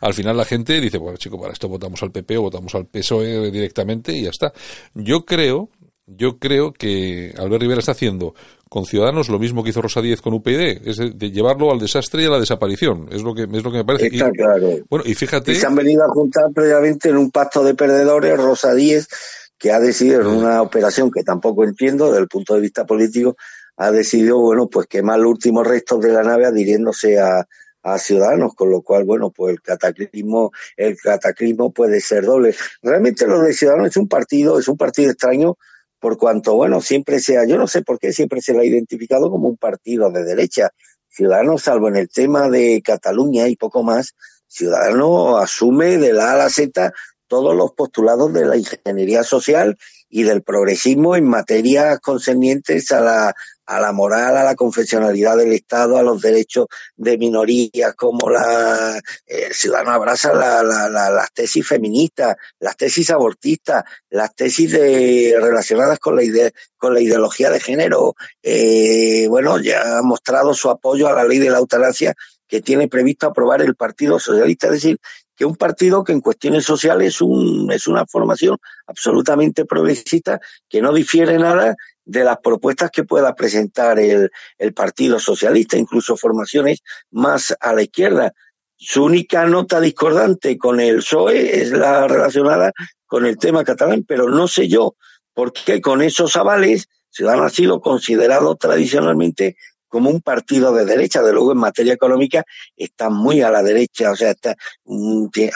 al 0.01 0.15
final 0.15 0.37
la 0.37 0.45
gente 0.45 0.81
dice, 0.81 0.99
bueno 0.99 1.19
chico, 1.19 1.41
para 1.41 1.53
esto 1.53 1.69
votamos 1.69 2.03
al 2.03 2.11
PP 2.11 2.39
o 2.39 2.43
votamos 2.43 2.75
al 2.75 2.87
PSOE 2.87 3.51
directamente 3.51 4.13
y 4.13 4.23
ya 4.25 4.31
está. 4.31 4.53
Yo 4.95 5.25
creo 5.25 5.69
yo 6.09 6.39
creo 6.39 6.73
que 6.73 7.35
Albert 7.37 7.63
Rivera 7.63 7.81
está 7.81 7.93
haciendo 7.93 8.35
con 8.69 8.85
Ciudadanos 8.85 9.29
lo 9.29 9.39
mismo 9.39 9.63
que 9.63 9.71
hizo 9.71 9.83
Rosa 9.83 10.01
Díez 10.01 10.21
con 10.21 10.35
UPyD, 10.35 10.87
es 10.87 10.97
de, 10.97 11.31
llevarlo 11.31 11.71
al 11.71 11.79
desastre 11.79 12.23
y 12.23 12.27
a 12.27 12.31
la 12.31 12.41
desaparición. 12.41 13.09
Es 13.11 13.23
lo 13.23 13.35
que, 13.35 13.43
es 13.43 13.63
lo 13.63 13.71
que 13.71 13.79
me 13.79 13.85
parece. 13.85 14.07
Está 14.07 14.31
claro. 14.31 14.71
Bueno, 14.89 15.05
y 15.07 15.15
fíjate. 15.15 15.55
se 15.55 15.67
han 15.67 15.75
venido 15.75 16.05
a 16.05 16.09
juntar 16.09 16.45
previamente 16.55 17.09
en 17.09 17.17
un 17.17 17.31
pacto 17.31 17.63
de 17.63 17.75
perdedores 17.75 18.37
Rosa 18.37 18.75
Díez, 18.75 19.09
que 19.59 19.73
ha 19.73 19.81
decidido 19.81 20.21
en 20.21 20.27
una 20.29 20.63
operación 20.63 21.11
que 21.11 21.23
tampoco 21.23 21.65
entiendo 21.65 22.07
desde 22.07 22.21
el 22.21 22.29
punto 22.29 22.55
de 22.55 22.61
vista 22.61 22.85
político, 22.85 23.37
ha 23.77 23.91
decidido, 23.91 24.39
bueno, 24.39 24.69
pues 24.69 24.87
quemar 24.87 25.19
los 25.19 25.33
últimos 25.33 25.67
restos 25.67 26.01
de 26.01 26.13
la 26.13 26.23
nave 26.23 26.47
adhiriéndose 26.47 27.19
a, 27.19 27.47
a 27.83 27.99
ciudadanos, 27.99 28.55
con 28.55 28.71
lo 28.71 28.83
cual, 28.83 29.05
bueno, 29.05 29.31
pues 29.31 29.53
el 29.53 29.63
cataclismo, 29.63 30.53
el 30.77 30.97
cataclismo 30.97 31.73
puede 31.73 32.01
ser 32.01 32.25
doble. 32.25 32.55
Realmente 32.83 33.27
lo 33.27 33.41
de 33.41 33.53
Ciudadanos 33.53 33.89
es 33.89 33.97
un 33.97 34.09
partido, 34.09 34.59
es 34.59 34.69
un 34.69 34.77
partido 34.77 35.11
extraño, 35.11 35.57
por 36.01 36.17
cuanto, 36.17 36.55
bueno, 36.55 36.81
siempre 36.81 37.19
sea, 37.21 37.45
yo 37.47 37.59
no 37.59 37.67
sé 37.67 37.83
por 37.83 37.99
qué 37.99 38.13
siempre 38.13 38.41
se 38.41 38.53
lo 38.53 38.61
ha 38.61 38.65
identificado 38.65 39.31
como 39.31 39.49
un 39.49 39.57
partido 39.57 40.11
de 40.11 40.25
derecha. 40.25 40.71
Ciudadanos, 41.09 41.63
salvo 41.63 41.89
en 41.89 41.97
el 41.97 42.09
tema 42.09 42.49
de 42.49 42.81
Cataluña 42.85 43.49
y 43.49 43.57
poco 43.57 43.83
más, 43.83 44.15
Ciudadanos 44.47 45.43
asume 45.43 45.99
de 45.99 46.13
la 46.13 46.31
A 46.31 46.33
a 46.35 46.37
la 46.37 46.51
Z 46.51 46.93
todos 47.27 47.55
los 47.55 47.73
postulados 47.73 48.33
de 48.33 48.47
la 48.47 48.57
ingeniería 48.57 49.23
social 49.23 49.77
y 50.09 50.23
del 50.23 50.43
progresismo 50.43 51.17
en 51.17 51.29
materias 51.29 52.01
concernientes 52.01 52.91
a 52.93 53.01
la, 53.01 53.35
a 53.69 53.79
la 53.81 53.93
moral, 53.93 54.35
a 54.39 54.45
la 54.45 54.55
confesionalidad 54.55 55.37
del 55.37 55.53
Estado, 55.53 55.99
a 55.99 56.03
los 56.03 56.23
derechos 56.23 56.69
de 56.97 57.19
minorías, 57.19 57.95
como 57.95 58.31
la 58.31 58.99
el 59.27 59.53
ciudadano 59.53 59.91
abraza 59.91 60.33
la, 60.33 60.63
la, 60.63 60.89
las 60.89 61.33
tesis 61.35 61.67
feministas, 61.67 62.35
las 62.61 62.79
tesis 62.79 63.11
abortistas, 63.11 63.85
las 64.09 64.35
tesis 64.35 64.73
de, 64.73 65.37
relacionadas 65.39 65.99
con 65.99 66.17
la, 66.17 66.23
idea, 66.23 66.51
con 66.79 66.95
la 66.95 67.01
ideología 67.01 67.51
de 67.51 67.61
género. 67.61 68.15
Eh, 68.43 69.27
bueno, 69.29 69.61
ya 69.61 69.99
ha 69.99 70.03
mostrado 70.03 70.55
su 70.55 70.71
apoyo 70.71 71.07
a 71.07 71.13
la 71.13 71.25
ley 71.25 71.39
de 71.39 71.51
la 71.51 71.59
eutanasia 71.59 72.15
que 72.47 72.63
tiene 72.63 72.89
previsto 72.89 73.27
aprobar 73.27 73.61
el 73.61 73.75
Partido 73.75 74.19
Socialista, 74.19 74.69
es 74.69 74.73
decir, 74.73 74.99
que 75.37 75.45
un 75.45 75.57
partido 75.57 76.03
que 76.03 76.13
en 76.13 76.21
cuestiones 76.21 76.65
sociales 76.65 77.15
es, 77.15 77.21
un, 77.21 77.71
es 77.71 77.87
una 77.87 78.07
formación 78.07 78.57
absolutamente 78.87 79.67
progresista 79.67 80.41
que 80.69 80.81
no 80.81 80.93
difiere 80.93 81.39
nada 81.39 81.77
de 82.09 82.25
las 82.25 82.39
propuestas 82.39 82.91
que 82.91 83.05
pueda 83.05 83.35
presentar 83.35 83.99
el, 83.99 84.31
el 84.57 84.73
Partido 84.73 85.21
Socialista, 85.21 85.77
incluso 85.77 86.17
formaciones 86.17 86.81
más 87.11 87.55
a 87.61 87.73
la 87.73 87.83
izquierda. 87.83 88.33
Su 88.77 89.05
única 89.05 89.45
nota 89.47 89.81
discordante 89.81 90.57
con 90.57 90.81
el 90.81 90.97
PSOE 90.97 91.61
es 91.61 91.71
la 91.71 92.09
relacionada 92.09 92.73
con 93.07 93.27
el 93.27 93.39
tema 93.39 93.63
catalán, 93.63 94.05
pero 94.07 94.29
no 94.29 94.49
sé 94.49 94.69
yo 94.69 94.97
por 95.35 95.53
qué 95.53 95.81
con 95.81 96.03
esos 96.03 96.35
avales 96.37 96.89
Ciudadanos 97.11 97.47
ha 97.47 97.55
sido 97.55 97.81
considerado 97.81 98.57
tradicionalmente 98.57 99.57
como 99.89 100.11
un 100.11 100.21
partido 100.21 100.73
de 100.73 100.85
derecha, 100.85 101.23
de 101.23 101.33
luego 101.33 101.53
en 101.53 101.59
materia 101.59 101.93
económica 101.93 102.45
está 102.77 103.11
muy 103.11 103.43
a 103.43 103.51
la 103.51 103.63
derecha, 103.63 104.11
o 104.11 104.17
sea, 104.17 104.31
está, 104.31 104.57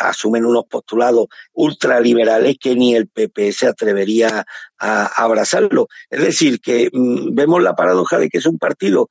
asumen 0.01 0.45
unos 0.45 0.65
postulados 0.65 1.27
ultraliberales 1.53 2.57
que 2.59 2.75
ni 2.75 2.95
el 2.95 3.09
PP 3.09 3.53
se 3.53 3.67
atrevería 3.67 4.45
a, 4.79 5.07
abrazarlo. 5.23 5.89
Es 6.11 6.21
decir, 6.21 6.61
que 6.61 6.89
mm, 6.93 7.35
vemos 7.35 7.63
la 7.63 7.75
paradoja 7.75 8.19
de 8.19 8.29
que 8.29 8.39
es 8.39 8.47
un 8.47 8.59
partido 8.59 9.09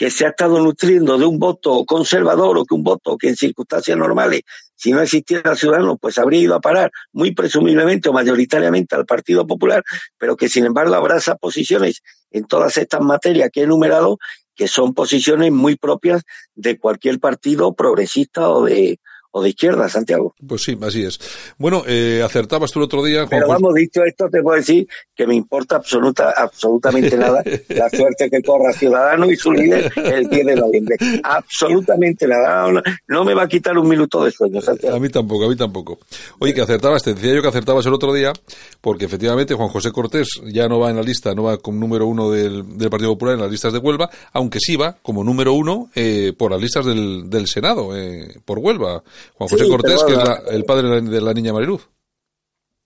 que 0.00 0.10
se 0.10 0.24
ha 0.24 0.30
estado 0.30 0.58
nutriendo 0.60 1.18
de 1.18 1.26
un 1.26 1.38
voto 1.38 1.84
conservador 1.84 2.56
o 2.56 2.64
que 2.64 2.74
un 2.74 2.82
voto 2.82 3.18
que 3.18 3.28
en 3.28 3.36
circunstancias 3.36 3.98
normales, 3.98 4.40
si 4.74 4.92
no 4.92 5.02
existiera 5.02 5.54
ciudadano, 5.54 5.98
pues 5.98 6.16
habría 6.16 6.40
ido 6.40 6.54
a 6.54 6.60
parar 6.62 6.90
muy 7.12 7.34
presumiblemente 7.34 8.08
o 8.08 8.14
mayoritariamente 8.14 8.96
al 8.96 9.04
Partido 9.04 9.46
Popular, 9.46 9.84
pero 10.16 10.38
que 10.38 10.48
sin 10.48 10.64
embargo 10.64 10.94
abraza 10.94 11.36
posiciones 11.36 12.00
en 12.30 12.46
todas 12.46 12.78
estas 12.78 13.02
materias 13.02 13.50
que 13.52 13.60
he 13.60 13.64
enumerado 13.64 14.18
que 14.54 14.68
son 14.68 14.94
posiciones 14.94 15.52
muy 15.52 15.76
propias 15.76 16.22
de 16.54 16.78
cualquier 16.78 17.18
partido 17.18 17.74
progresista 17.74 18.50
o 18.50 18.64
de, 18.64 19.00
o 19.32 19.42
de 19.42 19.50
izquierda, 19.50 19.88
Santiago. 19.88 20.34
Pues 20.46 20.62
sí, 20.62 20.76
así 20.82 21.04
es. 21.04 21.20
Bueno, 21.58 21.84
eh, 21.86 22.22
acertabas 22.24 22.70
tú 22.72 22.80
el 22.80 22.84
otro 22.84 23.04
día. 23.04 23.26
Pero 23.28 23.48
vamos, 23.48 23.74
dicho 23.74 24.02
esto, 24.04 24.28
te 24.28 24.42
puedo 24.42 24.56
decir 24.56 24.88
que 25.14 25.26
me 25.26 25.34
importa 25.34 25.76
absoluta, 25.76 26.34
absolutamente 26.36 27.16
nada 27.16 27.42
la 27.68 27.88
suerte 27.96 28.28
que 28.30 28.42
corra 28.42 28.72
Ciudadano 28.72 29.30
y 29.30 29.36
su 29.36 29.52
líder 29.52 29.92
el 29.96 30.28
10 30.28 30.46
de 30.46 30.56
noviembre. 30.56 30.96
Absolutamente 31.22 32.26
nada. 32.26 32.82
No, 33.06 33.24
me 33.24 33.34
va 33.34 33.44
a 33.44 33.48
quitar 33.48 33.76
un 33.78 33.88
minuto 33.88 34.24
de 34.24 34.30
sueño, 34.30 34.60
Santiago. 34.60 34.96
A 34.96 35.00
mí 35.00 35.08
tampoco, 35.08 35.44
a 35.44 35.48
mí 35.48 35.56
tampoco. 35.56 35.98
Oye, 36.38 36.54
que 36.54 36.62
acertabas, 36.62 37.02
te 37.02 37.14
decía 37.14 37.34
yo 37.34 37.42
que 37.42 37.48
acertabas 37.48 37.86
el 37.86 37.94
otro 37.94 38.12
día, 38.12 38.32
porque 38.80 39.04
efectivamente 39.04 39.54
Juan 39.54 39.68
José 39.68 39.92
Cortés 39.92 40.40
ya 40.46 40.68
no 40.68 40.80
va 40.80 40.90
en 40.90 40.96
la 40.96 41.02
lista, 41.02 41.34
no 41.34 41.44
va 41.44 41.58
como 41.58 41.78
número 41.78 42.06
uno 42.06 42.30
del, 42.30 42.64
Partido 42.90 43.12
Popular 43.12 43.34
en 43.34 43.42
las 43.42 43.50
listas 43.50 43.72
de 43.72 43.78
Huelva, 43.78 44.10
aunque 44.32 44.58
sí 44.60 44.74
va 44.74 44.96
como 45.00 45.22
número 45.22 45.52
uno 45.52 45.90
eh, 45.94 46.32
por 46.36 46.50
las 46.50 46.60
listas 46.60 46.84
del, 46.84 47.30
del 47.30 47.46
Senado, 47.46 47.96
eh, 47.96 48.40
por 48.44 48.58
Huelva. 48.58 49.02
Juan 49.34 49.48
José 49.48 49.68
Cortés, 49.68 50.04
que 50.04 50.14
es 50.14 50.54
el 50.54 50.64
padre 50.64 51.00
de 51.00 51.20
la 51.20 51.34
niña 51.34 51.52
Mariluz. 51.52 51.88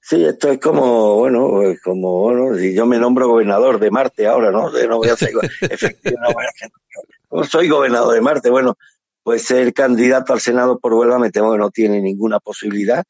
Sí, 0.00 0.22
esto 0.22 0.50
es 0.50 0.60
como, 0.60 1.16
bueno, 1.16 1.62
como, 1.82 2.20
bueno, 2.20 2.54
si 2.58 2.74
yo 2.74 2.84
me 2.84 2.98
nombro 2.98 3.26
gobernador 3.26 3.80
de 3.80 3.90
Marte 3.90 4.26
ahora, 4.26 4.50
¿no? 4.50 4.70
No 4.70 4.98
voy 4.98 5.08
a 5.08 5.16
ser, 5.16 5.32
no 7.32 7.44
soy 7.44 7.68
gobernador 7.68 8.12
de 8.12 8.20
Marte, 8.20 8.50
bueno, 8.50 8.76
pues 9.22 9.44
ser 9.44 9.72
candidato 9.72 10.34
al 10.34 10.40
Senado 10.40 10.78
por 10.78 10.92
Huelva 10.92 11.18
me 11.18 11.30
temo 11.30 11.52
que 11.52 11.58
no 11.58 11.70
tiene 11.70 12.02
ninguna 12.02 12.38
posibilidad. 12.38 13.02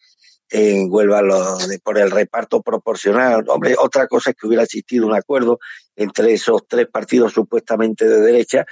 En 0.49 0.87
Huelva 0.89 1.21
lo 1.21 1.59
de, 1.67 1.81
por 1.81 1.99
el 1.99 2.13
reparto 2.13 2.63
proporcional. 2.63 3.45
Hombre, 3.49 3.75
otra 3.77 4.07
cosa 4.07 4.31
es 4.31 4.37
que 4.37 4.47
hubiera 4.47 4.63
existido 4.63 5.05
un 5.05 5.15
acuerdo 5.15 5.59
entre 5.97 6.33
esos 6.33 6.63
tres 6.69 6.87
partidos 6.87 7.33
supuestamente 7.33 8.07
de 8.07 8.21
derecha, 8.21 8.65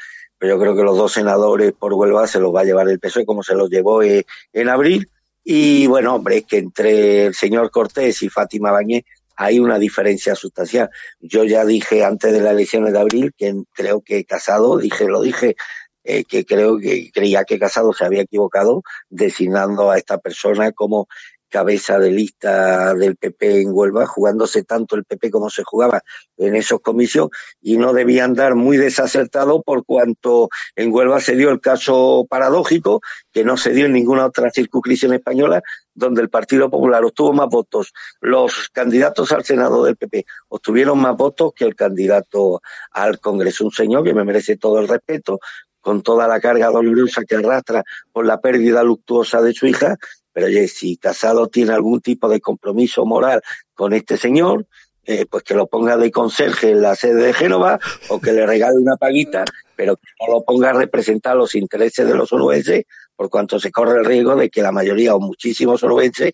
pero 0.42 0.56
yo 0.56 0.60
creo 0.60 0.74
que 0.74 0.82
los 0.82 0.96
dos 0.96 1.12
senadores 1.12 1.72
por 1.72 1.94
Huelva 1.94 2.26
se 2.26 2.40
los 2.40 2.52
va 2.52 2.62
a 2.62 2.64
llevar 2.64 2.88
el 2.88 2.98
PSOE 2.98 3.24
como 3.24 3.44
se 3.44 3.54
los 3.54 3.70
llevó 3.70 4.02
eh, 4.02 4.26
en 4.52 4.68
abril. 4.68 5.08
Y 5.44 5.86
bueno, 5.86 6.16
hombre, 6.16 6.38
es 6.38 6.46
que 6.46 6.58
entre 6.58 7.26
el 7.26 7.34
señor 7.36 7.70
Cortés 7.70 8.24
y 8.24 8.28
Fátima 8.28 8.72
Bañé 8.72 9.04
hay 9.36 9.60
una 9.60 9.78
diferencia 9.78 10.34
sustancial. 10.34 10.90
Yo 11.20 11.44
ya 11.44 11.64
dije 11.64 12.04
antes 12.04 12.32
de 12.32 12.40
las 12.40 12.54
elecciones 12.54 12.92
de 12.92 12.98
abril 12.98 13.32
que 13.38 13.54
creo 13.72 14.00
que 14.00 14.24
Casado, 14.24 14.78
dije, 14.78 15.06
lo 15.06 15.22
dije, 15.22 15.54
eh, 16.02 16.24
que 16.24 16.44
creo 16.44 16.76
que 16.76 17.12
creía 17.14 17.44
que 17.44 17.60
Casado 17.60 17.92
se 17.92 18.04
había 18.04 18.22
equivocado 18.22 18.82
designando 19.10 19.92
a 19.92 19.98
esta 19.98 20.18
persona 20.18 20.72
como 20.72 21.06
cabeza 21.52 21.98
de 21.98 22.10
lista 22.10 22.94
del 22.94 23.16
PP 23.16 23.60
en 23.60 23.68
Huelva, 23.72 24.06
jugándose 24.06 24.64
tanto 24.64 24.96
el 24.96 25.04
PP 25.04 25.30
como 25.30 25.50
se 25.50 25.62
jugaba 25.62 26.02
en 26.38 26.56
esos 26.56 26.80
comicios, 26.80 27.28
y 27.60 27.76
no 27.76 27.92
debía 27.92 28.24
andar 28.24 28.54
muy 28.54 28.78
desacertado 28.78 29.62
por 29.62 29.84
cuanto 29.84 30.48
en 30.74 30.92
Huelva 30.92 31.20
se 31.20 31.36
dio 31.36 31.50
el 31.50 31.60
caso 31.60 32.26
paradójico, 32.28 33.02
que 33.30 33.44
no 33.44 33.56
se 33.56 33.72
dio 33.72 33.86
en 33.86 33.92
ninguna 33.92 34.26
otra 34.26 34.50
circunscripción 34.50 35.12
española, 35.12 35.62
donde 35.94 36.22
el 36.22 36.30
Partido 36.30 36.70
Popular 36.70 37.04
obtuvo 37.04 37.34
más 37.34 37.48
votos. 37.48 37.92
Los 38.20 38.70
candidatos 38.70 39.30
al 39.30 39.44
Senado 39.44 39.84
del 39.84 39.96
PP 39.96 40.24
obtuvieron 40.48 40.98
más 41.00 41.16
votos 41.16 41.52
que 41.54 41.66
el 41.66 41.76
candidato 41.76 42.62
al 42.92 43.20
Congreso. 43.20 43.64
Un 43.66 43.72
señor 43.72 44.04
que 44.04 44.14
me 44.14 44.24
merece 44.24 44.56
todo 44.56 44.80
el 44.80 44.88
respeto, 44.88 45.38
con 45.82 46.02
toda 46.02 46.26
la 46.26 46.40
carga 46.40 46.70
dolorosa 46.70 47.24
que 47.24 47.36
arrastra 47.36 47.82
por 48.12 48.24
la 48.24 48.40
pérdida 48.40 48.82
luctuosa 48.82 49.42
de 49.42 49.52
su 49.52 49.66
hija, 49.66 49.96
pero 50.32 50.46
oye, 50.46 50.68
si 50.68 50.96
Casado 50.96 51.48
tiene 51.48 51.72
algún 51.72 52.00
tipo 52.00 52.28
de 52.28 52.40
compromiso 52.40 53.04
moral 53.04 53.42
con 53.74 53.92
este 53.92 54.16
señor, 54.16 54.66
eh, 55.04 55.26
pues 55.28 55.42
que 55.42 55.54
lo 55.54 55.66
ponga 55.66 55.96
de 55.96 56.12
conserje 56.12 56.70
en 56.70 56.82
la 56.82 56.94
sede 56.94 57.26
de 57.26 57.32
Génova 57.32 57.80
o 58.08 58.20
que 58.20 58.32
le 58.32 58.46
regale 58.46 58.78
una 58.78 58.96
paguita, 58.96 59.44
pero 59.74 59.96
que 59.96 60.08
no 60.20 60.32
lo 60.32 60.44
ponga 60.44 60.70
a 60.70 60.74
representar 60.74 61.36
los 61.36 61.56
intereses 61.56 62.06
de 62.06 62.14
los 62.14 62.32
onubenses, 62.32 62.84
por 63.16 63.28
cuanto 63.28 63.58
se 63.58 63.72
corre 63.72 63.98
el 63.98 64.04
riesgo 64.04 64.36
de 64.36 64.48
que 64.48 64.62
la 64.62 64.70
mayoría 64.70 65.14
o 65.14 65.20
muchísimos 65.20 65.82
onubenses 65.82 66.32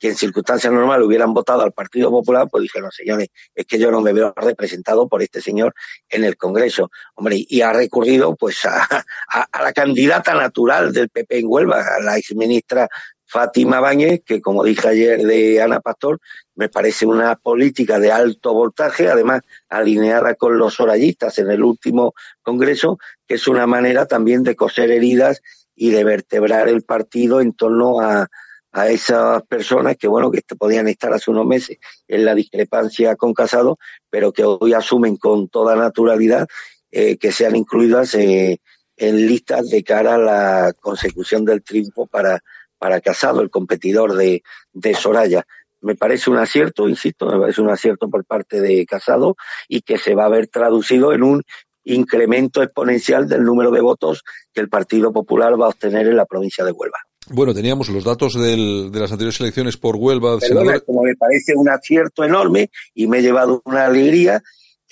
que 0.00 0.08
en 0.08 0.16
circunstancias 0.16 0.72
normales 0.72 1.06
hubieran 1.06 1.34
votado 1.34 1.62
al 1.62 1.72
Partido 1.72 2.10
Popular, 2.10 2.48
pues 2.50 2.62
dijeron, 2.62 2.90
señores, 2.90 3.28
es 3.54 3.66
que 3.66 3.78
yo 3.78 3.90
no 3.90 4.00
me 4.00 4.14
veo 4.14 4.32
representado 4.34 5.06
por 5.06 5.22
este 5.22 5.42
señor 5.42 5.74
en 6.08 6.24
el 6.24 6.38
Congreso. 6.38 6.90
Hombre, 7.14 7.44
y 7.46 7.60
ha 7.60 7.72
recurrido 7.72 8.34
pues 8.34 8.64
a, 8.64 9.04
a, 9.28 9.62
la 9.62 9.72
candidata 9.74 10.34
natural 10.34 10.92
del 10.92 11.10
PP 11.10 11.40
en 11.40 11.46
Huelva, 11.48 11.84
a 11.96 12.02
la 12.02 12.16
exministra 12.16 12.88
Fátima 13.30 13.78
Báñez, 13.78 14.22
que 14.26 14.40
como 14.40 14.64
dije 14.64 14.88
ayer 14.88 15.22
de 15.22 15.62
Ana 15.62 15.78
Pastor, 15.78 16.18
me 16.56 16.68
parece 16.68 17.06
una 17.06 17.36
política 17.36 18.00
de 18.00 18.10
alto 18.10 18.52
voltaje, 18.52 19.08
además 19.08 19.42
alineada 19.68 20.34
con 20.34 20.58
los 20.58 20.80
orallistas 20.80 21.38
en 21.38 21.48
el 21.48 21.62
último 21.62 22.12
Congreso, 22.42 22.98
que 23.28 23.34
es 23.34 23.46
una 23.46 23.68
manera 23.68 24.06
también 24.06 24.42
de 24.42 24.56
coser 24.56 24.90
heridas 24.90 25.42
y 25.76 25.90
de 25.90 26.02
vertebrar 26.02 26.68
el 26.68 26.82
partido 26.82 27.40
en 27.40 27.52
torno 27.52 28.00
a, 28.00 28.26
a 28.72 28.88
esas 28.88 29.42
personas 29.44 29.96
que, 29.96 30.08
bueno, 30.08 30.32
que 30.32 30.42
podían 30.58 30.88
estar 30.88 31.12
hace 31.12 31.30
unos 31.30 31.46
meses 31.46 31.78
en 32.08 32.24
la 32.24 32.34
discrepancia 32.34 33.14
con 33.14 33.32
Casado, 33.32 33.78
pero 34.10 34.32
que 34.32 34.44
hoy 34.44 34.72
asumen 34.72 35.16
con 35.16 35.48
toda 35.48 35.76
naturalidad 35.76 36.48
eh, 36.90 37.16
que 37.16 37.30
sean 37.30 37.54
incluidas 37.54 38.12
eh, 38.16 38.60
en 38.96 39.26
listas 39.28 39.70
de 39.70 39.84
cara 39.84 40.16
a 40.16 40.18
la 40.18 40.72
consecución 40.80 41.44
del 41.44 41.62
triunfo 41.62 42.08
para 42.08 42.42
para 42.80 43.00
Casado, 43.00 43.42
el 43.42 43.50
competidor 43.50 44.16
de, 44.16 44.42
de 44.72 44.94
Soraya. 44.94 45.46
Me 45.82 45.94
parece 45.94 46.30
un 46.30 46.38
acierto, 46.38 46.88
insisto, 46.88 47.26
me 47.26 47.38
parece 47.38 47.60
un 47.60 47.70
acierto 47.70 48.08
por 48.08 48.24
parte 48.24 48.60
de 48.60 48.84
Casado 48.86 49.36
y 49.68 49.82
que 49.82 49.98
se 49.98 50.14
va 50.14 50.24
a 50.24 50.30
ver 50.30 50.48
traducido 50.48 51.12
en 51.12 51.22
un 51.22 51.42
incremento 51.84 52.62
exponencial 52.62 53.28
del 53.28 53.44
número 53.44 53.70
de 53.70 53.80
votos 53.80 54.22
que 54.52 54.60
el 54.60 54.68
Partido 54.68 55.12
Popular 55.12 55.60
va 55.60 55.66
a 55.66 55.70
obtener 55.70 56.06
en 56.06 56.16
la 56.16 56.26
provincia 56.26 56.64
de 56.64 56.72
Huelva. 56.72 56.98
Bueno, 57.28 57.54
teníamos 57.54 57.88
los 57.90 58.04
datos 58.04 58.34
del, 58.34 58.90
de 58.90 58.98
las 58.98 59.12
anteriores 59.12 59.40
elecciones 59.40 59.76
por 59.76 59.96
Huelva. 59.96 60.38
como 60.86 61.02
me 61.02 61.14
parece 61.16 61.52
un 61.54 61.68
acierto 61.68 62.24
enorme 62.24 62.70
y 62.94 63.06
me 63.06 63.18
he 63.18 63.22
llevado 63.22 63.62
una 63.64 63.86
alegría 63.86 64.42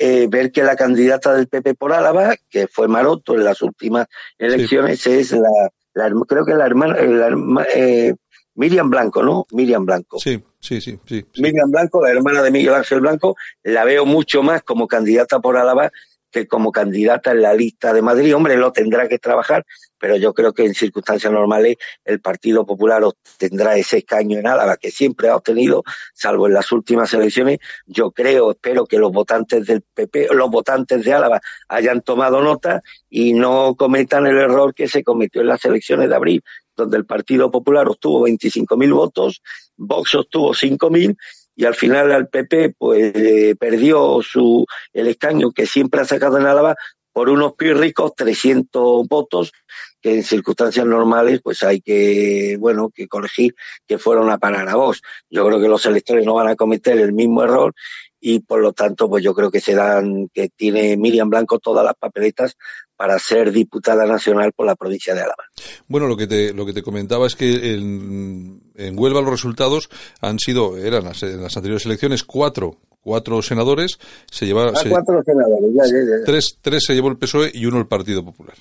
eh, 0.00 0.28
ver 0.28 0.52
que 0.52 0.62
la 0.62 0.76
candidata 0.76 1.34
del 1.34 1.48
PP 1.48 1.74
por 1.74 1.92
Álava, 1.92 2.36
que 2.48 2.68
fue 2.68 2.86
Maroto 2.86 3.34
en 3.34 3.42
las 3.42 3.60
últimas 3.62 4.06
elecciones, 4.38 5.04
es 5.08 5.32
la 5.32 5.70
creo 6.26 6.44
que 6.44 6.54
la 6.54 6.66
hermana, 6.66 6.96
eh, 7.74 8.14
Miriam 8.54 8.90
Blanco, 8.90 9.22
¿no? 9.22 9.46
Miriam 9.52 9.84
Blanco. 9.86 10.18
Sí, 10.18 10.42
sí, 10.60 10.80
sí, 10.80 10.98
sí, 11.06 11.24
Miriam 11.38 11.70
Blanco, 11.70 12.02
la 12.02 12.10
hermana 12.10 12.42
de 12.42 12.50
Miguel 12.50 12.74
Ángel 12.74 13.00
Blanco, 13.00 13.36
la 13.62 13.84
veo 13.84 14.04
mucho 14.04 14.42
más 14.42 14.62
como 14.62 14.88
candidata 14.88 15.38
por 15.40 15.56
Álava 15.56 15.90
que 16.30 16.46
como 16.46 16.72
candidata 16.72 17.30
en 17.32 17.42
la 17.42 17.54
lista 17.54 17.92
de 17.92 18.02
Madrid. 18.02 18.34
Hombre, 18.34 18.56
lo 18.56 18.72
tendrá 18.72 19.08
que 19.08 19.18
trabajar, 19.18 19.64
pero 19.98 20.16
yo 20.16 20.32
creo 20.34 20.52
que 20.52 20.64
en 20.64 20.74
circunstancias 20.74 21.32
normales 21.32 21.76
el 22.04 22.20
Partido 22.20 22.64
Popular 22.64 23.02
obtendrá 23.04 23.76
ese 23.76 23.98
escaño 23.98 24.38
en 24.38 24.46
Álava 24.46 24.76
que 24.76 24.90
siempre 24.90 25.28
ha 25.28 25.36
obtenido, 25.36 25.84
salvo 26.14 26.46
en 26.46 26.54
las 26.54 26.70
últimas 26.72 27.12
elecciones. 27.14 27.58
Yo 27.86 28.10
creo, 28.10 28.52
espero 28.52 28.86
que 28.86 28.98
los 28.98 29.12
votantes 29.12 29.66
del 29.66 29.82
PP, 29.82 30.28
los 30.32 30.50
votantes 30.50 31.04
de 31.04 31.12
Álava 31.12 31.40
hayan 31.68 32.02
tomado 32.02 32.42
nota 32.42 32.82
y 33.08 33.32
no 33.32 33.74
cometan 33.76 34.26
el 34.26 34.38
error 34.38 34.74
que 34.74 34.88
se 34.88 35.02
cometió 35.02 35.40
en 35.40 35.48
las 35.48 35.64
elecciones 35.64 36.08
de 36.08 36.14
abril, 36.14 36.42
donde 36.76 36.96
el 36.96 37.06
Partido 37.06 37.50
Popular 37.50 37.88
obtuvo 37.88 38.26
25.000 38.26 38.94
votos, 38.94 39.42
Vox 39.76 40.14
obtuvo 40.14 40.54
5.000 40.54 41.16
y 41.58 41.64
al 41.64 41.74
final 41.74 42.12
al 42.12 42.28
PP 42.28 42.74
pues 42.78 43.12
eh, 43.16 43.56
perdió 43.58 44.20
su 44.22 44.64
el 44.92 45.08
escaño 45.08 45.50
que 45.50 45.66
siempre 45.66 46.00
ha 46.00 46.04
sacado 46.04 46.38
en 46.38 46.46
Álava 46.46 46.76
por 47.12 47.30
unos 47.30 47.54
pies 47.54 47.76
ricos 47.76 48.14
300 48.14 49.08
votos 49.08 49.50
que 50.00 50.14
en 50.14 50.22
circunstancias 50.22 50.86
normales 50.86 51.40
pues 51.42 51.62
hay 51.62 51.80
que 51.80 52.56
bueno 52.58 52.90
que 52.94 53.08
corregir 53.08 53.54
que 53.86 53.98
fueron 53.98 54.30
a 54.30 54.38
parar 54.38 54.68
a 54.68 54.76
vos. 54.76 55.02
Yo 55.30 55.46
creo 55.46 55.60
que 55.60 55.68
los 55.68 55.84
electores 55.86 56.24
no 56.24 56.34
van 56.34 56.48
a 56.48 56.56
cometer 56.56 56.98
el 56.98 57.12
mismo 57.12 57.42
error 57.42 57.74
y 58.20 58.40
por 58.40 58.60
lo 58.60 58.72
tanto 58.72 59.08
pues 59.08 59.22
yo 59.22 59.34
creo 59.34 59.50
que 59.50 59.60
serán 59.60 60.28
que 60.32 60.48
tiene 60.48 60.96
Miriam 60.96 61.30
Blanco 61.30 61.58
todas 61.58 61.84
las 61.84 61.94
papeletas 61.94 62.56
para 62.96 63.18
ser 63.20 63.52
diputada 63.52 64.06
nacional 64.06 64.52
por 64.52 64.66
la 64.66 64.74
provincia 64.74 65.14
de 65.14 65.20
Álava. 65.20 65.44
Bueno, 65.86 66.08
lo 66.08 66.16
que 66.16 66.26
te, 66.26 66.52
lo 66.52 66.66
que 66.66 66.72
te 66.72 66.82
comentaba 66.82 67.28
es 67.28 67.36
que 67.36 67.74
en, 67.74 68.60
en 68.74 68.98
Huelva 68.98 69.20
los 69.20 69.30
resultados 69.30 69.88
han 70.20 70.40
sido, 70.40 70.76
eran 70.76 71.04
en 71.22 71.42
las 71.42 71.56
anteriores 71.56 71.86
elecciones 71.86 72.24
cuatro, 72.24 72.78
cuatro 73.00 73.40
senadores, 73.40 74.00
se 74.30 74.46
llevaron... 74.46 74.76
Ah, 74.76 74.82
cuatro 74.88 75.22
senadores, 75.24 75.70
ya, 75.74 75.84
ya, 75.84 76.18
ya. 76.18 76.24
Tres, 76.26 76.58
tres 76.60 76.84
se 76.84 76.94
llevó 76.94 77.08
el 77.08 77.18
PSOE 77.18 77.52
y 77.54 77.66
uno 77.66 77.78
el 77.78 77.86
Partido 77.86 78.24
Popular. 78.24 78.56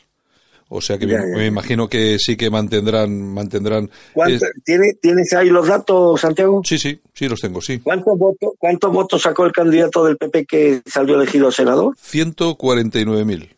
O 0.70 0.82
sea 0.82 0.98
que 0.98 1.08
Ya, 1.08 1.20
me, 1.20 1.30
ya, 1.30 1.36
me 1.36 1.42
ya. 1.44 1.46
imagino 1.46 1.88
que 1.88 2.18
sí 2.20 2.36
que 2.36 2.50
mantendrán, 2.50 3.34
mantendrán. 3.34 3.90
¿Cuánto- 4.14 4.46
es- 4.46 4.52
¿tiene- 4.66 4.94
¿Tienes 5.02 5.32
ahí 5.34 5.50
los 5.50 5.68
datos, 5.68 6.20
Santiago? 6.22 6.62
sí, 6.66 6.78
sí, 6.78 7.00
sí 7.14 7.30
los 7.30 7.40
tengo, 7.40 7.62
sí. 7.62 7.80
¿Cuántos 7.80 8.18
votos, 8.18 8.52
¿Cuántos 8.58 8.92
votos 8.92 9.22
sacó 9.22 9.46
el 9.46 9.52
candidato 9.54 10.04
del 10.04 10.18
PP 10.18 10.46
que 10.46 10.82
salió 10.86 11.16
elegido 11.22 11.52
senador? 11.52 11.96
149.000. 11.98 13.56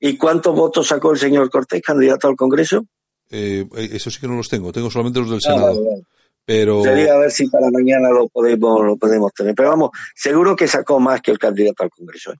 ¿Y 0.00 0.16
cuántos 0.16 0.54
votos 0.54 0.88
sacó 0.88 1.12
el 1.12 1.18
señor 1.18 1.48
Cortés, 1.50 1.80
candidato 1.82 2.28
al 2.28 2.36
Congreso? 2.36 2.84
Eh, 3.30 3.66
eh, 3.76 3.88
eso 3.92 4.10
sí 4.10 4.20
que 4.20 4.28
no 4.28 4.36
los 4.36 4.48
tengo, 4.48 4.72
tengo 4.72 4.90
solamente 4.90 5.20
los 5.20 5.30
del 5.30 5.38
Ah, 5.38 5.40
Senado. 5.52 5.66
vale, 5.74 5.80
vale. 5.90 6.02
Pero 6.44 6.82
Sería 6.84 7.14
a 7.14 7.18
ver 7.18 7.30
si 7.32 7.48
para 7.48 7.68
mañana 7.72 8.08
lo 8.10 8.28
podemos, 8.28 8.84
lo 8.84 8.96
podemos 8.96 9.32
tener. 9.32 9.52
Pero 9.56 9.70
vamos, 9.70 9.90
seguro 10.14 10.54
que 10.54 10.68
sacó 10.68 11.00
más 11.00 11.20
que 11.20 11.32
el 11.32 11.38
candidato 11.38 11.82
al 11.82 11.90
Congreso. 11.90 12.32
¿eh? 12.34 12.36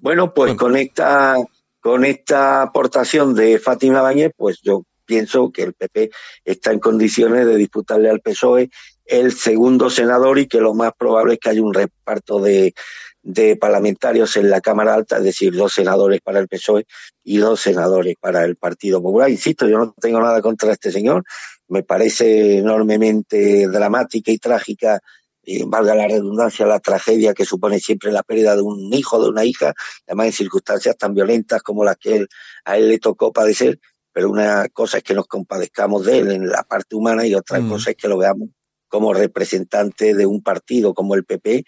Bueno, 0.00 0.32
pues 0.32 0.50
Bueno. 0.50 0.60
con 0.60 0.76
esta, 0.76 1.34
con 1.80 2.04
esta 2.04 2.62
aportación 2.62 3.34
de 3.34 3.58
Fátima 3.58 4.02
Báñez, 4.02 4.32
pues 4.36 4.60
yo 4.62 4.84
pienso 5.04 5.50
que 5.50 5.62
el 5.62 5.72
PP 5.72 6.10
está 6.44 6.70
en 6.72 6.78
condiciones 6.78 7.46
de 7.46 7.56
disputarle 7.56 8.10
al 8.10 8.20
PSOE 8.20 8.70
el 9.06 9.32
segundo 9.32 9.90
senador 9.90 10.38
y 10.38 10.46
que 10.46 10.60
lo 10.60 10.72
más 10.72 10.92
probable 10.96 11.34
es 11.34 11.40
que 11.40 11.50
haya 11.50 11.62
un 11.62 11.74
reparto 11.74 12.38
de, 12.38 12.74
de 13.22 13.56
parlamentarios 13.56 14.36
en 14.36 14.50
la 14.50 14.60
Cámara 14.60 14.94
Alta, 14.94 15.18
es 15.18 15.24
decir, 15.24 15.54
dos 15.54 15.72
senadores 15.72 16.20
para 16.20 16.38
el 16.38 16.46
PSOE 16.46 16.86
y 17.24 17.38
dos 17.38 17.60
senadores 17.60 18.14
para 18.20 18.44
el 18.44 18.56
Partido 18.56 19.02
Popular. 19.02 19.28
Insisto, 19.28 19.68
yo 19.68 19.78
no 19.78 19.94
tengo 20.00 20.20
nada 20.20 20.40
contra 20.40 20.72
este 20.72 20.92
señor, 20.92 21.24
me 21.68 21.82
parece 21.82 22.58
enormemente 22.58 23.66
dramática 23.68 24.30
y 24.30 24.38
trágica, 24.38 25.00
eh, 25.44 25.64
valga 25.66 25.94
la 25.94 26.06
redundancia, 26.06 26.66
la 26.66 26.80
tragedia 26.80 27.34
que 27.34 27.44
supone 27.44 27.80
siempre 27.80 28.12
la 28.12 28.22
pérdida 28.22 28.56
de 28.56 28.62
un 28.62 28.92
hijo, 28.92 29.22
de 29.22 29.28
una 29.30 29.44
hija, 29.44 29.74
además 30.06 30.26
en 30.26 30.32
circunstancias 30.32 30.96
tan 30.96 31.14
violentas 31.14 31.62
como 31.62 31.84
las 31.84 31.96
que 31.96 32.16
él, 32.16 32.28
a 32.64 32.76
él 32.76 32.88
le 32.88 32.98
tocó 32.98 33.32
padecer, 33.32 33.78
pero 34.12 34.28
una 34.30 34.68
cosa 34.68 34.98
es 34.98 35.04
que 35.04 35.14
nos 35.14 35.26
compadezcamos 35.26 36.04
de 36.04 36.18
él 36.18 36.30
en 36.30 36.48
la 36.48 36.62
parte 36.62 36.96
humana 36.96 37.26
y 37.26 37.34
otra 37.34 37.60
Mm. 37.60 37.68
cosa 37.68 37.90
es 37.90 37.96
que 37.96 38.08
lo 38.08 38.18
veamos 38.18 38.48
como 38.88 39.14
representante 39.14 40.14
de 40.14 40.26
un 40.26 40.42
partido 40.42 40.94
como 40.94 41.14
el 41.14 41.24
PP, 41.24 41.64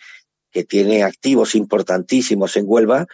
que 0.50 0.64
tiene 0.64 1.02
activos 1.02 1.54
importantísimos 1.54 2.56
en 2.56 2.64
Huelva, 2.66 3.06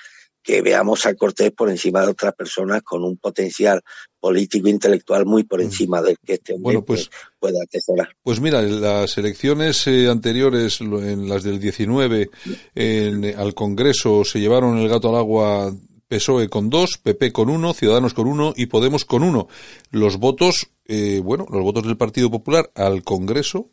que 0.48 0.62
veamos 0.62 1.04
a 1.04 1.12
Cortés 1.14 1.50
por 1.52 1.68
encima 1.68 2.00
de 2.00 2.12
otras 2.12 2.32
personas 2.34 2.80
con 2.82 3.04
un 3.04 3.18
potencial 3.18 3.82
político 4.18 4.66
e 4.66 4.70
intelectual 4.70 5.26
muy 5.26 5.44
por 5.44 5.60
Mm. 5.60 5.64
encima 5.64 6.00
del 6.00 6.16
que 6.24 6.32
este 6.34 6.54
hombre 6.54 6.62
Bueno, 6.64 6.84
pues- 6.86 7.08
pues, 7.10 7.20
pueda 7.38 7.58
atesorar. 7.62 8.08
Pues 8.22 8.40
mira, 8.40 8.60
en 8.62 8.80
las 8.80 9.18
elecciones 9.18 9.86
eh, 9.86 10.08
anteriores, 10.08 10.80
en 10.80 11.28
las 11.28 11.42
del 11.42 11.60
19, 11.60 12.30
en- 12.74 13.38
al 13.38 13.52
Congreso 13.52 14.24
se 14.24 14.40
llevaron 14.40 14.78
el 14.78 14.88
gato 14.88 15.10
al 15.10 15.16
agua 15.16 15.70
PSOE 16.08 16.48
con 16.48 16.70
dos, 16.70 16.96
PP 17.02 17.30
con 17.30 17.50
uno, 17.50 17.74
Ciudadanos 17.74 18.14
con 18.14 18.26
uno 18.26 18.54
y 18.56 18.66
Podemos 18.66 19.04
con 19.04 19.22
uno. 19.22 19.48
Los 19.90 20.16
votos, 20.16 20.70
eh, 20.86 21.20
bueno, 21.22 21.44
los 21.50 21.62
votos 21.62 21.82
del 21.84 21.98
Partido 21.98 22.30
Popular 22.30 22.70
al 22.74 23.02
Congreso, 23.04 23.68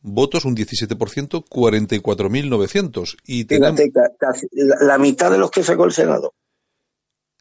votos 0.00 0.44
un 0.44 0.56
17%, 0.56 1.44
44.900. 1.48 3.16
Y 3.26 3.44
tenemos, 3.44 3.80
Fíjate, 3.80 3.92
ca- 3.92 4.10
casi 4.18 4.46
la, 4.52 4.76
la 4.80 4.98
mitad 4.98 5.30
de 5.30 5.38
los 5.38 5.50
que 5.50 5.62
sacó 5.62 5.84
el 5.84 5.92
Senado. 5.92 6.34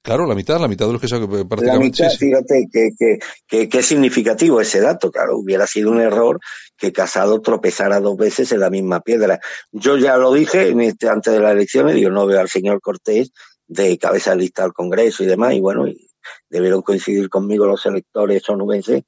claro, 0.02 0.26
la 0.26 0.36
mitad, 0.36 0.60
la 0.60 0.68
mitad 0.68 0.88
de 0.88 0.94
los 0.94 1.02
que 1.02 1.08
sa- 1.08 1.20
La 1.20 1.28
prácticamente 1.46 2.04
mitad, 2.04 2.10
sí, 2.10 2.18
sí. 2.18 2.26
fíjate 2.28 2.68
que, 2.72 2.90
que, 2.98 3.20
que, 3.48 3.70
que 3.70 3.80
es 3.80 3.86
significativo 3.86 4.60
ese 4.62 4.82
dato. 4.82 5.12
Claro, 5.12 5.38
hubiera 5.38 5.68
sido 5.68 5.92
un 5.92 6.00
error 6.02 6.40
que 6.78 6.92
Casado 6.94 7.42
tropezara 7.42 8.00
dos 8.00 8.18
veces 8.18 8.52
en 8.52 8.60
la 8.62 8.70
misma 8.70 9.02
piedra. 9.02 9.40
Yo 9.72 9.98
ya 9.98 10.18
lo 10.18 10.34
dije 10.34 10.70
en 10.70 10.82
este, 10.82 11.10
antes 11.10 11.34
de 11.34 11.40
las 11.40 11.52
elecciones, 11.54 11.98
yo 11.98 12.10
no 12.10 12.26
veo 12.26 12.40
al 12.40 12.50
señor 12.50 12.82
Cortés 12.82 13.32
de 13.68 13.98
cabeza 13.98 14.32
de 14.32 14.38
lista 14.38 14.64
al 14.64 14.74
Congreso 14.74 15.24
y 15.24 15.28
demás, 15.28 15.54
y 15.54 15.60
bueno, 15.60 15.88
y 15.88 16.08
debieron 16.50 16.82
coincidir 16.82 17.30
conmigo 17.30 17.66
los 17.68 17.86
electores 17.86 18.48
onubenses 18.50 19.04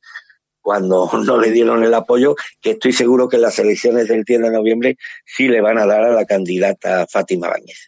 cuando 0.62 1.10
no 1.26 1.40
le 1.40 1.52
dieron 1.52 1.84
el 1.84 1.94
apoyo, 1.94 2.36
que 2.62 2.72
estoy 2.72 2.94
seguro 2.94 3.28
que 3.28 3.36
en 3.38 3.42
las 3.44 3.58
elecciones 3.60 4.08
del 4.08 4.24
10 4.24 4.42
de 4.42 4.52
noviembre 4.52 4.98
sí 5.26 5.48
le 5.48 5.62
van 5.62 5.78
a 5.78 5.86
dar 5.86 6.04
a 6.04 6.12
la 6.14 6.26
candidata 6.26 7.06
Fátima 7.10 7.50
Báñez. 7.50 7.88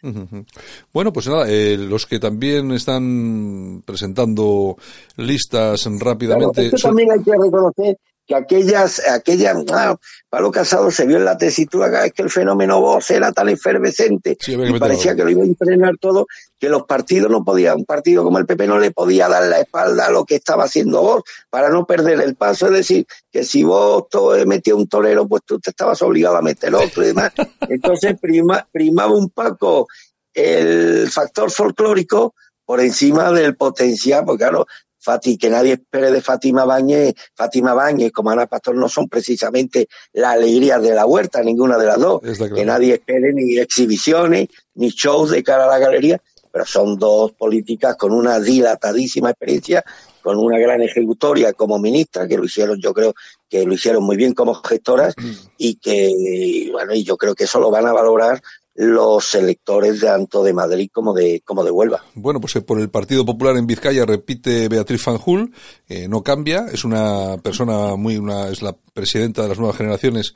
Bueno, 0.92 1.12
pues 1.12 1.26
nada, 1.28 1.46
eh, 1.48 1.76
los 1.78 2.06
que 2.06 2.18
también 2.18 2.70
están 2.72 3.82
presentando 3.86 4.76
listas 5.16 5.86
rápidamente. 6.00 6.66
es 6.66 6.70
que 6.72 6.78
son- 6.78 6.90
también 6.90 7.12
hay 7.12 7.22
que 7.22 7.32
reconocer 7.32 7.98
que 8.26 8.34
aquellas, 8.34 9.02
aquellas, 9.08 9.56
ah, 9.72 9.96
Pablo 10.28 10.50
Casado 10.50 10.90
se 10.90 11.06
vio 11.06 11.18
en 11.18 11.24
la 11.24 11.36
tesitura, 11.36 12.06
es 12.06 12.12
que 12.12 12.22
el 12.22 12.30
fenómeno 12.30 12.80
Vox 12.80 13.10
era 13.10 13.32
tan 13.32 13.48
efervescente 13.48 14.36
Sí, 14.40 14.54
y 14.54 14.78
parecía 14.78 15.14
que 15.14 15.24
lo 15.24 15.30
iba 15.30 15.42
a 15.42 15.46
impregnar 15.46 15.96
todo, 15.98 16.26
que 16.58 16.68
los 16.68 16.84
partidos 16.84 17.30
no 17.30 17.44
podían, 17.44 17.78
un 17.78 17.84
partido 17.84 18.24
como 18.24 18.38
el 18.38 18.46
PP 18.46 18.66
no 18.66 18.78
le 18.78 18.90
podía 18.90 19.28
dar 19.28 19.44
la 19.44 19.60
espalda 19.60 20.06
a 20.06 20.10
lo 20.10 20.24
que 20.24 20.36
estaba 20.36 20.64
haciendo 20.64 21.02
Vox 21.02 21.30
para 21.50 21.68
no 21.68 21.86
perder 21.86 22.20
el 22.20 22.34
paso, 22.34 22.66
es 22.66 22.72
decir, 22.72 23.06
que 23.30 23.44
si 23.44 23.62
vos 23.62 24.04
eh, 24.36 24.46
metía 24.46 24.74
un 24.74 24.88
torero, 24.88 25.28
pues 25.28 25.42
tú 25.44 25.58
te 25.58 25.70
estabas 25.70 26.00
obligado 26.02 26.36
a 26.36 26.42
meter 26.42 26.74
otro 26.74 27.02
y 27.02 27.08
demás. 27.08 27.32
Entonces 27.68 28.18
prima, 28.20 28.66
primaba 28.72 29.12
un 29.12 29.30
poco 29.30 29.86
el 30.32 31.08
factor 31.10 31.50
folclórico 31.50 32.34
por 32.64 32.80
encima 32.80 33.30
del 33.30 33.56
potencial, 33.56 34.24
porque 34.24 34.44
claro, 34.44 34.66
Fati, 35.04 35.36
que 35.36 35.50
nadie 35.50 35.74
espere 35.74 36.10
de 36.10 36.22
Fátima 36.22 36.64
Báñez, 36.64 37.14
Fátima 37.34 37.74
Báñez 37.74 38.10
como 38.10 38.30
Ana 38.30 38.46
Pastor 38.46 38.74
no 38.74 38.88
son 38.88 39.06
precisamente 39.06 39.86
la 40.14 40.30
alegría 40.30 40.78
de 40.78 40.94
la 40.94 41.04
huerta, 41.04 41.42
ninguna 41.42 41.76
de 41.76 41.86
las 41.86 41.98
dos. 41.98 42.22
Claro. 42.22 42.54
Que 42.54 42.64
nadie 42.64 42.94
espere 42.94 43.34
ni 43.34 43.58
exhibiciones, 43.58 44.48
ni 44.74 44.88
shows 44.88 45.30
de 45.30 45.42
cara 45.42 45.64
a 45.64 45.68
la 45.68 45.78
galería, 45.78 46.22
pero 46.50 46.64
son 46.64 46.98
dos 46.98 47.32
políticas 47.32 47.96
con 47.96 48.12
una 48.12 48.40
dilatadísima 48.40 49.30
experiencia, 49.30 49.84
con 50.22 50.38
una 50.38 50.58
gran 50.58 50.80
ejecutoria 50.80 51.52
como 51.52 51.78
ministra, 51.78 52.26
que 52.26 52.38
lo 52.38 52.44
hicieron, 52.44 52.80
yo 52.80 52.94
creo 52.94 53.12
que 53.50 53.64
lo 53.64 53.74
hicieron 53.74 54.02
muy 54.04 54.16
bien 54.16 54.32
como 54.32 54.54
gestoras, 54.54 55.14
y 55.58 55.74
que, 55.74 56.70
bueno, 56.72 56.94
y 56.94 57.04
yo 57.04 57.18
creo 57.18 57.34
que 57.34 57.44
eso 57.44 57.60
lo 57.60 57.70
van 57.70 57.86
a 57.86 57.92
valorar 57.92 58.40
los 58.74 59.34
electores 59.34 60.00
tanto 60.00 60.42
de 60.42 60.52
Madrid 60.52 60.90
como 60.92 61.14
de, 61.14 61.42
como 61.44 61.64
de 61.64 61.70
Huelva. 61.70 62.02
Bueno, 62.14 62.40
pues 62.40 62.56
eh, 62.56 62.60
por 62.60 62.80
el 62.80 62.90
Partido 62.90 63.24
Popular 63.24 63.56
en 63.56 63.66
Vizcaya 63.66 64.04
repite 64.04 64.68
Beatriz 64.68 65.02
Fanjul, 65.02 65.52
eh, 65.88 66.08
no 66.08 66.22
cambia, 66.22 66.66
es 66.72 66.84
una 66.84 67.36
persona 67.42 67.96
muy, 67.96 68.16
una, 68.16 68.48
es 68.48 68.62
la 68.62 68.76
presidenta 68.92 69.42
de 69.42 69.48
las 69.48 69.58
nuevas 69.58 69.76
generaciones, 69.76 70.34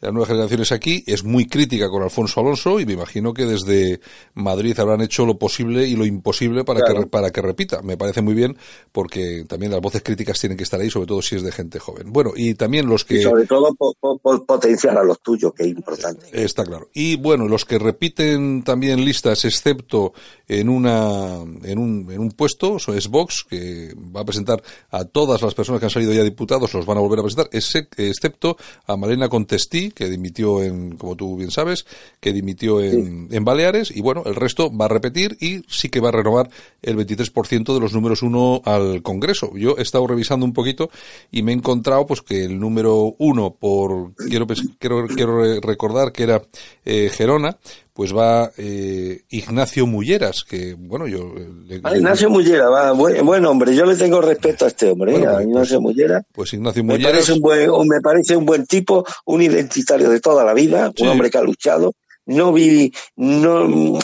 las 0.00 0.12
nuevas 0.12 0.28
generaciones 0.28 0.72
aquí, 0.72 1.02
es 1.06 1.24
muy 1.24 1.46
crítica 1.46 1.88
con 1.88 2.02
Alfonso 2.02 2.40
Alonso 2.40 2.78
y 2.80 2.84
me 2.86 2.92
imagino 2.92 3.32
que 3.32 3.46
desde 3.46 4.00
Madrid 4.34 4.78
habrán 4.78 5.00
hecho 5.00 5.24
lo 5.24 5.38
posible 5.38 5.86
y 5.86 5.96
lo 5.96 6.04
imposible 6.04 6.64
para 6.64 6.80
Claro. 6.80 7.00
que 7.00 7.06
para 7.06 7.30
que 7.30 7.40
repita. 7.40 7.80
Me 7.82 7.96
parece 7.96 8.20
muy 8.20 8.34
bien 8.34 8.56
porque 8.92 9.44
también 9.48 9.72
las 9.72 9.80
voces 9.80 10.02
críticas 10.02 10.38
tienen 10.38 10.58
que 10.58 10.64
estar 10.64 10.78
ahí, 10.80 10.90
sobre 10.90 11.06
todo 11.06 11.22
si 11.22 11.36
es 11.36 11.42
de 11.42 11.50
gente 11.50 11.78
joven. 11.78 12.12
Bueno, 12.12 12.32
y 12.36 12.54
también 12.54 12.86
los 12.86 13.04
que 13.04 13.16
Y 13.20 13.22
sobre 13.22 13.46
todo 13.46 13.74
po- 13.74 13.94
po- 13.98 14.18
po- 14.18 14.44
potenciar 14.44 14.98
a 14.98 15.02
los 15.02 15.20
tuyos, 15.20 15.52
que 15.54 15.62
es 15.62 15.70
importante. 15.70 16.26
Está 16.32 16.64
claro. 16.64 16.90
Y 16.92 17.16
bueno, 17.16 17.48
los 17.48 17.64
que 17.64 17.78
repiten 17.78 18.62
también 18.64 19.04
listas, 19.04 19.44
excepto 19.46 20.12
en 20.46 20.68
una 20.68 21.38
en 21.64 21.78
un, 21.78 22.10
en 22.12 22.20
un 22.20 22.30
puesto, 22.32 22.76
eso 22.76 22.92
es 22.94 23.08
Vox, 23.08 23.44
que 23.48 23.94
va 24.14 24.20
a 24.20 24.24
presentar 24.24 24.62
a 24.90 25.04
todas 25.06 25.40
las 25.42 25.54
personas 25.54 25.80
que 25.80 25.86
han 25.86 25.90
salido 25.90 26.12
ya 26.12 26.22
diputados, 26.22 26.72
los 26.74 26.84
van 26.84 26.98
a 26.98 27.00
volver 27.00 27.20
a 27.20 27.22
presentar, 27.22 27.48
ese- 27.52 27.88
excepto 27.96 28.56
a 28.86 28.96
Marina 28.96 29.28
Contestí, 29.28 29.85
que 29.90 30.08
dimitió 30.08 30.62
en, 30.62 30.96
como 30.96 31.16
tú 31.16 31.36
bien 31.36 31.50
sabes, 31.50 31.86
que 32.20 32.32
dimitió 32.32 32.80
en, 32.80 33.28
en 33.30 33.44
Baleares, 33.44 33.90
y 33.94 34.00
bueno, 34.00 34.22
el 34.26 34.34
resto 34.34 34.74
va 34.76 34.86
a 34.86 34.88
repetir 34.88 35.36
y 35.40 35.62
sí 35.68 35.88
que 35.88 36.00
va 36.00 36.08
a 36.08 36.12
renovar 36.12 36.50
el 36.82 36.96
23% 36.96 37.74
de 37.74 37.80
los 37.80 37.92
números 37.92 38.22
uno 38.22 38.62
al 38.64 39.02
Congreso. 39.02 39.50
Yo 39.56 39.76
he 39.78 39.82
estado 39.82 40.06
revisando 40.06 40.44
un 40.46 40.52
poquito 40.52 40.90
y 41.30 41.42
me 41.42 41.52
he 41.52 41.54
encontrado 41.54 42.06
pues 42.06 42.22
que 42.22 42.44
el 42.44 42.58
número 42.58 43.14
uno 43.18 43.54
por, 43.58 44.14
quiero, 44.14 44.46
pens- 44.46 44.74
quiero, 44.78 45.06
quiero 45.06 45.40
re- 45.40 45.60
recordar 45.60 46.12
que 46.12 46.22
era 46.24 46.42
eh, 46.84 47.10
Gerona, 47.12 47.56
pues 47.96 48.14
va 48.14 48.52
eh, 48.58 49.22
Ignacio 49.30 49.86
Mulleras, 49.86 50.44
que 50.44 50.74
bueno, 50.78 51.06
yo... 51.08 51.32
eh, 51.38 51.48
le- 51.66 51.80
Ah, 51.82 51.96
Ignacio 51.96 52.28
Mullera, 52.28 52.68
va, 52.68 52.92
buen, 52.92 53.24
buen 53.24 53.44
hombre, 53.46 53.74
yo 53.74 53.86
le 53.86 53.96
tengo 53.96 54.20
respeto 54.20 54.66
a 54.66 54.68
este 54.68 54.90
hombre, 54.90 55.12
Bueno, 55.12 55.26
¿eh? 55.26 55.28
a 55.30 55.34
pues- 55.36 55.46
Ignacio 55.46 55.80
Mullera. 55.80 56.22
Pues 56.30 56.52
Ignacio 56.52 56.84
Me 56.84 56.92
Mulleras... 56.92 57.12
parece, 57.12 57.32
un 57.32 57.40
buen, 57.40 57.70
o 57.70 57.84
me 57.84 58.00
parece 58.02 58.36
un 58.36 58.44
buen 58.44 58.66
tipo, 58.66 59.02
un 59.24 59.40
identitario 59.40 60.10
de 60.10 60.20
toda 60.20 60.44
la 60.44 60.52
vida, 60.52 60.92
Sí. 60.94 61.04
un 61.04 61.08
hombre 61.08 61.30
que 61.30 61.38
ha 61.38 61.42
luchado. 61.42 61.94
No 62.26 62.52
vi, 62.52 62.92
no, 63.16 63.98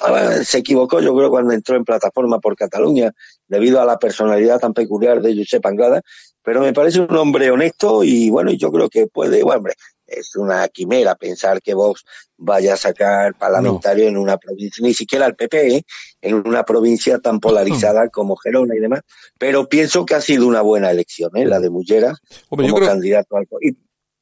se 0.44 0.58
equivocó 0.58 1.00
yo 1.00 1.14
creo 1.14 1.28
cuando 1.28 1.52
entró 1.52 1.76
en 1.76 1.84
plataforma 1.84 2.38
por 2.38 2.56
Cataluña, 2.56 3.10
debido 3.48 3.80
a 3.80 3.84
la 3.84 3.98
personalidad 3.98 4.58
tan 4.60 4.72
peculiar 4.72 5.20
de 5.20 5.36
Josep 5.36 5.66
Anglada, 5.66 6.00
pero 6.42 6.60
me 6.60 6.72
parece 6.72 7.00
un 7.00 7.14
hombre 7.16 7.50
honesto 7.50 8.02
y 8.04 8.30
bueno, 8.30 8.52
yo 8.52 8.70
creo 8.72 8.88
que 8.88 9.06
puede, 9.08 9.42
bueno, 9.42 9.58
hombre, 9.58 9.74
es 10.12 10.36
una 10.36 10.68
quimera 10.68 11.14
pensar 11.14 11.60
que 11.62 11.74
Vox 11.74 12.04
vaya 12.36 12.74
a 12.74 12.76
sacar 12.76 13.34
parlamentario 13.36 14.08
en 14.08 14.16
una 14.16 14.36
provincia, 14.36 14.84
ni 14.84 14.94
siquiera 14.94 15.26
el 15.26 15.34
PP, 15.34 15.76
¿eh? 15.76 15.84
en 16.20 16.34
una 16.34 16.64
provincia 16.64 17.18
tan 17.18 17.40
polarizada 17.40 18.08
como 18.08 18.36
Gerona 18.36 18.74
y 18.76 18.80
demás. 18.80 19.02
Pero 19.38 19.68
pienso 19.68 20.04
que 20.04 20.14
ha 20.14 20.20
sido 20.20 20.46
una 20.46 20.62
buena 20.62 20.90
elección, 20.90 21.30
¿eh? 21.36 21.46
la 21.46 21.60
de 21.60 21.70
Mullera 21.70 22.14
como 22.48 22.80
candidato 22.80 23.36
al. 23.36 23.46
Y, 23.60 23.76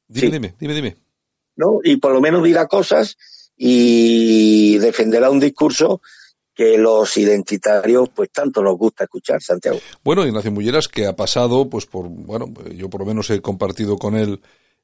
dime, 0.08 0.30
dime, 0.30 0.54
dime, 0.58 0.74
dime. 0.74 0.96
¿No? 1.56 1.80
Y 1.82 1.96
por 1.96 2.12
lo 2.12 2.20
menos 2.20 2.42
dirá 2.42 2.66
cosas 2.66 3.16
y 3.56 4.78
defenderá 4.78 5.30
un 5.30 5.40
discurso 5.40 6.00
que 6.54 6.76
los 6.76 7.16
identitarios 7.16 8.10
pues 8.10 8.30
tanto 8.30 8.62
nos 8.62 8.76
gusta 8.76 9.04
escuchar, 9.04 9.40
Santiago. 9.40 9.78
Bueno, 10.04 10.26
Ignacio 10.26 10.52
Mulleras 10.52 10.88
que 10.88 11.06
ha 11.06 11.16
pasado 11.16 11.70
pues 11.70 11.86
por, 11.86 12.08
bueno, 12.08 12.52
yo 12.74 12.90
por 12.90 13.00
lo 13.00 13.06
menos 13.06 13.30
he 13.30 13.40
compartido 13.40 13.96
con 13.96 14.14
él 14.14 14.40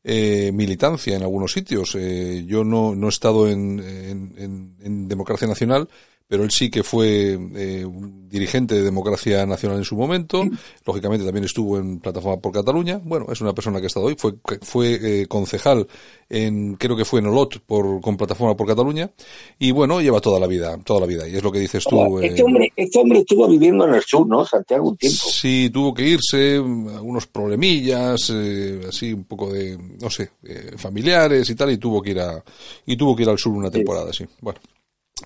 eh, 0.08 0.52
militancia 0.52 1.16
en 1.16 1.22
algunos 1.22 1.52
sitios. 1.52 1.96
Eh, 1.96 2.44
yo 2.46 2.62
no, 2.62 2.94
no 2.94 3.06
he 3.06 3.10
estado 3.10 3.48
en, 3.48 3.80
en, 3.80 4.76
en 4.80 5.08
Democracia 5.08 5.48
Nacional, 5.48 5.88
pero 6.28 6.42
él 6.42 6.50
sí 6.50 6.70
que 6.70 6.82
fue 6.82 7.38
eh, 7.54 7.84
un 7.84 8.28
dirigente 8.28 8.74
de 8.74 8.82
Democracia 8.82 9.46
Nacional 9.46 9.78
en 9.78 9.84
su 9.84 9.96
momento. 9.96 10.44
Lógicamente 10.84 11.24
también 11.24 11.44
estuvo 11.44 11.78
en 11.78 12.00
Plataforma 12.00 12.40
por 12.40 12.52
Cataluña. 12.52 13.00
Bueno, 13.02 13.26
es 13.30 13.40
una 13.40 13.54
persona 13.54 13.78
que 13.78 13.84
ha 13.84 13.86
estado 13.86 14.06
hoy. 14.06 14.16
Fue, 14.18 14.34
fue 14.60 14.98
eh, 15.02 15.26
concejal 15.26 15.86
en, 16.28 16.74
creo 16.74 16.96
que 16.96 17.04
fue 17.04 17.20
en 17.20 17.26
Olot 17.26 17.60
por, 17.60 18.00
con 18.00 18.16
Plataforma 18.16 18.56
por 18.56 18.66
Cataluña. 18.66 19.10
Y 19.58 19.70
bueno, 19.70 20.00
lleva 20.00 20.20
toda 20.20 20.40
la 20.40 20.48
vida, 20.48 20.76
toda 20.84 21.00
la 21.00 21.06
vida. 21.06 21.28
Y 21.28 21.36
es 21.36 21.42
lo 21.44 21.52
que 21.52 21.60
dices 21.60 21.84
tú. 21.84 22.18
Este, 22.18 22.42
hombre, 22.42 22.72
este 22.74 22.98
hombre 22.98 23.20
estuvo 23.20 23.46
viviendo 23.46 23.86
en 23.86 23.94
el 23.94 24.02
sur, 24.02 24.26
¿no? 24.26 24.44
Santiago, 24.44 24.88
un 24.88 24.96
tiempo. 24.96 25.18
Sí, 25.30 25.70
tuvo 25.72 25.94
que 25.94 26.08
irse, 26.08 26.56
algunos 26.56 27.28
problemillas, 27.28 28.32
eh, 28.34 28.80
así 28.88 29.12
un 29.12 29.24
poco 29.24 29.52
de, 29.52 29.78
no 30.00 30.10
sé, 30.10 30.30
familiares 30.76 31.48
y 31.48 31.54
tal, 31.54 31.70
y 31.70 31.78
tuvo 31.78 32.02
que 32.02 32.10
ir 32.10 32.20
a, 32.20 32.42
y 32.84 32.96
tuvo 32.96 33.14
que 33.14 33.22
ir 33.22 33.28
al 33.28 33.38
sur 33.38 33.52
una 33.52 33.70
temporada, 33.70 34.12
sí. 34.12 34.24
Bueno 34.40 34.58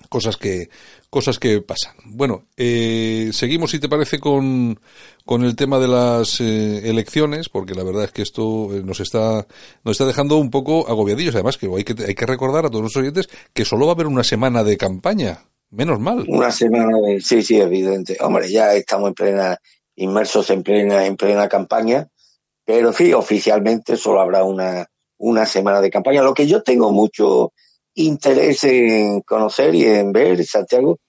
cosas 0.09 0.37
que 0.37 0.69
cosas 1.09 1.39
que 1.39 1.61
pasan. 1.61 1.95
Bueno, 2.05 2.45
eh, 2.55 3.31
seguimos 3.33 3.71
si 3.71 3.79
te 3.79 3.89
parece 3.89 4.19
con, 4.19 4.79
con 5.25 5.43
el 5.43 5.55
tema 5.55 5.77
de 5.79 5.89
las 5.89 6.39
eh, 6.39 6.89
elecciones, 6.89 7.49
porque 7.49 7.75
la 7.75 7.83
verdad 7.83 8.05
es 8.05 8.11
que 8.11 8.21
esto 8.21 8.73
eh, 8.73 8.81
nos 8.83 9.01
está 9.01 9.45
nos 9.83 9.91
está 9.93 10.05
dejando 10.05 10.37
un 10.37 10.49
poco 10.49 10.87
agobiadillos. 10.87 11.35
Además 11.35 11.57
que 11.57 11.67
hay 11.67 11.83
que 11.83 11.95
hay 12.05 12.15
que 12.15 12.25
recordar 12.25 12.65
a 12.65 12.69
todos 12.69 12.83
los 12.83 12.95
oyentes 12.95 13.29
que 13.53 13.65
solo 13.65 13.85
va 13.85 13.91
a 13.91 13.95
haber 13.95 14.07
una 14.07 14.23
semana 14.23 14.63
de 14.63 14.77
campaña. 14.77 15.45
Menos 15.69 15.99
mal. 15.99 16.25
Una 16.27 16.51
semana 16.51 16.97
de, 16.99 17.21
sí, 17.21 17.41
sí, 17.41 17.59
evidente. 17.59 18.17
Hombre, 18.19 18.49
ya 18.51 18.73
estamos 18.73 19.09
en 19.09 19.13
plena 19.13 19.57
inmersos 19.95 20.49
en 20.49 20.63
plena 20.63 21.05
en 21.05 21.15
plena 21.15 21.47
campaña, 21.47 22.07
pero 22.65 22.91
sí, 22.91 23.13
oficialmente 23.13 23.95
solo 23.97 24.21
habrá 24.21 24.43
una 24.43 24.87
una 25.17 25.45
semana 25.45 25.81
de 25.81 25.89
campaña. 25.89 26.23
Lo 26.23 26.33
que 26.33 26.47
yo 26.47 26.63
tengo 26.63 26.91
mucho 26.91 27.53
interés 27.95 28.63
en 28.63 29.21
conocer 29.21 29.75
y 29.75 29.85
en 29.85 30.11
ver, 30.11 30.43
Santiago, 30.45 30.99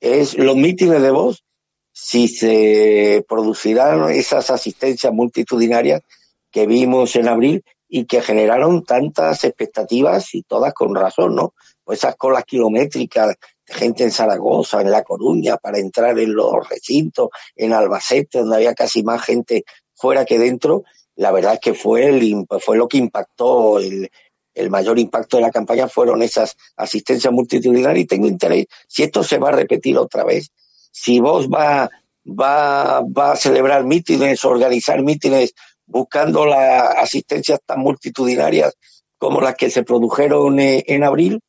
es 0.00 0.36
los 0.36 0.56
mítines 0.56 1.00
de 1.00 1.10
voz, 1.10 1.44
si 1.92 2.28
se 2.28 3.24
producirán 3.28 4.10
esas 4.10 4.50
asistencias 4.50 5.12
multitudinarias 5.12 6.02
que 6.50 6.66
vimos 6.66 7.14
en 7.16 7.28
abril 7.28 7.64
y 7.88 8.06
que 8.06 8.20
generaron 8.20 8.84
tantas 8.84 9.44
expectativas 9.44 10.34
y 10.34 10.42
todas 10.42 10.74
con 10.74 10.94
razón, 10.94 11.36
¿no? 11.36 11.54
Pues 11.84 12.00
esas 12.00 12.16
colas 12.16 12.44
kilométricas 12.44 13.28
de 13.28 13.74
gente 13.74 14.02
en 14.02 14.10
Zaragoza, 14.10 14.80
en 14.80 14.90
La 14.90 15.04
Coruña, 15.04 15.56
para 15.56 15.78
entrar 15.78 16.18
en 16.18 16.34
los 16.34 16.68
recintos, 16.68 17.28
en 17.54 17.72
Albacete, 17.72 18.40
donde 18.40 18.56
había 18.56 18.74
casi 18.74 19.02
más 19.04 19.22
gente 19.22 19.64
fuera 19.94 20.24
que 20.24 20.38
dentro, 20.38 20.82
la 21.14 21.30
verdad 21.30 21.54
es 21.54 21.60
que 21.60 21.74
fue, 21.74 22.08
el, 22.08 22.46
fue 22.60 22.76
lo 22.76 22.88
que 22.88 22.98
impactó 22.98 23.78
el, 23.78 24.10
el 24.54 24.70
mayor 24.70 24.98
impacto 24.98 25.36
de 25.36 25.42
la 25.42 25.50
campaña 25.50 25.88
fueron 25.88 26.22
esas 26.22 26.56
asistencias 26.76 27.32
multitudinarias 27.32 28.04
y 28.04 28.06
tengo 28.06 28.28
interés 28.28 28.66
si 28.86 29.02
esto 29.02 29.22
se 29.22 29.38
va 29.38 29.48
a 29.48 29.52
repetir 29.52 29.98
otra 29.98 30.24
vez, 30.24 30.50
si 30.90 31.20
vos 31.20 31.48
va, 31.48 31.90
va, 32.26 33.00
va 33.00 33.32
a 33.32 33.36
celebrar 33.36 33.84
mítines, 33.84 34.44
organizar 34.44 35.02
mítines 35.02 35.54
buscando 35.86 36.46
las 36.46 36.96
asistencias 36.96 37.60
tan 37.64 37.80
multitudinarias 37.80 38.74
como 39.18 39.40
las 39.40 39.54
que 39.54 39.70
se 39.70 39.82
produjeron 39.82 40.60
eh, 40.60 40.84
en 40.86 41.04
abril, 41.04 41.40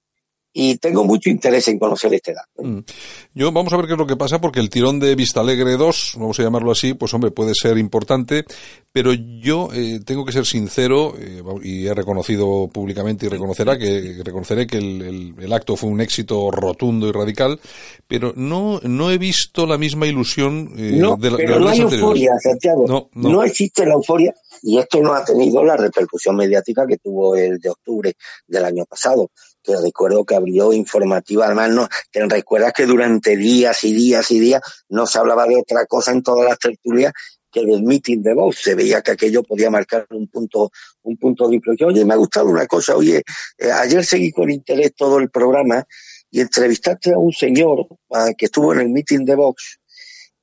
y 0.58 0.78
tengo 0.78 1.04
mucho 1.04 1.30
interés 1.30 1.68
en 1.68 1.78
conocer 1.78 2.14
este 2.14 2.34
dato. 2.34 2.64
Mm. 2.64 2.80
Yo 3.34 3.52
vamos 3.52 3.74
a 3.74 3.78
ver 3.78 3.88
qué 3.88 3.92
es 3.92 4.00
lo 4.00 4.08
que 4.08 4.16
pasa 4.16 4.40
porque 4.40 4.62
el 4.62 4.70
tirón 4.70 5.02
de 5.02 5.14
Vista 5.14 5.42
Alegre 5.42 5.76
2, 5.76 6.14
vamos 6.18 6.40
a 6.40 6.44
llamarlo 6.44 6.72
así, 6.72 6.94
pues 6.94 7.14
hombre, 7.14 7.30
puede 7.32 7.52
ser 7.54 7.78
importante, 7.78 8.46
pero 8.94 9.12
yo 9.12 9.68
eh, 9.74 10.00
tengo 10.06 10.24
que 10.24 10.32
ser 10.32 10.46
sincero 10.46 11.14
eh, 11.20 11.44
y 11.62 11.88
he 11.88 11.94
reconocido 11.94 12.70
públicamente 12.70 13.26
y 13.26 13.30
reconocerá 13.30 13.78
que 13.78 14.22
reconoceré 14.24 14.66
que 14.66 14.78
el, 14.78 15.36
el, 15.38 15.52
acto 15.52 15.76
fue 15.76 15.90
un 15.90 16.00
éxito 16.00 16.50
rotundo 16.52 17.10
y 17.10 17.12
radical, 17.12 17.60
pero 18.08 18.32
no 18.38 18.80
no 18.82 19.12
he 19.12 19.18
visto 19.18 19.66
la 19.66 19.78
misma 19.78 20.08
ilusión 20.08 20.72
eh, 20.78 20.94
no, 20.96 21.18
de, 21.18 21.32
la, 21.32 21.38
pero 21.38 21.60
no 21.60 21.68
hay 21.68 21.82
euforia, 21.82 22.32
Santiago. 22.42 22.86
No, 22.88 23.10
no. 23.14 23.30
no 23.30 23.44
existe 23.44 23.86
la 23.86 23.96
euforia 23.96 24.34
y 24.62 24.78
esto 24.78 25.02
no 25.02 25.14
ha 25.14 25.26
tenido 25.26 25.62
la 25.66 25.76
repercusión 25.76 26.38
mediática 26.38 26.88
que 26.88 26.98
tuvo 26.98 27.36
el 27.36 27.60
de 27.60 27.70
octubre 27.72 28.14
del 28.48 28.64
año 28.64 28.86
pasado 28.86 29.32
que 29.66 29.76
recuerdo 29.76 30.26
que 30.26 30.36
abrió 30.36 30.74
informativa, 30.74 31.46
además 31.46 31.72
no, 31.72 31.88
te 32.12 32.26
recuerdas 32.26 32.74
que 32.74 32.86
durante 32.86 33.36
días 33.36 33.84
y 33.84 33.94
días 33.94 34.30
y 34.32 34.40
días 34.40 34.62
no 34.90 35.08
se 35.08 35.18
hablaba 35.18 35.46
de 35.48 35.58
otra 35.58 35.86
cosa 35.86 36.12
en 36.12 36.24
todas 36.24 36.48
las 36.48 36.60
tertulias 36.60 37.14
que 37.52 37.66
del 37.66 37.84
meeting 37.84 38.22
de 38.22 38.34
Vox, 38.34 38.64
se 38.64 38.76
veía 38.76 39.02
que 39.02 39.12
aquello 39.12 39.42
podía 39.42 39.70
marcar 39.70 40.06
un 40.10 40.28
punto, 40.28 40.72
un 41.04 41.16
punto 41.16 41.48
de 41.48 41.56
inflexión. 41.56 41.92
Oye, 41.92 42.04
me 42.04 42.14
ha 42.14 42.18
gustado 42.18 42.48
una 42.48 42.68
cosa, 42.68 42.98
oye, 42.98 43.24
eh, 43.58 43.72
ayer 43.72 44.04
seguí 44.04 44.32
con 44.32 44.52
interés 44.52 44.94
todo 44.94 45.20
el 45.20 45.30
programa 45.30 45.86
y 46.30 46.42
entrevistaste 46.42 47.14
a 47.14 47.18
un 47.18 47.32
señor 47.32 47.88
ah, 48.12 48.32
que 48.38 48.48
estuvo 48.48 48.74
en 48.74 48.82
el 48.82 48.90
meeting 48.90 49.24
de 49.24 49.36
Vox 49.36 49.80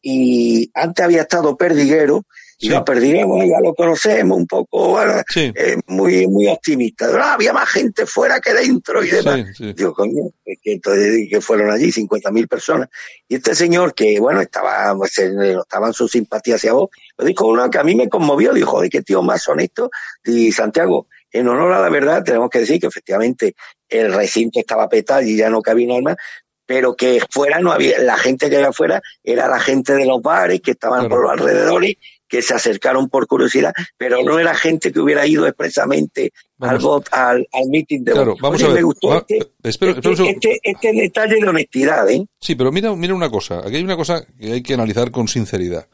y 0.00 0.70
antes 0.74 1.04
había 1.04 1.22
estado 1.22 1.56
Perdiguero 1.56 2.24
y 2.62 2.68
lo 2.68 2.84
perdimos, 2.84 3.44
ya 3.44 3.58
lo 3.60 3.74
conocemos 3.74 4.38
un 4.38 4.46
poco, 4.46 4.90
bueno, 4.90 5.14
eh, 5.34 5.76
muy, 5.88 6.28
muy 6.28 6.46
optimista. 6.46 7.34
Había 7.34 7.52
más 7.52 7.68
gente 7.68 8.06
fuera 8.06 8.38
que 8.38 8.54
dentro 8.54 9.02
y 9.02 9.10
demás. 9.10 9.46
Digo, 9.58 9.92
coño, 9.92 10.30
que, 10.44 10.72
entonces, 10.72 11.26
que 11.28 11.40
fueron 11.40 11.72
allí 11.72 11.90
50.000 11.90 12.46
personas. 12.46 12.88
Y 13.26 13.34
este 13.34 13.56
señor 13.56 13.94
que, 13.94 14.20
bueno, 14.20 14.40
estaba, 14.40 14.94
pues, 14.96 15.18
estaban 15.18 15.92
sus 15.92 16.12
simpatías 16.12 16.60
hacia 16.60 16.72
vos, 16.72 16.90
lo 17.18 17.24
dijo 17.24 17.48
uno 17.48 17.68
que 17.68 17.78
a 17.78 17.84
mí 17.84 17.96
me 17.96 18.08
conmovió, 18.08 18.52
dijo, 18.52 18.70
joder, 18.70 18.90
qué 18.90 19.02
tío 19.02 19.22
más 19.22 19.48
honesto. 19.48 19.90
Y 20.24 20.52
Santiago, 20.52 21.08
en 21.32 21.48
honor 21.48 21.72
a 21.72 21.80
la 21.80 21.88
verdad, 21.88 22.22
tenemos 22.22 22.48
que 22.48 22.60
decir 22.60 22.80
que 22.80 22.86
efectivamente 22.86 23.56
el 23.88 24.14
recinto 24.14 24.60
estaba 24.60 24.88
petado 24.88 25.22
y 25.22 25.36
ya 25.36 25.50
no 25.50 25.62
cabía 25.62 25.88
nada 25.88 26.00
más, 26.00 26.16
pero 26.64 26.94
que 26.94 27.20
fuera 27.28 27.58
no 27.58 27.72
había, 27.72 27.98
la 27.98 28.16
gente 28.16 28.48
que 28.48 28.56
era 28.56 28.68
afuera 28.68 29.02
era 29.22 29.48
la 29.48 29.58
gente 29.58 29.94
de 29.94 30.06
los 30.06 30.22
bares 30.22 30.60
que 30.60 30.70
estaban 30.70 31.08
por 31.08 31.22
los 31.22 31.32
alrededores 31.32 31.96
que 32.32 32.40
se 32.40 32.54
acercaron 32.54 33.10
por 33.10 33.26
curiosidad, 33.26 33.74
pero 33.98 34.22
no 34.22 34.38
era 34.38 34.54
gente 34.54 34.90
que 34.90 35.00
hubiera 35.00 35.26
ido 35.26 35.46
expresamente 35.46 36.32
al, 36.60 36.80
al, 37.10 37.46
al 37.52 37.68
meeting 37.68 38.04
de 38.04 38.12
claro, 38.12 38.36
vamos 38.40 38.62
a 38.62 38.68
ver. 38.68 38.76
Me 38.76 38.82
gustó 38.84 39.18
este, 39.18 39.52
espero, 39.62 39.92
este, 39.98 40.30
este, 40.30 40.60
este, 40.62 40.92
detalle 40.94 41.36
de 41.36 41.46
honestidad. 41.46 42.08
¿eh? 42.08 42.24
Sí, 42.40 42.54
pero 42.54 42.72
mira, 42.72 42.96
mira 42.96 43.14
una 43.14 43.28
cosa. 43.28 43.58
Aquí 43.58 43.76
hay 43.76 43.84
una 43.84 43.96
cosa 43.96 44.24
que 44.40 44.50
hay 44.50 44.62
que 44.62 44.72
analizar 44.72 45.10
con 45.10 45.28
sinceridad. 45.28 45.88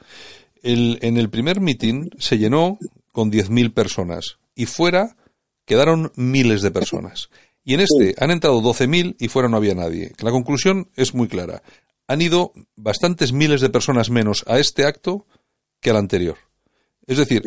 El, 0.62 1.00
en 1.02 1.16
el 1.16 1.28
primer 1.28 1.60
meeting 1.60 2.10
se 2.20 2.38
llenó 2.38 2.78
con 3.10 3.32
10.000 3.32 3.74
personas 3.74 4.38
y 4.54 4.66
fuera 4.66 5.16
quedaron 5.64 6.12
miles 6.14 6.62
de 6.62 6.70
personas. 6.70 7.30
Y 7.64 7.74
en 7.74 7.80
este 7.80 8.14
han 8.22 8.30
entrado 8.30 8.62
12.000 8.62 9.16
y 9.18 9.26
fuera 9.26 9.48
no 9.48 9.56
había 9.56 9.74
nadie. 9.74 10.12
La 10.22 10.30
conclusión 10.30 10.88
es 10.94 11.14
muy 11.14 11.26
clara. 11.26 11.64
Han 12.06 12.22
ido 12.22 12.52
bastantes 12.76 13.32
miles 13.32 13.60
de 13.60 13.70
personas 13.70 14.08
menos 14.08 14.44
a 14.46 14.60
este 14.60 14.86
acto 14.86 15.26
que 15.80 15.90
al 15.90 15.96
anterior. 15.96 16.36
Es 17.08 17.16
decir, 17.16 17.42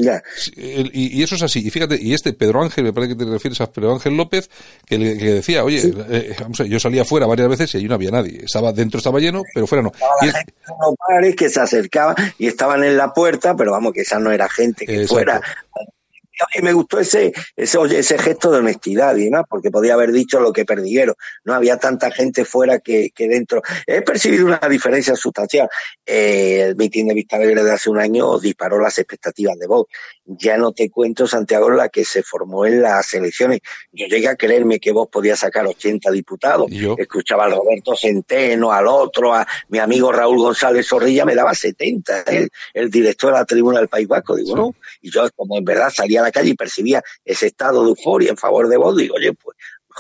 y, 0.56 1.22
eso 1.22 1.36
es 1.36 1.44
así. 1.44 1.66
Y 1.66 1.70
fíjate, 1.70 1.96
y 2.02 2.16
este 2.16 2.34
Pedro 2.34 2.64
Ángel, 2.64 2.84
me 2.84 2.94
parece 2.94 3.16
que 3.16 3.24
te 3.24 3.30
refieres 3.30 3.62
a 3.62 3.72
Pedro 3.72 3.94
Ángel 3.94 4.18
López, 4.18 4.50
que, 4.88 4.98
le, 4.98 5.14
decía, 5.14 5.64
oye, 5.64 5.84
eh, 6.10 6.36
yo 6.66 6.80
salía 6.80 7.06
fuera 7.06 7.28
varias 7.28 7.48
veces 7.48 7.76
y 7.76 7.78
ahí 7.78 7.84
no 7.88 7.94
había 7.94 8.10
nadie. 8.10 8.42
Estaba 8.44 8.74
dentro 8.74 8.98
estaba 8.98 9.20
lleno, 9.20 9.44
pero 9.54 9.68
fuera 9.68 9.84
no. 9.84 9.92
y 10.24 10.26
la 10.26 10.34
gente 10.34 10.54
bares 11.08 11.36
que 11.36 11.50
se 11.50 11.60
acercaban 11.60 12.16
y 12.40 12.48
estaban 12.48 12.84
en 12.84 12.98
la 12.98 13.14
puerta, 13.14 13.56
pero 13.56 13.72
vamos, 13.72 13.94
que 13.94 14.02
esa 14.02 14.18
no 14.18 14.32
era 14.32 14.50
gente 14.50 14.88
que 14.88 15.08
fuera 15.08 15.40
y 16.54 16.62
me 16.62 16.74
gustó 16.74 17.00
ese, 17.00 17.34
ese, 17.56 17.80
ese 17.98 18.18
gesto 18.18 18.52
de 18.52 18.60
honestidad 18.60 19.16
y 19.16 19.26
demás, 19.26 19.44
porque 19.50 19.72
podía 19.72 19.94
haber 19.94 20.12
dicho 20.12 20.40
lo 20.40 20.52
que 20.52 20.66
perdieron. 20.66 21.16
No 21.44 21.54
había 21.54 21.78
tanta 21.78 22.12
gente 22.12 22.46
fuera 22.46 22.80
que, 22.80 23.12
que 23.14 23.28
dentro. 23.28 23.62
He 23.86 24.02
percibido 24.02 24.46
una 24.46 24.60
diferencia 24.70 25.16
sustancial. 25.16 25.70
Eh, 26.06 26.62
el 26.62 26.76
mitin 26.76 27.08
de 27.08 27.14
Vista 27.14 27.38
Alegre 27.38 27.64
de 27.64 27.72
hace 27.72 27.90
un 27.90 28.00
año 28.00 28.40
disparó 28.40 28.80
las 28.80 28.98
expectativas 28.98 29.58
de 29.58 29.68
Vox. 29.68 29.92
Ya 30.26 30.58
no 30.58 30.72
te 30.72 30.90
cuento, 30.90 31.28
Santiago, 31.28 31.70
la 31.70 31.90
que 31.90 32.06
se 32.06 32.24
formó 32.24 32.66
en 32.66 32.82
las 32.82 33.14
elecciones. 33.14 33.60
Yo 33.92 34.08
llegué 34.08 34.28
a 34.28 34.36
creerme 34.36 34.80
que 34.80 34.92
vos 34.92 35.08
podías 35.12 35.40
sacar 35.40 35.66
80 35.66 36.12
diputados. 36.12 36.72
Escuchaba 36.98 37.46
a 37.46 37.50
Roberto 37.50 37.96
Centeno, 37.96 38.72
al 38.72 38.88
otro, 38.88 39.34
a 39.34 39.46
mi 39.70 39.80
amigo 39.80 40.12
Raúl 40.12 40.38
González 40.38 40.88
Zorrilla, 40.88 41.26
me 41.26 41.36
daba 41.36 41.54
70. 41.54 42.22
El, 42.24 42.50
el 42.74 42.90
director 42.90 43.34
de 43.34 43.40
la 43.40 43.46
tribuna 43.46 43.80
del 43.80 43.88
País 43.88 44.08
Vasco, 44.08 44.36
digo, 44.36 44.56
no. 44.56 44.76
Y 45.02 45.12
yo, 45.12 45.30
como 45.36 45.58
en 45.58 45.66
verdad 45.66 45.90
salía 45.90 46.22
a 46.22 46.24
la 46.24 46.31
calle 46.32 46.52
y 46.52 46.56
percibía 46.56 47.04
ese 47.24 47.48
estado 47.48 47.84
de 47.84 47.90
euforia 47.90 48.30
en 48.30 48.38
favor 48.38 48.68
de 48.68 48.78
vos, 48.78 48.96
digo, 48.98 49.16
oye, 49.16 49.34
pues 49.34 49.56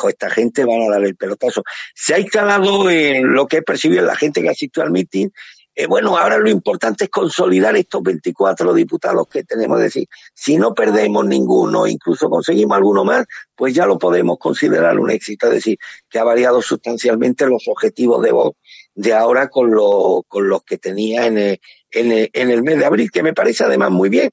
esta 0.09 0.29
gente 0.29 0.65
van 0.65 0.81
a 0.81 0.89
dar 0.89 1.03
el 1.03 1.15
pelotazo. 1.15 1.63
Se 1.93 2.13
ha 2.13 2.19
instalado 2.19 2.89
en 2.89 3.33
lo 3.33 3.47
que 3.47 3.57
he 3.57 3.61
percibido 3.61 4.01
en 4.01 4.07
la 4.07 4.15
gente 4.15 4.41
que 4.41 4.49
asistió 4.49 4.81
al 4.83 4.91
mitin 4.91 5.31
eh, 5.73 5.87
bueno, 5.87 6.17
ahora 6.17 6.37
lo 6.37 6.49
importante 6.49 7.05
es 7.05 7.09
consolidar 7.09 7.75
estos 7.77 8.03
24 8.03 8.73
diputados 8.73 9.27
que 9.27 9.43
tenemos. 9.43 9.79
Es 9.79 9.85
decir, 9.85 10.07
si 10.33 10.57
no 10.57 10.73
perdemos 10.73 11.25
ninguno, 11.25 11.87
incluso 11.87 12.29
conseguimos 12.29 12.75
alguno 12.75 13.05
más, 13.05 13.25
pues 13.55 13.73
ya 13.73 13.85
lo 13.85 13.97
podemos 13.97 14.37
considerar 14.37 14.99
un 14.99 15.09
éxito. 15.09 15.47
Es 15.47 15.53
decir, 15.53 15.77
que 16.09 16.19
ha 16.19 16.23
variado 16.23 16.61
sustancialmente 16.61 17.47
los 17.47 17.67
objetivos 17.67 18.21
de 18.21 18.31
voz 18.31 18.53
de 18.93 19.13
ahora 19.13 19.47
con, 19.47 19.71
lo, 19.71 20.25
con 20.27 20.49
los 20.49 20.63
que 20.63 20.77
tenía 20.77 21.25
en 21.25 21.37
el, 21.37 21.61
en, 21.89 22.29
en 22.33 22.49
el 22.49 22.63
mes 22.63 22.77
de 22.77 22.85
abril, 22.85 23.09
que 23.09 23.23
me 23.23 23.33
parece 23.33 23.63
además 23.63 23.91
muy 23.91 24.09
bien 24.09 24.29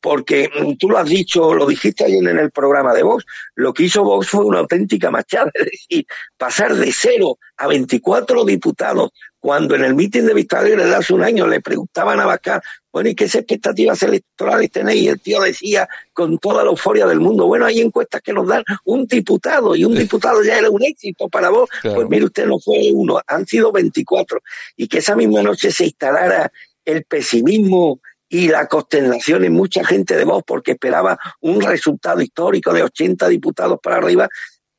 porque 0.00 0.48
mm, 0.48 0.76
tú 0.76 0.88
lo 0.90 0.98
has 0.98 1.08
dicho, 1.08 1.54
lo 1.54 1.66
dijiste 1.66 2.04
ayer 2.04 2.26
en 2.26 2.38
el 2.38 2.50
programa 2.50 2.92
de 2.94 3.02
Vox, 3.02 3.24
lo 3.54 3.72
que 3.72 3.84
hizo 3.84 4.02
Vox 4.02 4.28
fue 4.28 4.44
una 4.44 4.60
auténtica 4.60 5.10
machada, 5.10 5.50
es 5.54 5.66
decir, 5.66 6.06
pasar 6.36 6.74
de 6.74 6.92
cero 6.92 7.38
a 7.56 7.66
24 7.66 8.44
diputados, 8.44 9.10
cuando 9.38 9.74
en 9.74 9.84
el 9.84 9.94
mitin 9.94 10.26
de 10.26 10.34
Victoria 10.34 10.76
de 10.76 10.94
hace 10.94 11.14
un 11.14 11.24
año 11.24 11.46
le 11.46 11.60
preguntaban 11.60 12.20
a 12.20 12.26
Bascar, 12.26 12.62
bueno, 12.92 13.08
¿y 13.08 13.14
qué 13.14 13.24
expectativas 13.24 14.02
electorales 14.02 14.70
tenéis? 14.70 15.02
Y 15.02 15.08
el 15.08 15.20
tío 15.20 15.40
decía 15.40 15.88
con 16.12 16.38
toda 16.38 16.64
la 16.64 16.70
euforia 16.70 17.06
del 17.06 17.20
mundo, 17.20 17.46
bueno, 17.46 17.64
hay 17.64 17.80
encuestas 17.80 18.20
que 18.20 18.32
nos 18.32 18.48
dan 18.48 18.64
un 18.84 19.06
diputado 19.06 19.74
y 19.74 19.84
un 19.84 19.94
diputado 19.94 20.42
ya 20.42 20.58
era 20.58 20.68
un 20.68 20.82
éxito 20.82 21.28
para 21.28 21.50
vos. 21.50 21.70
Pues 21.82 22.08
mire 22.08 22.24
usted, 22.24 22.46
no 22.46 22.58
fue 22.58 22.90
uno, 22.92 23.20
han 23.26 23.46
sido 23.46 23.72
24. 23.72 24.40
Y 24.76 24.88
que 24.88 24.98
esa 24.98 25.14
misma 25.14 25.42
noche 25.42 25.70
se 25.70 25.84
instalara 25.84 26.52
el 26.84 27.04
pesimismo 27.04 28.00
y 28.30 28.48
la 28.48 28.68
consternación 28.68 29.44
en 29.44 29.52
mucha 29.52 29.84
gente 29.84 30.16
de 30.16 30.24
voz 30.24 30.44
porque 30.46 30.72
esperaba 30.72 31.18
un 31.40 31.60
resultado 31.60 32.22
histórico 32.22 32.72
de 32.72 32.84
80 32.84 33.28
diputados 33.28 33.78
para 33.82 33.96
arriba, 33.96 34.28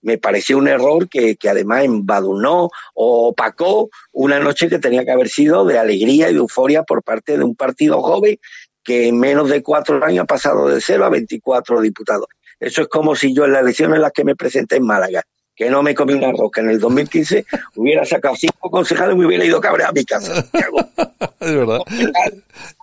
me 0.01 0.17
pareció 0.17 0.57
un 0.57 0.69
error 0.69 1.07
que, 1.09 1.35
que 1.35 1.49
además 1.49 1.83
embadurnó 1.83 2.69
o 2.95 3.27
opacó 3.27 3.89
una 4.13 4.39
noche 4.39 4.69
que 4.69 4.79
tenía 4.79 5.03
que 5.03 5.11
haber 5.11 5.29
sido 5.29 5.65
de 5.65 5.77
alegría 5.77 6.29
y 6.29 6.33
de 6.33 6.39
euforia 6.39 6.83
por 6.83 7.03
parte 7.03 7.37
de 7.37 7.43
un 7.43 7.55
partido 7.55 8.01
joven 8.01 8.39
que 8.83 9.09
en 9.09 9.19
menos 9.19 9.49
de 9.49 9.61
cuatro 9.61 10.03
años 10.03 10.23
ha 10.23 10.25
pasado 10.25 10.69
de 10.69 10.81
cero 10.81 11.05
a 11.05 11.09
24 11.09 11.81
diputados. 11.81 12.27
Eso 12.59 12.83
es 12.83 12.87
como 12.87 13.15
si 13.15 13.35
yo 13.35 13.45
en 13.45 13.51
las 13.51 13.61
elecciones 13.61 13.97
en 13.97 14.01
las 14.01 14.11
que 14.11 14.23
me 14.23 14.35
presenté 14.35 14.77
en 14.77 14.85
Málaga 14.85 15.23
que 15.55 15.69
no 15.69 15.83
me 15.83 15.93
comí 15.93 16.13
una 16.13 16.31
roca 16.31 16.61
en 16.61 16.69
el 16.69 16.79
2015, 16.79 17.45
hubiera 17.75 18.05
sacado 18.05 18.35
cinco 18.35 18.69
concejales 18.69 19.15
y 19.15 19.19
me 19.19 19.27
hubiera 19.27 19.45
ido 19.45 19.61
cabreado 19.61 19.91
a 19.91 19.93
mi 19.93 20.05
casa. 20.05 20.45
es 21.39 21.53
verdad. 21.53 21.79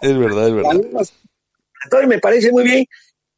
Es 0.01 0.19
verdad, 0.19 0.49
es 0.49 0.55
verdad. 0.55 0.81
Entonces 1.85 2.09
me 2.09 2.19
parece 2.19 2.53
muy 2.53 2.65
bien 2.65 2.87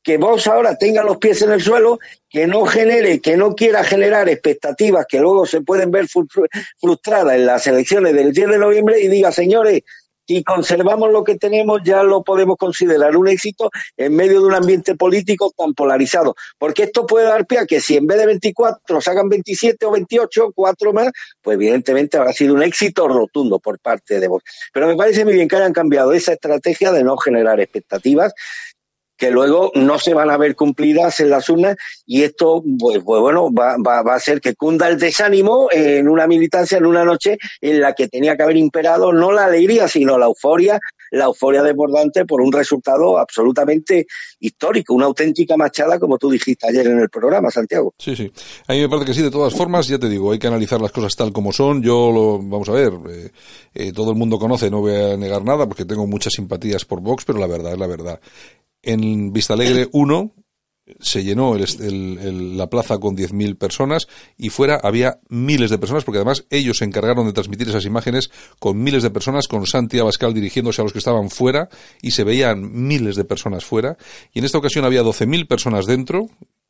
que 0.02 0.16
vos 0.16 0.46
ahora 0.46 0.76
tenga 0.76 1.02
los 1.04 1.18
pies 1.18 1.42
en 1.42 1.52
el 1.52 1.60
suelo, 1.60 1.98
que 2.28 2.46
no 2.46 2.64
genere, 2.64 3.20
que 3.20 3.36
no 3.36 3.54
quiera 3.54 3.84
generar 3.84 4.28
expectativas 4.28 5.06
que 5.06 5.20
luego 5.20 5.44
se 5.46 5.60
pueden 5.60 5.90
ver 5.90 6.06
frustradas 6.08 7.34
en 7.34 7.46
las 7.46 7.66
elecciones 7.66 8.14
del 8.14 8.32
10 8.32 8.48
de 8.48 8.58
noviembre 8.58 9.00
y 9.00 9.08
diga, 9.08 9.30
señores, 9.30 9.82
si 10.30 10.44
conservamos 10.44 11.10
lo 11.10 11.24
que 11.24 11.34
tenemos, 11.34 11.80
ya 11.82 12.04
lo 12.04 12.22
podemos 12.22 12.56
considerar 12.56 13.16
un 13.16 13.26
éxito 13.26 13.68
en 13.96 14.14
medio 14.14 14.40
de 14.40 14.46
un 14.46 14.54
ambiente 14.54 14.94
político 14.94 15.52
tan 15.56 15.74
polarizado. 15.74 16.36
Porque 16.56 16.84
esto 16.84 17.04
puede 17.04 17.26
dar 17.26 17.46
pie 17.46 17.58
a 17.58 17.66
que 17.66 17.80
si 17.80 17.96
en 17.96 18.06
vez 18.06 18.16
de 18.16 18.26
24 18.26 19.00
sacan 19.00 19.28
27 19.28 19.84
o 19.86 19.90
28, 19.90 20.52
cuatro 20.54 20.92
más, 20.92 21.10
pues 21.42 21.56
evidentemente 21.56 22.16
habrá 22.16 22.32
sido 22.32 22.54
un 22.54 22.62
éxito 22.62 23.08
rotundo 23.08 23.58
por 23.58 23.80
parte 23.80 24.20
de 24.20 24.28
vos. 24.28 24.44
Pero 24.72 24.86
me 24.86 24.94
parece 24.94 25.24
muy 25.24 25.34
bien 25.34 25.48
que 25.48 25.56
hayan 25.56 25.72
cambiado 25.72 26.12
esa 26.12 26.34
estrategia 26.34 26.92
de 26.92 27.02
no 27.02 27.16
generar 27.16 27.58
expectativas 27.58 28.32
que 29.20 29.30
luego 29.30 29.70
no 29.74 29.98
se 29.98 30.14
van 30.14 30.30
a 30.30 30.38
ver 30.38 30.56
cumplidas 30.56 31.20
en 31.20 31.28
las 31.28 31.48
urnas 31.50 31.76
y 32.06 32.22
esto, 32.22 32.64
pues, 32.78 33.00
pues 33.04 33.20
bueno, 33.20 33.52
va, 33.52 33.76
va, 33.76 34.14
a 34.14 34.18
ser 34.18 34.40
que 34.40 34.54
cunda 34.54 34.88
el 34.88 34.98
desánimo 34.98 35.68
en 35.70 36.08
una 36.08 36.26
militancia, 36.26 36.78
en 36.78 36.86
una 36.86 37.04
noche 37.04 37.36
en 37.60 37.82
la 37.82 37.92
que 37.92 38.08
tenía 38.08 38.34
que 38.34 38.44
haber 38.44 38.56
imperado 38.56 39.12
no 39.12 39.30
la 39.30 39.44
alegría, 39.44 39.88
sino 39.88 40.16
la 40.16 40.24
euforia, 40.24 40.80
la 41.10 41.26
euforia 41.26 41.62
desbordante 41.62 42.24
por 42.24 42.40
un 42.40 42.50
resultado 42.50 43.18
absolutamente 43.18 44.06
histórico, 44.38 44.94
una 44.94 45.04
auténtica 45.04 45.54
machada, 45.54 45.98
como 45.98 46.16
tú 46.16 46.30
dijiste 46.30 46.66
ayer 46.66 46.86
en 46.86 47.00
el 47.00 47.10
programa, 47.10 47.50
Santiago. 47.50 47.92
Sí, 47.98 48.16
sí. 48.16 48.32
A 48.68 48.72
mí 48.72 48.80
me 48.80 48.88
parece 48.88 49.06
que 49.06 49.14
sí, 49.14 49.22
de 49.22 49.30
todas 49.30 49.52
formas, 49.52 49.86
ya 49.86 49.98
te 49.98 50.08
digo, 50.08 50.32
hay 50.32 50.38
que 50.38 50.46
analizar 50.46 50.80
las 50.80 50.92
cosas 50.92 51.14
tal 51.14 51.30
como 51.30 51.52
son. 51.52 51.82
Yo 51.82 52.10
lo, 52.10 52.38
vamos 52.38 52.70
a 52.70 52.72
ver, 52.72 52.92
eh, 53.10 53.30
eh, 53.74 53.92
todo 53.92 54.12
el 54.12 54.16
mundo 54.16 54.38
conoce, 54.38 54.70
no 54.70 54.80
voy 54.80 54.94
a 54.94 55.16
negar 55.18 55.44
nada, 55.44 55.66
porque 55.66 55.84
tengo 55.84 56.06
muchas 56.06 56.32
simpatías 56.32 56.86
por 56.86 57.02
Vox, 57.02 57.26
pero 57.26 57.38
la 57.38 57.46
verdad 57.46 57.74
es 57.74 57.78
la 57.78 57.86
verdad. 57.86 58.20
En 58.82 59.32
Vista 59.32 59.54
Alegre 59.54 59.88
1 59.92 60.34
se 60.98 61.22
llenó 61.22 61.54
el, 61.54 61.64
el, 61.80 62.56
la 62.56 62.68
plaza 62.68 62.98
con 62.98 63.16
10.000 63.16 63.56
personas 63.56 64.08
y 64.36 64.48
fuera 64.48 64.80
había 64.82 65.20
miles 65.28 65.70
de 65.70 65.78
personas, 65.78 66.04
porque 66.04 66.18
además 66.18 66.46
ellos 66.50 66.78
se 66.78 66.84
encargaron 66.84 67.26
de 67.26 67.32
transmitir 67.32 67.68
esas 67.68 67.84
imágenes 67.84 68.30
con 68.58 68.82
miles 68.82 69.02
de 69.02 69.10
personas, 69.10 69.48
con 69.48 69.66
Santi 69.66 69.98
Abascal 69.98 70.34
dirigiéndose 70.34 70.80
a 70.80 70.84
los 70.84 70.92
que 70.92 70.98
estaban 70.98 71.30
fuera 71.30 71.68
y 72.02 72.10
se 72.10 72.24
veían 72.24 72.86
miles 72.86 73.16
de 73.16 73.24
personas 73.24 73.64
fuera. 73.64 73.96
Y 74.32 74.40
en 74.40 74.44
esta 74.44 74.58
ocasión 74.58 74.84
había 74.84 75.02
12.000 75.02 75.46
personas 75.46 75.86
dentro 75.86 76.26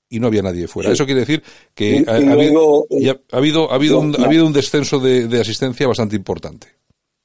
y 0.08 0.18
no 0.18 0.26
había 0.26 0.42
nadie 0.42 0.66
fuera. 0.66 0.90
Eso 0.90 1.06
quiere 1.06 1.20
decir 1.20 1.42
que 1.74 2.04
ha, 2.06 2.16
habido, 2.16 2.86
ha, 3.32 3.36
habido, 3.36 3.70
ha, 3.70 3.74
habido, 3.76 4.00
un, 4.00 4.20
ha 4.20 4.24
habido 4.24 4.44
un 4.44 4.52
descenso 4.52 4.98
de, 4.98 5.28
de 5.28 5.40
asistencia 5.40 5.86
bastante 5.86 6.16
importante 6.16 6.80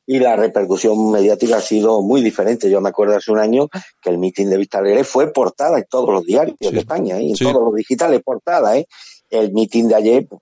y 0.08 0.20
la 0.20 0.36
repercusión 0.36 1.12
mediática 1.12 1.58
ha 1.58 1.62
sido 1.62 2.02
muy 2.02 2.22
diferente. 2.22 2.70
Yo 2.70 2.82
me 2.82 2.90
acuerdo 2.90 3.18
hace 3.18 3.32
un 3.32 3.40
año 3.40 3.68
que 4.02 4.10
el 4.10 4.18
mitin 4.18 4.50
de 4.50 4.58
Vista 4.58 4.78
Alegre 4.78 5.04
fue 5.04 5.32
portada 5.34 5.78
en 5.78 5.86
todos 5.90 6.10
los 6.10 6.24
diarios 6.24 6.58
de 6.60 6.80
España, 6.80 7.18
¿eh? 7.18 7.30
en 7.30 7.36
todos 7.36 7.62
los 7.64 7.74
digitales 7.74 8.22
portada. 8.24 8.78
¿eh? 8.78 8.88
El 9.30 9.52
mitin 9.54 9.88
de 9.88 9.96
ayer 9.96 10.28
pues, 10.28 10.42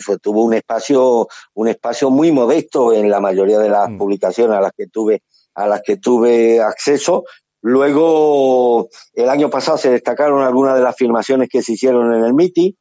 fue, 0.00 0.18
tuvo 0.18 0.44
un 0.44 0.54
espacio, 0.54 1.28
un 1.54 1.68
espacio 1.68 2.10
muy 2.10 2.32
modesto 2.32 2.92
en 2.92 3.10
la 3.10 3.20
mayoría 3.20 3.58
de 3.58 3.68
las 3.68 3.90
mm. 3.90 3.98
publicaciones 3.98 4.56
a 4.56 4.60
las 4.60 4.72
que 4.72 4.86
tuve, 4.86 5.22
a 5.54 5.66
las 5.66 5.82
que 5.82 5.98
tuve 5.98 6.60
acceso. 6.60 7.24
Luego, 7.60 8.88
el 9.14 9.28
año 9.28 9.50
pasado 9.50 9.76
se 9.76 9.90
destacaron 9.90 10.42
algunas 10.42 10.76
de 10.76 10.82
las 10.82 10.96
filmaciones 10.96 11.48
que 11.50 11.60
se 11.60 11.72
hicieron 11.72 12.14
en 12.14 12.24
el 12.24 12.32
mitin 12.32 12.74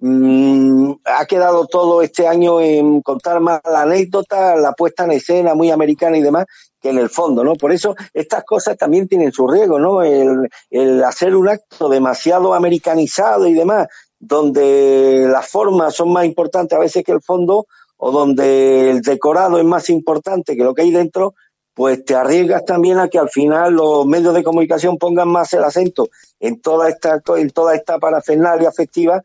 Mm, 0.00 0.92
ha 1.04 1.26
quedado 1.26 1.66
todo 1.66 2.02
este 2.02 2.28
año 2.28 2.60
en 2.60 3.02
contar 3.02 3.40
más 3.40 3.60
la 3.64 3.82
anécdota, 3.82 4.54
la 4.54 4.72
puesta 4.72 5.04
en 5.04 5.12
escena 5.12 5.54
muy 5.54 5.70
americana 5.72 6.16
y 6.16 6.22
demás, 6.22 6.46
que 6.80 6.90
en 6.90 6.98
el 6.98 7.10
fondo, 7.10 7.42
¿no? 7.42 7.56
Por 7.56 7.72
eso 7.72 7.96
estas 8.14 8.44
cosas 8.44 8.76
también 8.76 9.08
tienen 9.08 9.32
su 9.32 9.48
riesgo, 9.48 9.80
¿no? 9.80 10.02
El, 10.04 10.48
el 10.70 11.02
hacer 11.02 11.34
un 11.34 11.48
acto 11.48 11.88
demasiado 11.88 12.54
americanizado 12.54 13.48
y 13.48 13.54
demás, 13.54 13.88
donde 14.20 15.26
las 15.28 15.48
formas 15.48 15.94
son 15.94 16.12
más 16.12 16.24
importantes 16.26 16.76
a 16.76 16.80
veces 16.80 17.02
que 17.02 17.12
el 17.12 17.20
fondo, 17.20 17.66
o 17.96 18.12
donde 18.12 18.90
el 18.90 19.02
decorado 19.02 19.58
es 19.58 19.64
más 19.64 19.90
importante 19.90 20.56
que 20.56 20.62
lo 20.62 20.74
que 20.74 20.82
hay 20.82 20.92
dentro, 20.92 21.34
pues 21.74 22.04
te 22.04 22.14
arriesgas 22.14 22.64
también 22.64 22.98
a 23.00 23.08
que 23.08 23.18
al 23.18 23.30
final 23.30 23.74
los 23.74 24.06
medios 24.06 24.34
de 24.34 24.44
comunicación 24.44 24.96
pongan 24.96 25.28
más 25.28 25.52
el 25.54 25.64
acento 25.64 26.08
en 26.38 26.60
toda 26.60 26.88
esta, 26.88 27.20
en 27.36 27.50
toda 27.50 27.74
esta 27.74 27.98
parafernalia 27.98 28.68
afectiva 28.68 29.24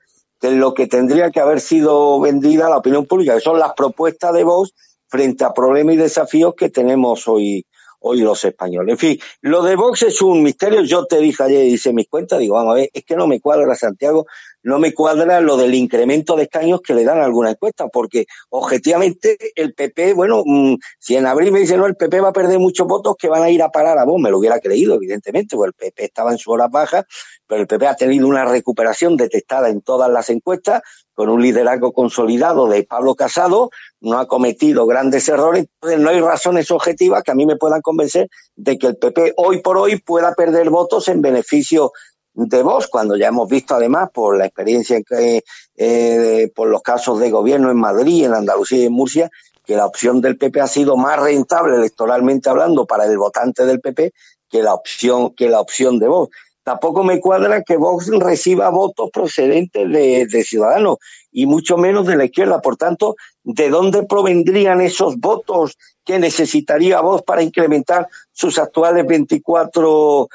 de 0.50 0.58
lo 0.58 0.74
que 0.74 0.88
tendría 0.88 1.32
que 1.32 1.40
haber 1.40 1.62
sido 1.62 2.20
vendida 2.20 2.68
a 2.68 2.70
la 2.70 2.78
opinión 2.78 3.06
pública, 3.06 3.36
que 3.36 3.40
son 3.40 3.60
las 3.60 3.74
propuestas 3.74 4.34
de 4.34 4.44
Vox 4.44 4.74
frente 5.08 5.46
a 5.46 5.54
problemas 5.54 5.96
y 5.96 5.98
desafíos 5.98 6.54
que 6.56 6.70
tenemos 6.70 7.30
hoy, 7.30 7.66
hoy 8.02 8.20
los 8.20 8.44
españoles. 8.44 8.92
En 8.92 8.98
fin, 8.98 9.20
lo 9.40 9.64
de 9.64 9.78
Vox 9.78 10.04
es 10.04 10.22
un 10.22 10.44
misterio. 10.44 10.82
Yo 10.82 11.06
te 11.06 11.20
dije 11.20 11.44
ayer, 11.44 11.66
hice 11.66 11.94
mis 11.94 12.10
cuentas, 12.10 12.40
digo, 12.40 12.56
vamos 12.56 12.74
a 12.74 12.76
ver, 12.76 12.90
es 12.94 13.06
que 13.06 13.16
no 13.16 13.26
me 13.26 13.40
cuadra 13.40 13.74
Santiago, 13.76 14.26
no 14.64 14.80
me 14.80 14.94
cuadra 14.94 15.42
lo 15.42 15.58
del 15.58 15.76
incremento 15.76 16.36
de 16.36 16.44
escaños 16.44 16.82
que 16.82 16.94
le 16.94 17.04
dan 17.04 17.20
a 17.20 17.26
alguna 17.26 17.52
encuesta, 17.52 17.88
porque 17.88 18.26
objetivamente 18.50 19.38
el 19.56 19.74
PP, 19.74 20.14
bueno, 20.14 20.44
mm, 20.46 20.76
si 21.00 21.16
en 21.16 21.28
abril 21.28 21.52
me 21.52 21.60
dicen, 21.60 21.80
no, 21.80 21.86
el 21.86 21.96
PP 21.96 22.22
va 22.22 22.30
a 22.30 22.34
perder 22.34 22.60
muchos 22.60 22.88
votos 22.88 23.16
que 23.18 23.30
van 23.30 23.44
a 23.44 23.50
ir 23.50 23.62
a 23.62 23.70
parar 23.70 23.98
a 23.98 24.06
vos, 24.06 24.20
me 24.20 24.32
lo 24.32 24.40
hubiera 24.40 24.60
creído, 24.60 24.96
evidentemente, 24.96 25.56
porque 25.56 25.68
el 25.68 25.92
PP 25.92 26.06
estaba 26.06 26.32
en 26.32 26.38
su 26.38 26.52
hora 26.52 26.68
baja, 26.68 27.06
pero 27.46 27.62
el 27.62 27.68
PP 27.68 27.88
ha 27.88 27.96
tenido 27.96 28.28
una 28.28 28.46
recuperación 28.46 29.18
detectada 29.18 29.70
en 29.70 29.82
todas 29.82 30.10
las 30.10 30.30
encuestas, 30.30 30.82
con 31.14 31.30
un 31.30 31.42
liderazgo 31.42 31.94
consolidado 31.94 32.68
de 32.68 32.84
Pablo 32.84 33.16
Casado, 33.16 33.70
no 34.02 34.18
ha 34.18 34.28
cometido 34.28 34.88
grandes 34.88 35.28
errores, 35.30 35.66
entonces 35.76 36.00
no 36.00 36.10
hay 36.10 36.20
razones 36.20 36.72
objetivas 36.72 37.22
que 37.24 37.32
a 37.32 37.36
mí 37.36 37.46
me 37.46 37.56
puedan 37.56 37.82
convencer 37.82 38.30
de 38.56 38.78
que 38.78 38.88
el 38.88 38.98
PP 38.98 39.34
hoy 39.38 39.62
por 39.62 39.78
hoy 39.78 40.00
pueda 40.00 40.34
perder 40.34 40.70
votos 40.70 41.08
en 41.08 41.22
beneficio 41.22 41.92
de 42.34 42.64
Vox, 42.64 42.88
cuando 42.88 43.16
ya 43.16 43.28
hemos 43.28 43.48
visto 43.48 43.76
además 43.76 44.10
por 44.14 44.38
la 44.38 44.46
experiencia 44.46 45.02
que, 45.02 45.44
eh, 45.78 46.52
por 46.56 46.68
los 46.68 46.82
casos 46.82 47.20
de 47.20 47.30
gobierno 47.30 47.70
en 47.70 47.78
Madrid, 47.78 48.26
en 48.26 48.34
Andalucía 48.34 48.80
y 48.80 48.86
en 48.86 48.94
Murcia, 48.94 49.30
que 49.66 49.76
la 49.76 49.86
opción 49.86 50.22
del 50.22 50.38
PP 50.38 50.62
ha 50.62 50.68
sido 50.68 50.98
más 50.98 51.20
rentable 51.20 51.76
electoralmente 51.76 52.50
hablando 52.50 52.86
para 52.86 53.06
el 53.06 53.18
votante 53.18 53.66
del 53.66 53.80
PP 53.80 54.12
que 54.50 54.62
la 54.62 54.74
opción 54.74 55.34
que 55.34 55.50
la 55.50 55.60
opción 55.60 56.00
de 56.00 56.08
Vox. 56.08 56.36
Tampoco 56.64 57.04
me 57.04 57.20
cuadra 57.20 57.62
que 57.62 57.76
Vox 57.76 58.08
reciba 58.20 58.70
votos 58.70 59.10
procedentes 59.12 59.90
de, 59.92 60.44
Ciudadanos 60.46 60.98
y 61.32 61.46
mucho 61.46 61.76
menos 61.78 62.08
de 62.08 62.16
la 62.16 62.26
izquierda. 62.26 62.62
Por 62.62 62.78
tanto, 62.78 63.16
¿de 63.44 63.70
dónde 63.70 64.04
provendrían 64.04 64.80
esos 64.80 65.18
votos 65.18 65.78
que 66.06 66.20
necesitaría 66.20 67.02
Vox 67.02 67.24
para 67.24 67.44
incrementar 67.44 68.08
sus 68.32 68.58
actuales 68.60 69.06
24 69.06 70.30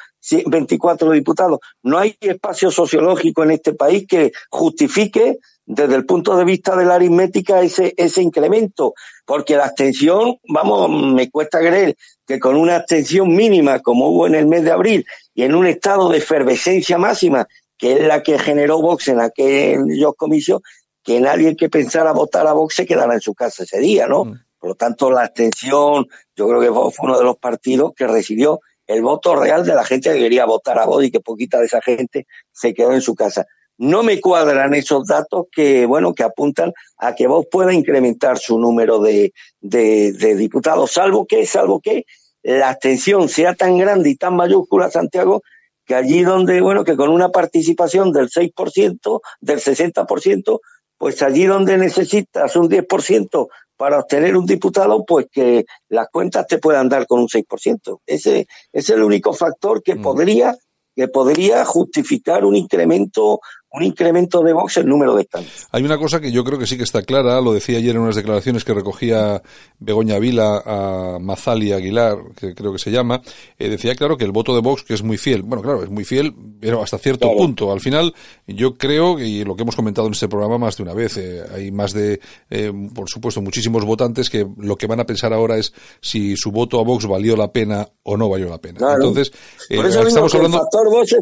24 0.47 1.11
diputados. 1.13 1.61
No 1.83 1.99
hay 1.99 2.17
espacio 2.21 2.71
sociológico 2.71 3.43
en 3.45 3.53
este 3.53 3.73
país 3.73 4.07
que 4.07 4.33
justifique 4.51 5.39
desde 5.65 5.97
el 5.97 6.07
punto 6.07 6.35
de 6.35 6.47
vista 6.47 6.75
de 6.77 6.87
la 6.87 6.95
aritmética 6.95 7.61
ese, 7.61 7.93
ese 7.99 8.23
incremento, 8.23 8.95
porque 9.27 9.55
la 9.55 9.67
abstención, 9.67 10.39
vamos, 10.49 10.89
me 11.13 11.31
cuesta 11.31 11.59
creer 11.59 11.95
que 12.27 12.39
con 12.39 12.57
una 12.57 12.77
abstención 12.77 13.37
mínima 13.37 13.81
como 13.81 14.09
hubo 14.09 14.27
en 14.27 14.35
el 14.35 14.47
mes 14.47 14.65
de 14.65 14.71
abril 14.71 15.07
y 15.35 15.43
en 15.43 15.55
un 15.55 15.67
estado 15.67 16.09
de 16.09 16.19
efervescencia 16.19 16.97
máxima, 16.97 17.47
que 17.77 17.93
es 17.93 18.01
la 18.07 18.23
que 18.23 18.39
generó 18.39 18.81
Vox 18.81 19.09
en 19.09 19.21
aquellos 19.21 20.15
comicios, 20.17 20.63
que 21.05 21.21
nadie 21.21 21.55
que 21.55 21.69
pensara 21.69 22.13
votar 22.13 22.47
a 22.47 22.55
Vox 22.55 22.75
se 22.75 22.87
quedara 22.87 23.13
en 23.13 23.21
su 23.21 23.35
casa 23.35 23.65
ese 23.65 23.79
día, 23.79 24.07
¿no? 24.07 24.25
Mm. 24.25 24.41
Por 24.59 24.71
lo 24.71 24.75
tanto, 24.75 25.11
la 25.11 25.23
abstención, 25.23 26.07
yo 26.35 26.49
creo 26.49 26.61
que 26.61 26.69
Vox 26.71 26.97
fue 26.97 27.11
uno 27.11 27.19
de 27.19 27.25
los 27.25 27.37
partidos 27.37 27.93
que 27.95 28.07
recibió 28.07 28.61
el 28.89 29.03
voto 29.03 29.37
real 29.37 29.65
de 29.65 29.75
la 29.75 29.85
gente 29.85 30.13
que 30.13 30.19
quería 30.19 30.47
votar 30.47 30.79
a 30.79 30.87
Vox 30.87 31.05
y 31.05 31.11
que 31.11 31.21
poquita 31.21 31.61
de 31.61 31.67
esa 31.67 31.81
gente 31.81 32.27
se 32.51 32.75
quedó 32.75 32.93
en 32.93 33.03
su 33.03 33.15
casa. 33.15 33.47
No 33.77 34.03
me 34.03 34.21
cuadran 34.21 34.75
esos 34.75 35.07
datos 35.07 35.47
que, 35.53 35.87
bueno, 35.87 36.15
que 36.15 36.25
apuntan 36.25 36.73
a 36.97 37.15
que 37.15 37.29
vos 37.29 37.47
pueda 37.49 37.73
incrementar 37.73 38.39
su 38.39 38.59
número 38.59 38.99
de, 38.99 39.33
de, 39.61 40.13
de 40.13 40.35
diputados, 40.35 40.91
salvo 40.91 41.27
que, 41.27 41.47
salvo 41.47 41.81
que 41.81 42.05
la 42.43 42.71
abstención 42.71 43.29
sea 43.29 43.55
tan 43.55 43.79
grande 43.79 44.11
y 44.11 44.17
tan 44.17 44.35
mayúscula, 44.35 44.91
Santiago, 44.91 45.43
que 45.85 45.95
allí 45.95 46.23
donde, 46.23 46.61
bueno, 46.61 46.83
que 46.83 46.97
con 46.97 47.11
una 47.11 47.29
participación 47.29 48.13
del 48.13 48.31
6%, 48.31 49.21
del 49.41 49.61
60%, 49.61 50.61
pues 50.97 51.23
allí 51.23 51.45
donde 51.45 51.79
necesitas 51.79 52.57
un 52.57 52.69
10% 52.69 53.49
para 53.79 54.01
obtener 54.01 54.37
un 54.37 54.45
diputado, 54.45 55.05
pues 55.07 55.27
que 55.33 55.65
las 55.89 56.09
cuentas 56.09 56.47
te 56.47 56.59
puedan 56.59 56.89
dar 56.89 57.07
con 57.07 57.21
un 57.21 57.29
6%. 57.29 58.01
Ese 58.05 58.47
es 58.73 58.91
el 58.91 59.03
único 59.03 59.33
factor 59.33 59.83
que 59.83 59.95
mm. 59.95 60.03
podría 60.03 60.57
que 60.95 61.07
podría 61.07 61.65
justificar 61.65 62.45
un 62.45 62.57
incremento 62.57 63.39
un 63.71 63.83
incremento 63.83 64.43
de 64.43 64.53
Vox 64.53 64.79
en 64.79 64.87
número 64.87 65.15
de 65.15 65.23
escaños. 65.23 65.67
Hay 65.73 65.83
una 65.83 65.99
cosa 65.99 66.21
que 66.21 66.33
yo 66.33 66.43
creo 66.43 66.59
que 66.59 66.67
sí 66.67 66.77
que 66.77 66.85
está 66.85 67.03
clara, 67.03 67.41
lo 67.41 67.53
decía 67.53 67.79
ayer 67.79 67.95
en 67.95 68.03
unas 68.03 68.17
declaraciones 68.17 68.65
que 68.65 68.73
recogía 68.73 69.43
Begoña 69.79 70.19
Vila 70.19 70.63
a 70.65 71.19
Mazali 71.21 71.73
Aguilar, 71.73 72.17
que 72.35 72.55
creo 72.55 72.73
que 72.73 72.79
se 72.79 72.91
llama, 72.91 73.21
eh, 73.59 73.69
decía 73.69 73.95
claro 73.95 74.17
que 74.17 74.25
el 74.25 74.33
voto 74.33 74.55
de 74.55 74.63
Vox, 74.63 74.85
que 74.85 74.95
es 74.95 75.03
muy 75.03 75.19
fiel, 75.19 75.43
bueno, 75.43 75.63
claro, 75.63 75.83
es 75.83 75.91
muy 75.91 76.05
fiel, 76.05 76.35
pero 76.61 76.83
hasta 76.83 76.99
cierto 76.99 77.31
punto. 77.37 77.71
Al 77.71 77.81
final, 77.81 78.15
yo 78.47 78.79
creo, 78.79 79.19
y 79.19 79.45
lo 79.45 79.55
que 79.55 79.63
hemos 79.63 79.77
comentado 79.77 80.07
en 80.07 80.15
este 80.15 80.29
programa 80.29 80.57
más 80.57 80.77
de 80.79 80.83
una 80.85 80.95
vez, 80.95 81.19
eh, 81.19 81.43
hay 81.55 81.71
más 81.71 81.93
de, 81.93 82.21
eh, 82.49 82.73
por 82.95 83.11
supuesto, 83.11 83.43
muchísimos 83.43 83.85
votantes 83.85 84.31
que 84.31 84.47
lo 84.57 84.77
que 84.77 84.87
van 84.87 85.01
a 85.01 85.05
pensar 85.05 85.35
ahora 85.35 85.59
es 85.59 85.75
si 86.01 86.37
su 86.37 86.51
voto 86.51 86.81
a 86.81 86.85
Vox 86.85 87.07
valió 87.07 87.37
la 87.37 87.53
pena 87.53 87.87
o 88.03 88.17
no 88.17 88.31
valió 88.31 88.49
la 88.49 88.59
pena. 88.59 88.95
Entonces, 88.95 89.31
estamos 89.69 90.35
hablando... 90.35 90.57
El 90.57 90.63
factor 90.63 90.91
Vox 90.91 91.13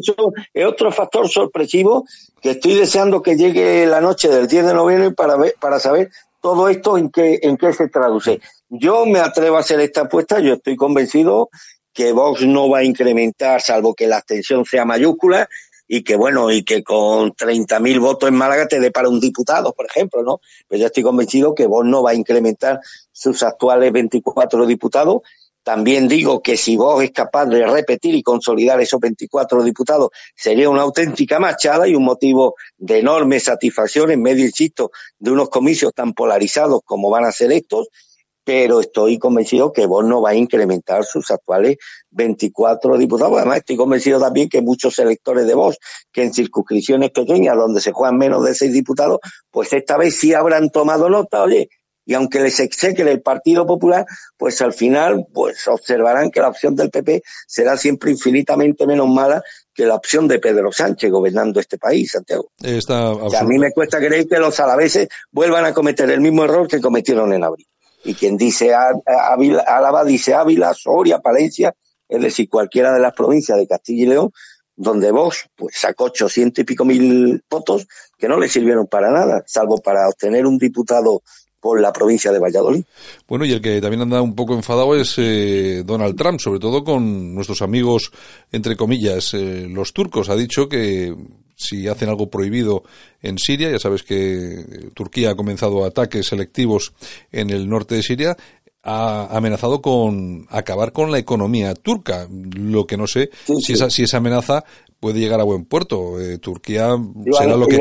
es 0.53 0.65
otro 0.65 0.91
factor 0.91 1.27
sorpresivo 1.27 2.05
que 2.47 2.51
estoy 2.51 2.75
deseando 2.75 3.21
que 3.21 3.35
llegue 3.35 3.85
la 3.85 3.99
noche 3.99 4.29
del 4.29 4.47
10 4.47 4.67
de 4.67 4.73
noviembre 4.73 5.11
para 5.11 5.35
para 5.59 5.81
saber 5.81 6.09
todo 6.39 6.69
esto 6.69 6.97
en 6.97 7.09
qué, 7.09 7.39
en 7.41 7.57
qué 7.57 7.73
se 7.73 7.89
traduce. 7.89 8.39
Yo 8.69 9.05
me 9.05 9.19
atrevo 9.19 9.57
a 9.57 9.59
hacer 9.59 9.81
esta 9.81 10.01
apuesta, 10.01 10.39
yo 10.39 10.53
estoy 10.53 10.77
convencido 10.77 11.49
que 11.93 12.13
Vox 12.13 12.45
no 12.45 12.69
va 12.69 12.79
a 12.79 12.83
incrementar, 12.85 13.61
salvo 13.61 13.93
que 13.93 14.07
la 14.07 14.17
abstención 14.17 14.63
sea 14.63 14.85
mayúscula, 14.85 15.49
y 15.89 16.03
que 16.03 16.15
bueno, 16.15 16.49
y 16.49 16.63
que 16.63 16.83
con 16.83 17.33
30.000 17.33 17.99
votos 17.99 18.29
en 18.29 18.35
Málaga 18.35 18.65
te 18.65 18.79
dé 18.79 18.91
para 18.91 19.09
un 19.09 19.19
diputado, 19.19 19.73
por 19.73 19.85
ejemplo, 19.85 20.23
¿no? 20.23 20.39
Pero 20.69 20.79
yo 20.79 20.85
estoy 20.85 21.03
convencido 21.03 21.53
que 21.53 21.67
Vox 21.67 21.85
no 21.85 22.01
va 22.01 22.11
a 22.11 22.15
incrementar 22.15 22.79
sus 23.11 23.43
actuales 23.43 23.91
24 23.91 24.65
diputados 24.65 25.21
también 25.67 26.07
digo 26.07 26.41
que 26.41 26.55
si 26.55 26.77
vos 26.77 27.03
es 27.03 27.11
capaz 27.11 27.45
de 27.47 27.67
repetir 27.67 28.15
y 28.15 28.23
consolidar 28.23 28.79
esos 28.79 29.01
24 29.01 29.61
diputados, 29.63 30.11
sería 30.33 30.69
una 30.69 30.83
auténtica 30.83 31.39
machada 31.39 31.89
y 31.89 31.93
un 31.93 32.05
motivo 32.05 32.55
de 32.77 32.99
enorme 32.99 33.37
satisfacción 33.41 34.09
en 34.11 34.21
medio, 34.21 34.45
insisto, 34.45 34.91
de 35.19 35.31
unos 35.31 35.49
comicios 35.49 35.91
tan 35.93 36.13
polarizados 36.13 36.79
como 36.85 37.09
van 37.09 37.25
a 37.25 37.33
ser 37.33 37.51
estos, 37.51 37.89
pero 38.45 38.79
estoy 38.79 39.19
convencido 39.19 39.73
que 39.73 39.87
vos 39.87 40.05
no 40.05 40.21
va 40.21 40.29
a 40.29 40.35
incrementar 40.35 41.03
sus 41.03 41.29
actuales 41.31 41.75
24 42.11 42.97
diputados. 42.97 43.35
Además, 43.35 43.57
estoy 43.57 43.75
convencido 43.75 44.21
también 44.21 44.47
que 44.47 44.61
muchos 44.61 44.97
electores 44.99 45.45
de 45.47 45.53
vos, 45.53 45.77
que 46.13 46.23
en 46.23 46.33
circunscripciones 46.33 47.11
pequeñas 47.11 47.57
donde 47.57 47.81
se 47.81 47.91
juegan 47.91 48.17
menos 48.17 48.41
de 48.45 48.55
seis 48.55 48.71
diputados, 48.71 49.19
pues 49.51 49.73
esta 49.73 49.97
vez 49.97 50.17
sí 50.17 50.33
habrán 50.33 50.69
tomado 50.69 51.09
nota, 51.09 51.43
oye, 51.43 51.67
y 52.07 52.13
aunque 52.13 52.39
les 52.39 52.61
exeque 52.61 53.01
el 53.01 53.21
Partido 53.21 53.67
Popular, 53.67 54.05
pues 54.37 54.61
al 54.61 54.71
final 54.71 55.27
pues 55.33 55.67
observarán 55.67 56.31
que 56.31 56.39
la 56.39 56.47
opción 56.47 56.73
del 56.73 56.89
PP 56.89 57.21
será 57.45 57.75
siempre 57.75 58.11
infinitamente 58.11 58.87
menos 58.87 59.09
mala 59.09 59.43
que 59.73 59.85
la 59.85 59.95
opción 59.95 60.25
de 60.25 60.39
Pedro 60.39 60.71
Sánchez 60.71 61.11
gobernando 61.11 61.59
este 61.59 61.77
país, 61.77 62.11
Santiago. 62.11 62.49
a 63.37 63.43
mí 63.43 63.59
me 63.59 63.73
cuesta 63.73 63.99
creer 63.99 64.25
que 64.25 64.39
los 64.39 64.57
alaveses 64.61 65.09
vuelvan 65.31 65.65
a 65.65 65.73
cometer 65.73 66.09
el 66.09 66.21
mismo 66.21 66.45
error 66.45 66.69
que 66.69 66.79
cometieron 66.79 67.33
en 67.33 67.43
abril. 67.43 67.67
Y 68.05 68.13
quien 68.13 68.37
dice 68.37 68.73
Álava 68.73 70.05
dice 70.05 70.33
Ávila, 70.33 70.73
Soria, 70.73 71.19
Palencia, 71.19 71.75
es 72.07 72.21
decir, 72.21 72.47
cualquiera 72.47 72.93
de 72.93 73.01
las 73.01 73.13
provincias 73.13 73.57
de 73.57 73.67
Castilla 73.67 74.03
y 74.03 74.07
León, 74.07 74.31
donde 74.77 75.11
vos 75.11 75.49
pues 75.57 75.75
sacó 75.77 76.05
800 76.05 76.61
y 76.61 76.63
pico 76.63 76.85
mil 76.85 77.43
votos 77.49 77.85
que 78.17 78.29
no 78.29 78.39
le 78.39 78.47
sirvieron 78.47 78.87
para 78.87 79.11
nada, 79.11 79.43
salvo 79.45 79.79
para 79.79 80.07
obtener 80.07 80.45
un 80.45 80.57
diputado 80.57 81.21
por 81.59 81.81
la 81.81 81.91
provincia 81.91 82.31
de 82.31 82.39
Valladolid. 82.39 82.83
Bueno, 83.27 83.45
y 83.45 83.51
el 83.51 83.61
que 83.61 83.81
también 83.81 84.01
anda 84.01 84.21
un 84.21 84.35
poco 84.35 84.53
enfadado 84.53 84.95
es 84.95 85.15
eh, 85.17 85.83
Donald 85.85 86.15
Trump, 86.15 86.39
sobre 86.39 86.59
todo 86.59 86.83
con 86.83 87.33
nuestros 87.33 87.61
amigos, 87.61 88.11
entre 88.51 88.75
comillas, 88.75 89.33
eh, 89.33 89.67
los 89.69 89.93
turcos. 89.93 90.29
Ha 90.29 90.35
dicho 90.35 90.69
que 90.69 91.15
si 91.55 91.87
hacen 91.87 92.09
algo 92.09 92.29
prohibido 92.29 92.83
en 93.21 93.37
Siria, 93.39 93.71
ya 93.71 93.79
sabes 93.79 94.03
que 94.03 94.91
Turquía 94.93 95.31
ha 95.31 95.35
comenzado 95.35 95.83
ataques 95.83 96.27
selectivos 96.27 96.93
en 97.31 97.49
el 97.49 97.67
norte 97.67 97.95
de 97.95 98.03
Siria, 98.03 98.37
ha 98.83 99.35
amenazado 99.35 99.81
con 99.81 100.47
acabar 100.49 100.93
con 100.93 101.11
la 101.11 101.17
economía 101.17 101.73
turca. 101.73 102.27
Lo 102.29 102.85
que 102.85 102.95
no 102.95 103.05
sé 103.07 103.29
si, 103.59 103.73
Esa, 103.73 103.89
si 103.89 104.03
esa 104.03 104.17
amenaza 104.17 104.63
puede 104.99 105.19
llegar 105.19 105.39
a 105.39 105.43
buen 105.43 105.65
puerto. 105.65 106.19
Eh, 106.19 106.37
Turquía 106.39 106.87
lo, 106.89 107.37
será 107.37 107.55
lo 107.55 107.67
que... 107.67 107.77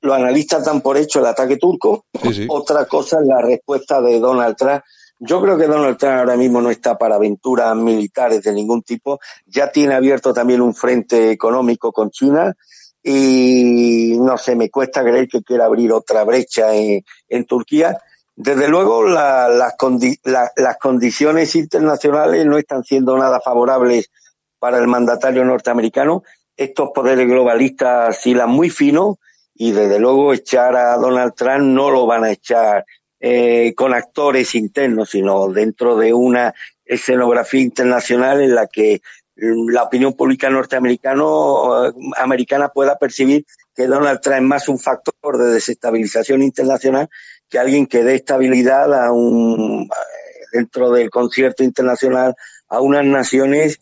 Lo, 0.00 0.14
analistas 0.14 0.64
dan 0.64 0.80
por 0.80 0.96
hecho 0.96 1.20
el 1.20 1.26
ataque 1.26 1.56
turco. 1.56 2.06
Otra 2.48 2.86
cosa 2.86 3.20
es 3.20 3.26
la 3.26 3.40
respuesta 3.40 4.00
de 4.00 4.18
Donald 4.18 4.56
Trump. 4.56 4.82
Yo 5.18 5.40
creo 5.40 5.56
que 5.56 5.66
Donald 5.66 5.96
Trump 5.96 6.18
ahora 6.18 6.36
mismo 6.36 6.60
no 6.60 6.70
está 6.70 6.98
para 6.98 7.14
aventuras 7.14 7.74
militares 7.74 8.42
de 8.42 8.52
ningún 8.52 8.82
tipo. 8.82 9.18
Ya 9.46 9.70
tiene 9.72 9.94
abierto 9.94 10.34
también 10.34 10.60
un 10.60 10.74
frente 10.74 11.30
económico 11.30 11.90
con 11.90 12.10
China 12.10 12.54
y 13.02 14.16
no 14.18 14.36
sé, 14.36 14.56
me 14.56 14.68
cuesta 14.68 15.02
creer 15.02 15.28
que 15.28 15.42
quiera 15.42 15.66
abrir 15.66 15.92
otra 15.92 16.24
brecha 16.24 16.74
en, 16.74 17.44
Turquía. 17.46 17.96
Desde 18.34 18.68
luego, 18.68 19.04
las 19.04 19.76
condiciones 20.80 21.54
internacionales 21.54 22.44
no 22.44 22.58
están 22.58 22.82
siendo 22.84 23.16
nada 23.16 23.40
favorables 23.40 24.10
para 24.66 24.78
el 24.78 24.88
mandatario 24.88 25.44
norteamericano. 25.44 26.24
Estos 26.56 26.90
poderes 26.92 27.28
globalistas 27.28 28.20
silan 28.20 28.50
muy 28.50 28.68
fino 28.68 29.20
y 29.54 29.70
desde 29.70 30.00
luego 30.00 30.32
echar 30.32 30.74
a 30.74 30.96
Donald 30.96 31.34
Trump 31.36 31.60
no 31.60 31.88
lo 31.92 32.04
van 32.04 32.24
a 32.24 32.32
echar 32.32 32.84
eh, 33.20 33.74
con 33.76 33.94
actores 33.94 34.56
internos, 34.56 35.10
sino 35.10 35.46
dentro 35.52 35.96
de 35.96 36.12
una 36.12 36.52
escenografía 36.84 37.60
internacional 37.60 38.40
en 38.40 38.56
la 38.56 38.66
que 38.66 39.02
la 39.36 39.84
opinión 39.84 40.14
pública 40.14 40.50
norteamericano 40.50 41.92
americana 42.18 42.70
pueda 42.70 42.98
percibir 42.98 43.46
que 43.72 43.86
Donald 43.86 44.20
Trump 44.20 44.38
es 44.38 44.42
más 44.42 44.68
un 44.68 44.80
factor 44.80 45.38
de 45.38 45.52
desestabilización 45.52 46.42
internacional 46.42 47.08
que 47.48 47.60
alguien 47.60 47.86
que 47.86 48.02
dé 48.02 48.16
estabilidad 48.16 48.92
a 49.00 49.12
un 49.12 49.88
dentro 50.52 50.90
del 50.90 51.08
concierto 51.08 51.62
internacional 51.62 52.34
a 52.68 52.80
unas 52.80 53.04
naciones 53.04 53.78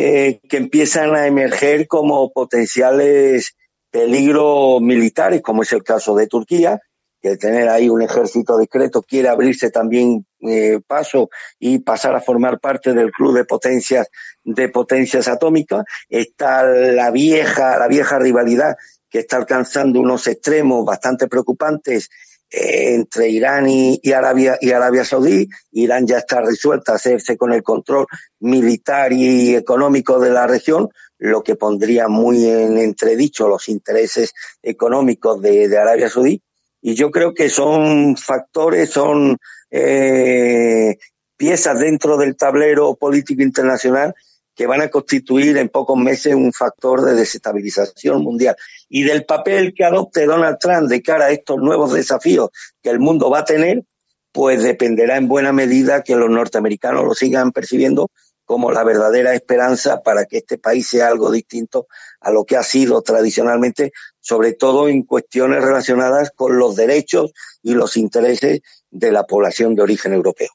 eh, 0.00 0.38
que 0.48 0.58
empiezan 0.58 1.16
a 1.16 1.26
emerger 1.26 1.88
como 1.88 2.32
potenciales 2.32 3.56
peligros 3.90 4.80
militares, 4.80 5.42
como 5.42 5.64
es 5.64 5.72
el 5.72 5.82
caso 5.82 6.14
de 6.14 6.28
Turquía, 6.28 6.80
que 7.20 7.36
tener 7.36 7.68
ahí 7.68 7.88
un 7.88 8.00
ejército 8.00 8.56
discreto 8.56 9.02
quiere 9.02 9.28
abrirse 9.28 9.72
también 9.72 10.24
eh, 10.42 10.78
paso 10.86 11.30
y 11.58 11.80
pasar 11.80 12.14
a 12.14 12.20
formar 12.20 12.60
parte 12.60 12.94
del 12.94 13.10
club 13.10 13.34
de 13.34 13.44
potencias 13.44 14.06
de 14.44 14.68
potencias 14.68 15.26
atómicas. 15.26 15.82
Está 16.08 16.62
la 16.62 17.10
vieja 17.10 17.76
la 17.76 17.88
vieja 17.88 18.20
rivalidad 18.20 18.76
que 19.10 19.18
está 19.18 19.36
alcanzando 19.36 19.98
unos 19.98 20.28
extremos 20.28 20.84
bastante 20.84 21.26
preocupantes 21.26 22.08
entre 22.50 23.28
Irán 23.28 23.66
y, 23.68 24.00
Arabia 24.12 25.04
Saudí. 25.04 25.48
Irán 25.72 26.06
ya 26.06 26.18
está 26.18 26.40
resuelta 26.40 26.92
a 26.92 26.96
hacerse 26.96 27.36
con 27.36 27.52
el 27.52 27.62
control 27.62 28.06
militar 28.40 29.12
y 29.12 29.54
económico 29.54 30.18
de 30.18 30.30
la 30.30 30.46
región, 30.46 30.88
lo 31.18 31.42
que 31.42 31.56
pondría 31.56 32.08
muy 32.08 32.46
en 32.46 32.78
entredicho 32.78 33.48
los 33.48 33.68
intereses 33.68 34.32
económicos 34.62 35.40
de, 35.42 35.76
Arabia 35.76 36.08
Saudí. 36.08 36.42
Y 36.80 36.94
yo 36.94 37.10
creo 37.10 37.34
que 37.34 37.50
son 37.50 38.16
factores, 38.16 38.90
son 38.90 39.36
eh, 39.70 40.96
piezas 41.36 41.78
dentro 41.80 42.16
del 42.16 42.36
tablero 42.36 42.94
político 42.94 43.42
internacional 43.42 44.14
que 44.58 44.66
van 44.66 44.80
a 44.80 44.88
constituir 44.88 45.56
en 45.56 45.68
pocos 45.68 45.96
meses 45.96 46.34
un 46.34 46.52
factor 46.52 47.04
de 47.04 47.14
desestabilización 47.14 48.22
mundial. 48.22 48.56
Y 48.88 49.02
del 49.02 49.24
papel 49.24 49.74
que 49.74 49.84
adopte 49.84 50.26
Donald 50.26 50.58
Trump 50.58 50.88
de 50.88 51.02
cara 51.02 51.26
a 51.26 51.30
estos 51.30 51.58
nuevos 51.58 51.92
desafíos 51.92 52.50
que 52.82 52.90
el 52.90 52.98
mundo 52.98 53.30
va 53.30 53.40
a 53.40 53.44
tener, 53.44 53.84
pues 54.32 54.62
dependerá 54.62 55.16
en 55.16 55.28
buena 55.28 55.52
medida 55.52 56.02
que 56.02 56.16
los 56.16 56.30
norteamericanos 56.30 57.04
lo 57.04 57.14
sigan 57.14 57.52
percibiendo 57.52 58.10
como 58.48 58.72
la 58.72 58.82
verdadera 58.82 59.34
esperanza 59.34 60.00
para 60.02 60.24
que 60.24 60.38
este 60.38 60.56
país 60.56 60.88
sea 60.88 61.08
algo 61.08 61.30
distinto 61.30 61.86
a 62.18 62.30
lo 62.30 62.46
que 62.46 62.56
ha 62.56 62.62
sido 62.62 63.02
tradicionalmente, 63.02 63.92
sobre 64.20 64.54
todo 64.54 64.88
en 64.88 65.02
cuestiones 65.02 65.62
relacionadas 65.62 66.30
con 66.34 66.58
los 66.58 66.74
derechos 66.74 67.32
y 67.62 67.74
los 67.74 67.98
intereses 67.98 68.60
de 68.90 69.12
la 69.12 69.24
población 69.24 69.74
de 69.74 69.82
origen 69.82 70.14
europeo. 70.14 70.48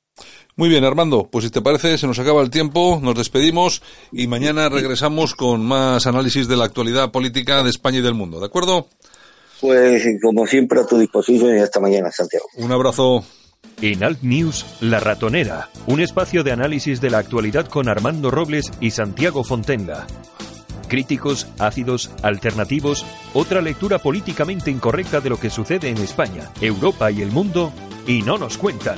Muy 0.56 0.70
bien, 0.70 0.84
Armando, 0.84 1.28
pues 1.32 1.46
si 1.46 1.52
te 1.52 1.62
parece, 1.62 1.98
se 1.98 2.06
nos 2.06 2.20
acaba 2.20 2.44
el 2.44 2.52
tiempo, 2.52 3.00
nos 3.02 3.16
despedimos 3.16 3.82
y 4.12 4.28
mañana 4.28 4.70
regresamos 4.70 5.34
con 5.34 5.66
más 5.66 6.06
análisis 6.06 6.48
de 6.48 6.56
la 6.56 6.66
actualidad 6.66 7.12
política 7.12 7.64
de 7.64 7.72
España 7.72 7.98
y 7.98 8.02
del 8.02 8.14
mundo, 8.14 8.40
¿de 8.40 8.46
acuerdo? 8.46 8.88
Pues 9.60 10.06
como 10.22 10.46
siempre 10.46 10.82
a 10.82 10.86
tu 10.86 11.00
disposición 11.00 11.58
y 11.58 11.60
hasta 11.60 11.80
mañana, 11.80 12.12
Santiago. 12.12 12.46
Un 12.58 12.72
abrazo. 12.72 13.26
En 13.82 14.04
Alt 14.04 14.22
News, 14.22 14.66
La 14.80 15.00
Ratonera, 15.00 15.70
un 15.88 16.00
espacio 16.00 16.44
de 16.44 16.52
análisis 16.52 17.02
de 17.02 17.10
la 17.10 17.18
actualidad 17.18 17.68
con 17.68 17.90
Armando 17.90 18.30
Robles 18.30 18.72
y 18.80 18.92
Santiago 18.92 19.44
Fontenga. 19.44 20.06
Críticos, 20.88 21.48
ácidos, 21.58 22.12
alternativos, 22.22 23.06
otra 23.34 23.62
lectura 23.62 23.98
políticamente 23.98 24.70
incorrecta 24.70 25.20
de 25.20 25.30
lo 25.30 25.40
que 25.40 25.50
sucede 25.50 25.90
en 25.90 25.98
España, 25.98 26.52
Europa 26.62 27.10
y 27.10 27.24
el 27.24 27.32
mundo, 27.32 27.74
y 28.06 28.22
no 28.22 28.38
nos 28.38 28.60
cuentan. 28.60 28.98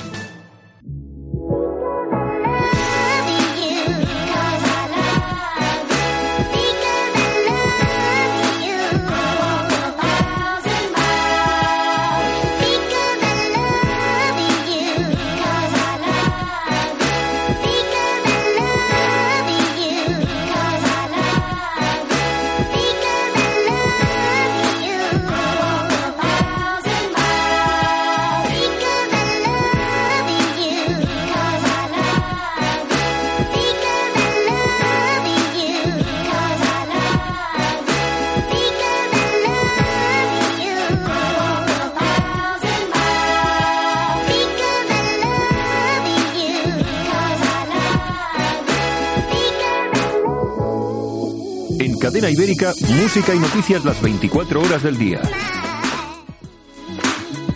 Cadena 52.06 52.30
Ibérica, 52.30 52.72
música 53.02 53.34
y 53.34 53.38
noticias 53.40 53.84
las 53.84 54.00
24 54.00 54.62
horas 54.62 54.80
del 54.84 54.96
día. 54.96 55.20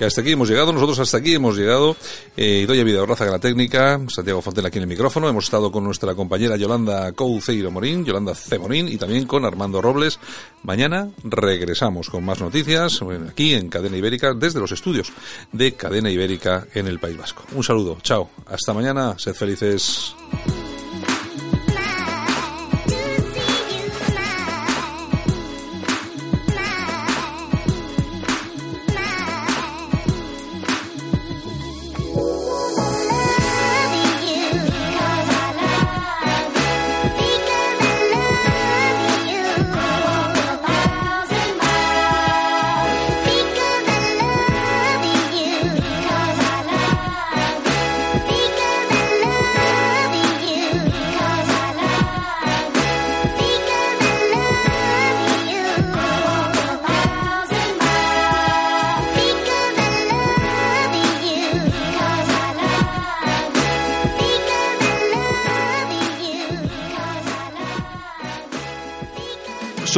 Hasta 0.01 0.23
aquí 0.23 0.33
hemos 0.33 0.49
llegado, 0.49 0.73
nosotros 0.73 0.99
hasta 0.99 1.19
aquí 1.19 1.35
hemos 1.35 1.57
llegado. 1.57 1.97
Eh, 2.37 2.65
Doña 2.67 2.83
Vidal 2.83 3.07
en 3.09 3.31
la 3.31 3.39
técnica, 3.39 4.01
Santiago 4.09 4.43
Fontela 4.43 4.67
aquí 4.67 4.79
en 4.79 4.83
el 4.83 4.89
micrófono. 4.89 5.29
Hemos 5.29 5.45
estado 5.45 5.71
con 5.71 5.85
nuestra 5.85 6.17
compañera 6.17 6.57
Yolanda 6.57 7.13
Couceiro 7.13 7.71
Morín, 7.71 8.05
Yolanda 8.05 8.35
C. 8.35 8.59
Morín, 8.59 8.89
y 8.89 8.97
también 8.97 9.25
con 9.25 9.45
Armando 9.45 9.81
Robles. 9.81 10.19
Mañana 10.65 11.09
regresamos 11.23 12.11
con 12.11 12.25
más 12.25 12.41
noticias 12.41 12.99
aquí 13.31 13.55
en 13.55 13.69
Cadena 13.69 13.99
Ibérica, 13.99 14.35
desde 14.35 14.59
los 14.59 14.73
estudios 14.73 15.13
de 15.53 15.75
Cadena 15.75 16.11
Ibérica 16.11 16.67
en 16.75 16.89
el 16.89 16.99
País 16.99 17.17
Vasco. 17.17 17.45
Un 17.55 17.63
saludo, 17.63 17.99
chao, 18.03 18.31
hasta 18.47 18.75
mañana, 18.75 19.15
sed 19.17 19.35
felices. 19.35 20.13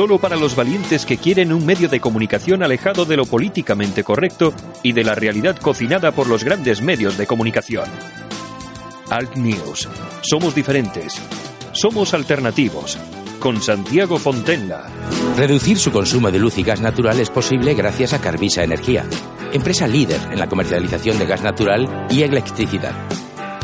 Solo 0.03 0.19
para 0.19 0.35
los 0.35 0.57
valientes 0.57 1.07
que 1.07 1.17
quieren 1.17 1.53
un 1.53 1.65
medio 1.65 1.89
de 1.89 2.01
comunicación 2.01 2.65
alejado 2.65 3.05
de 3.05 3.17
lo 3.17 3.25
políticamente 3.25 4.03
correcto 4.03 4.53
y 4.83 4.91
de 4.91 5.05
la 5.05 5.15
realidad 5.15 5.57
cocinada 5.57 6.11
por 6.11 6.27
los 6.27 6.43
grandes 6.43 6.83
medios 6.83 7.17
de 7.17 7.29
comunicación. 7.29 7.85
Alt 9.11 9.37
News. 9.37 9.89
Somos 10.23 10.57
diferentes. 10.57 11.23
Somos 11.71 12.15
alternativos. 12.15 12.99
Con 13.39 13.63
Santiago 13.63 14.19
Fontenla. 14.19 14.89
Reducir 15.37 15.79
su 15.79 15.93
consumo 15.93 16.33
de 16.33 16.41
luz 16.41 16.59
y 16.59 16.65
gas 16.65 16.81
natural 16.81 17.21
es 17.21 17.31
posible 17.31 17.75
gracias 17.75 18.13
a 18.13 18.21
Carvisa 18.21 18.65
Energía, 18.65 19.07
empresa 19.53 19.87
líder 19.87 20.21
en 20.33 20.41
la 20.41 20.49
comercialización 20.49 21.17
de 21.21 21.27
gas 21.27 21.45
natural 21.45 22.09
y 22.11 22.25
electricidad 22.25 22.93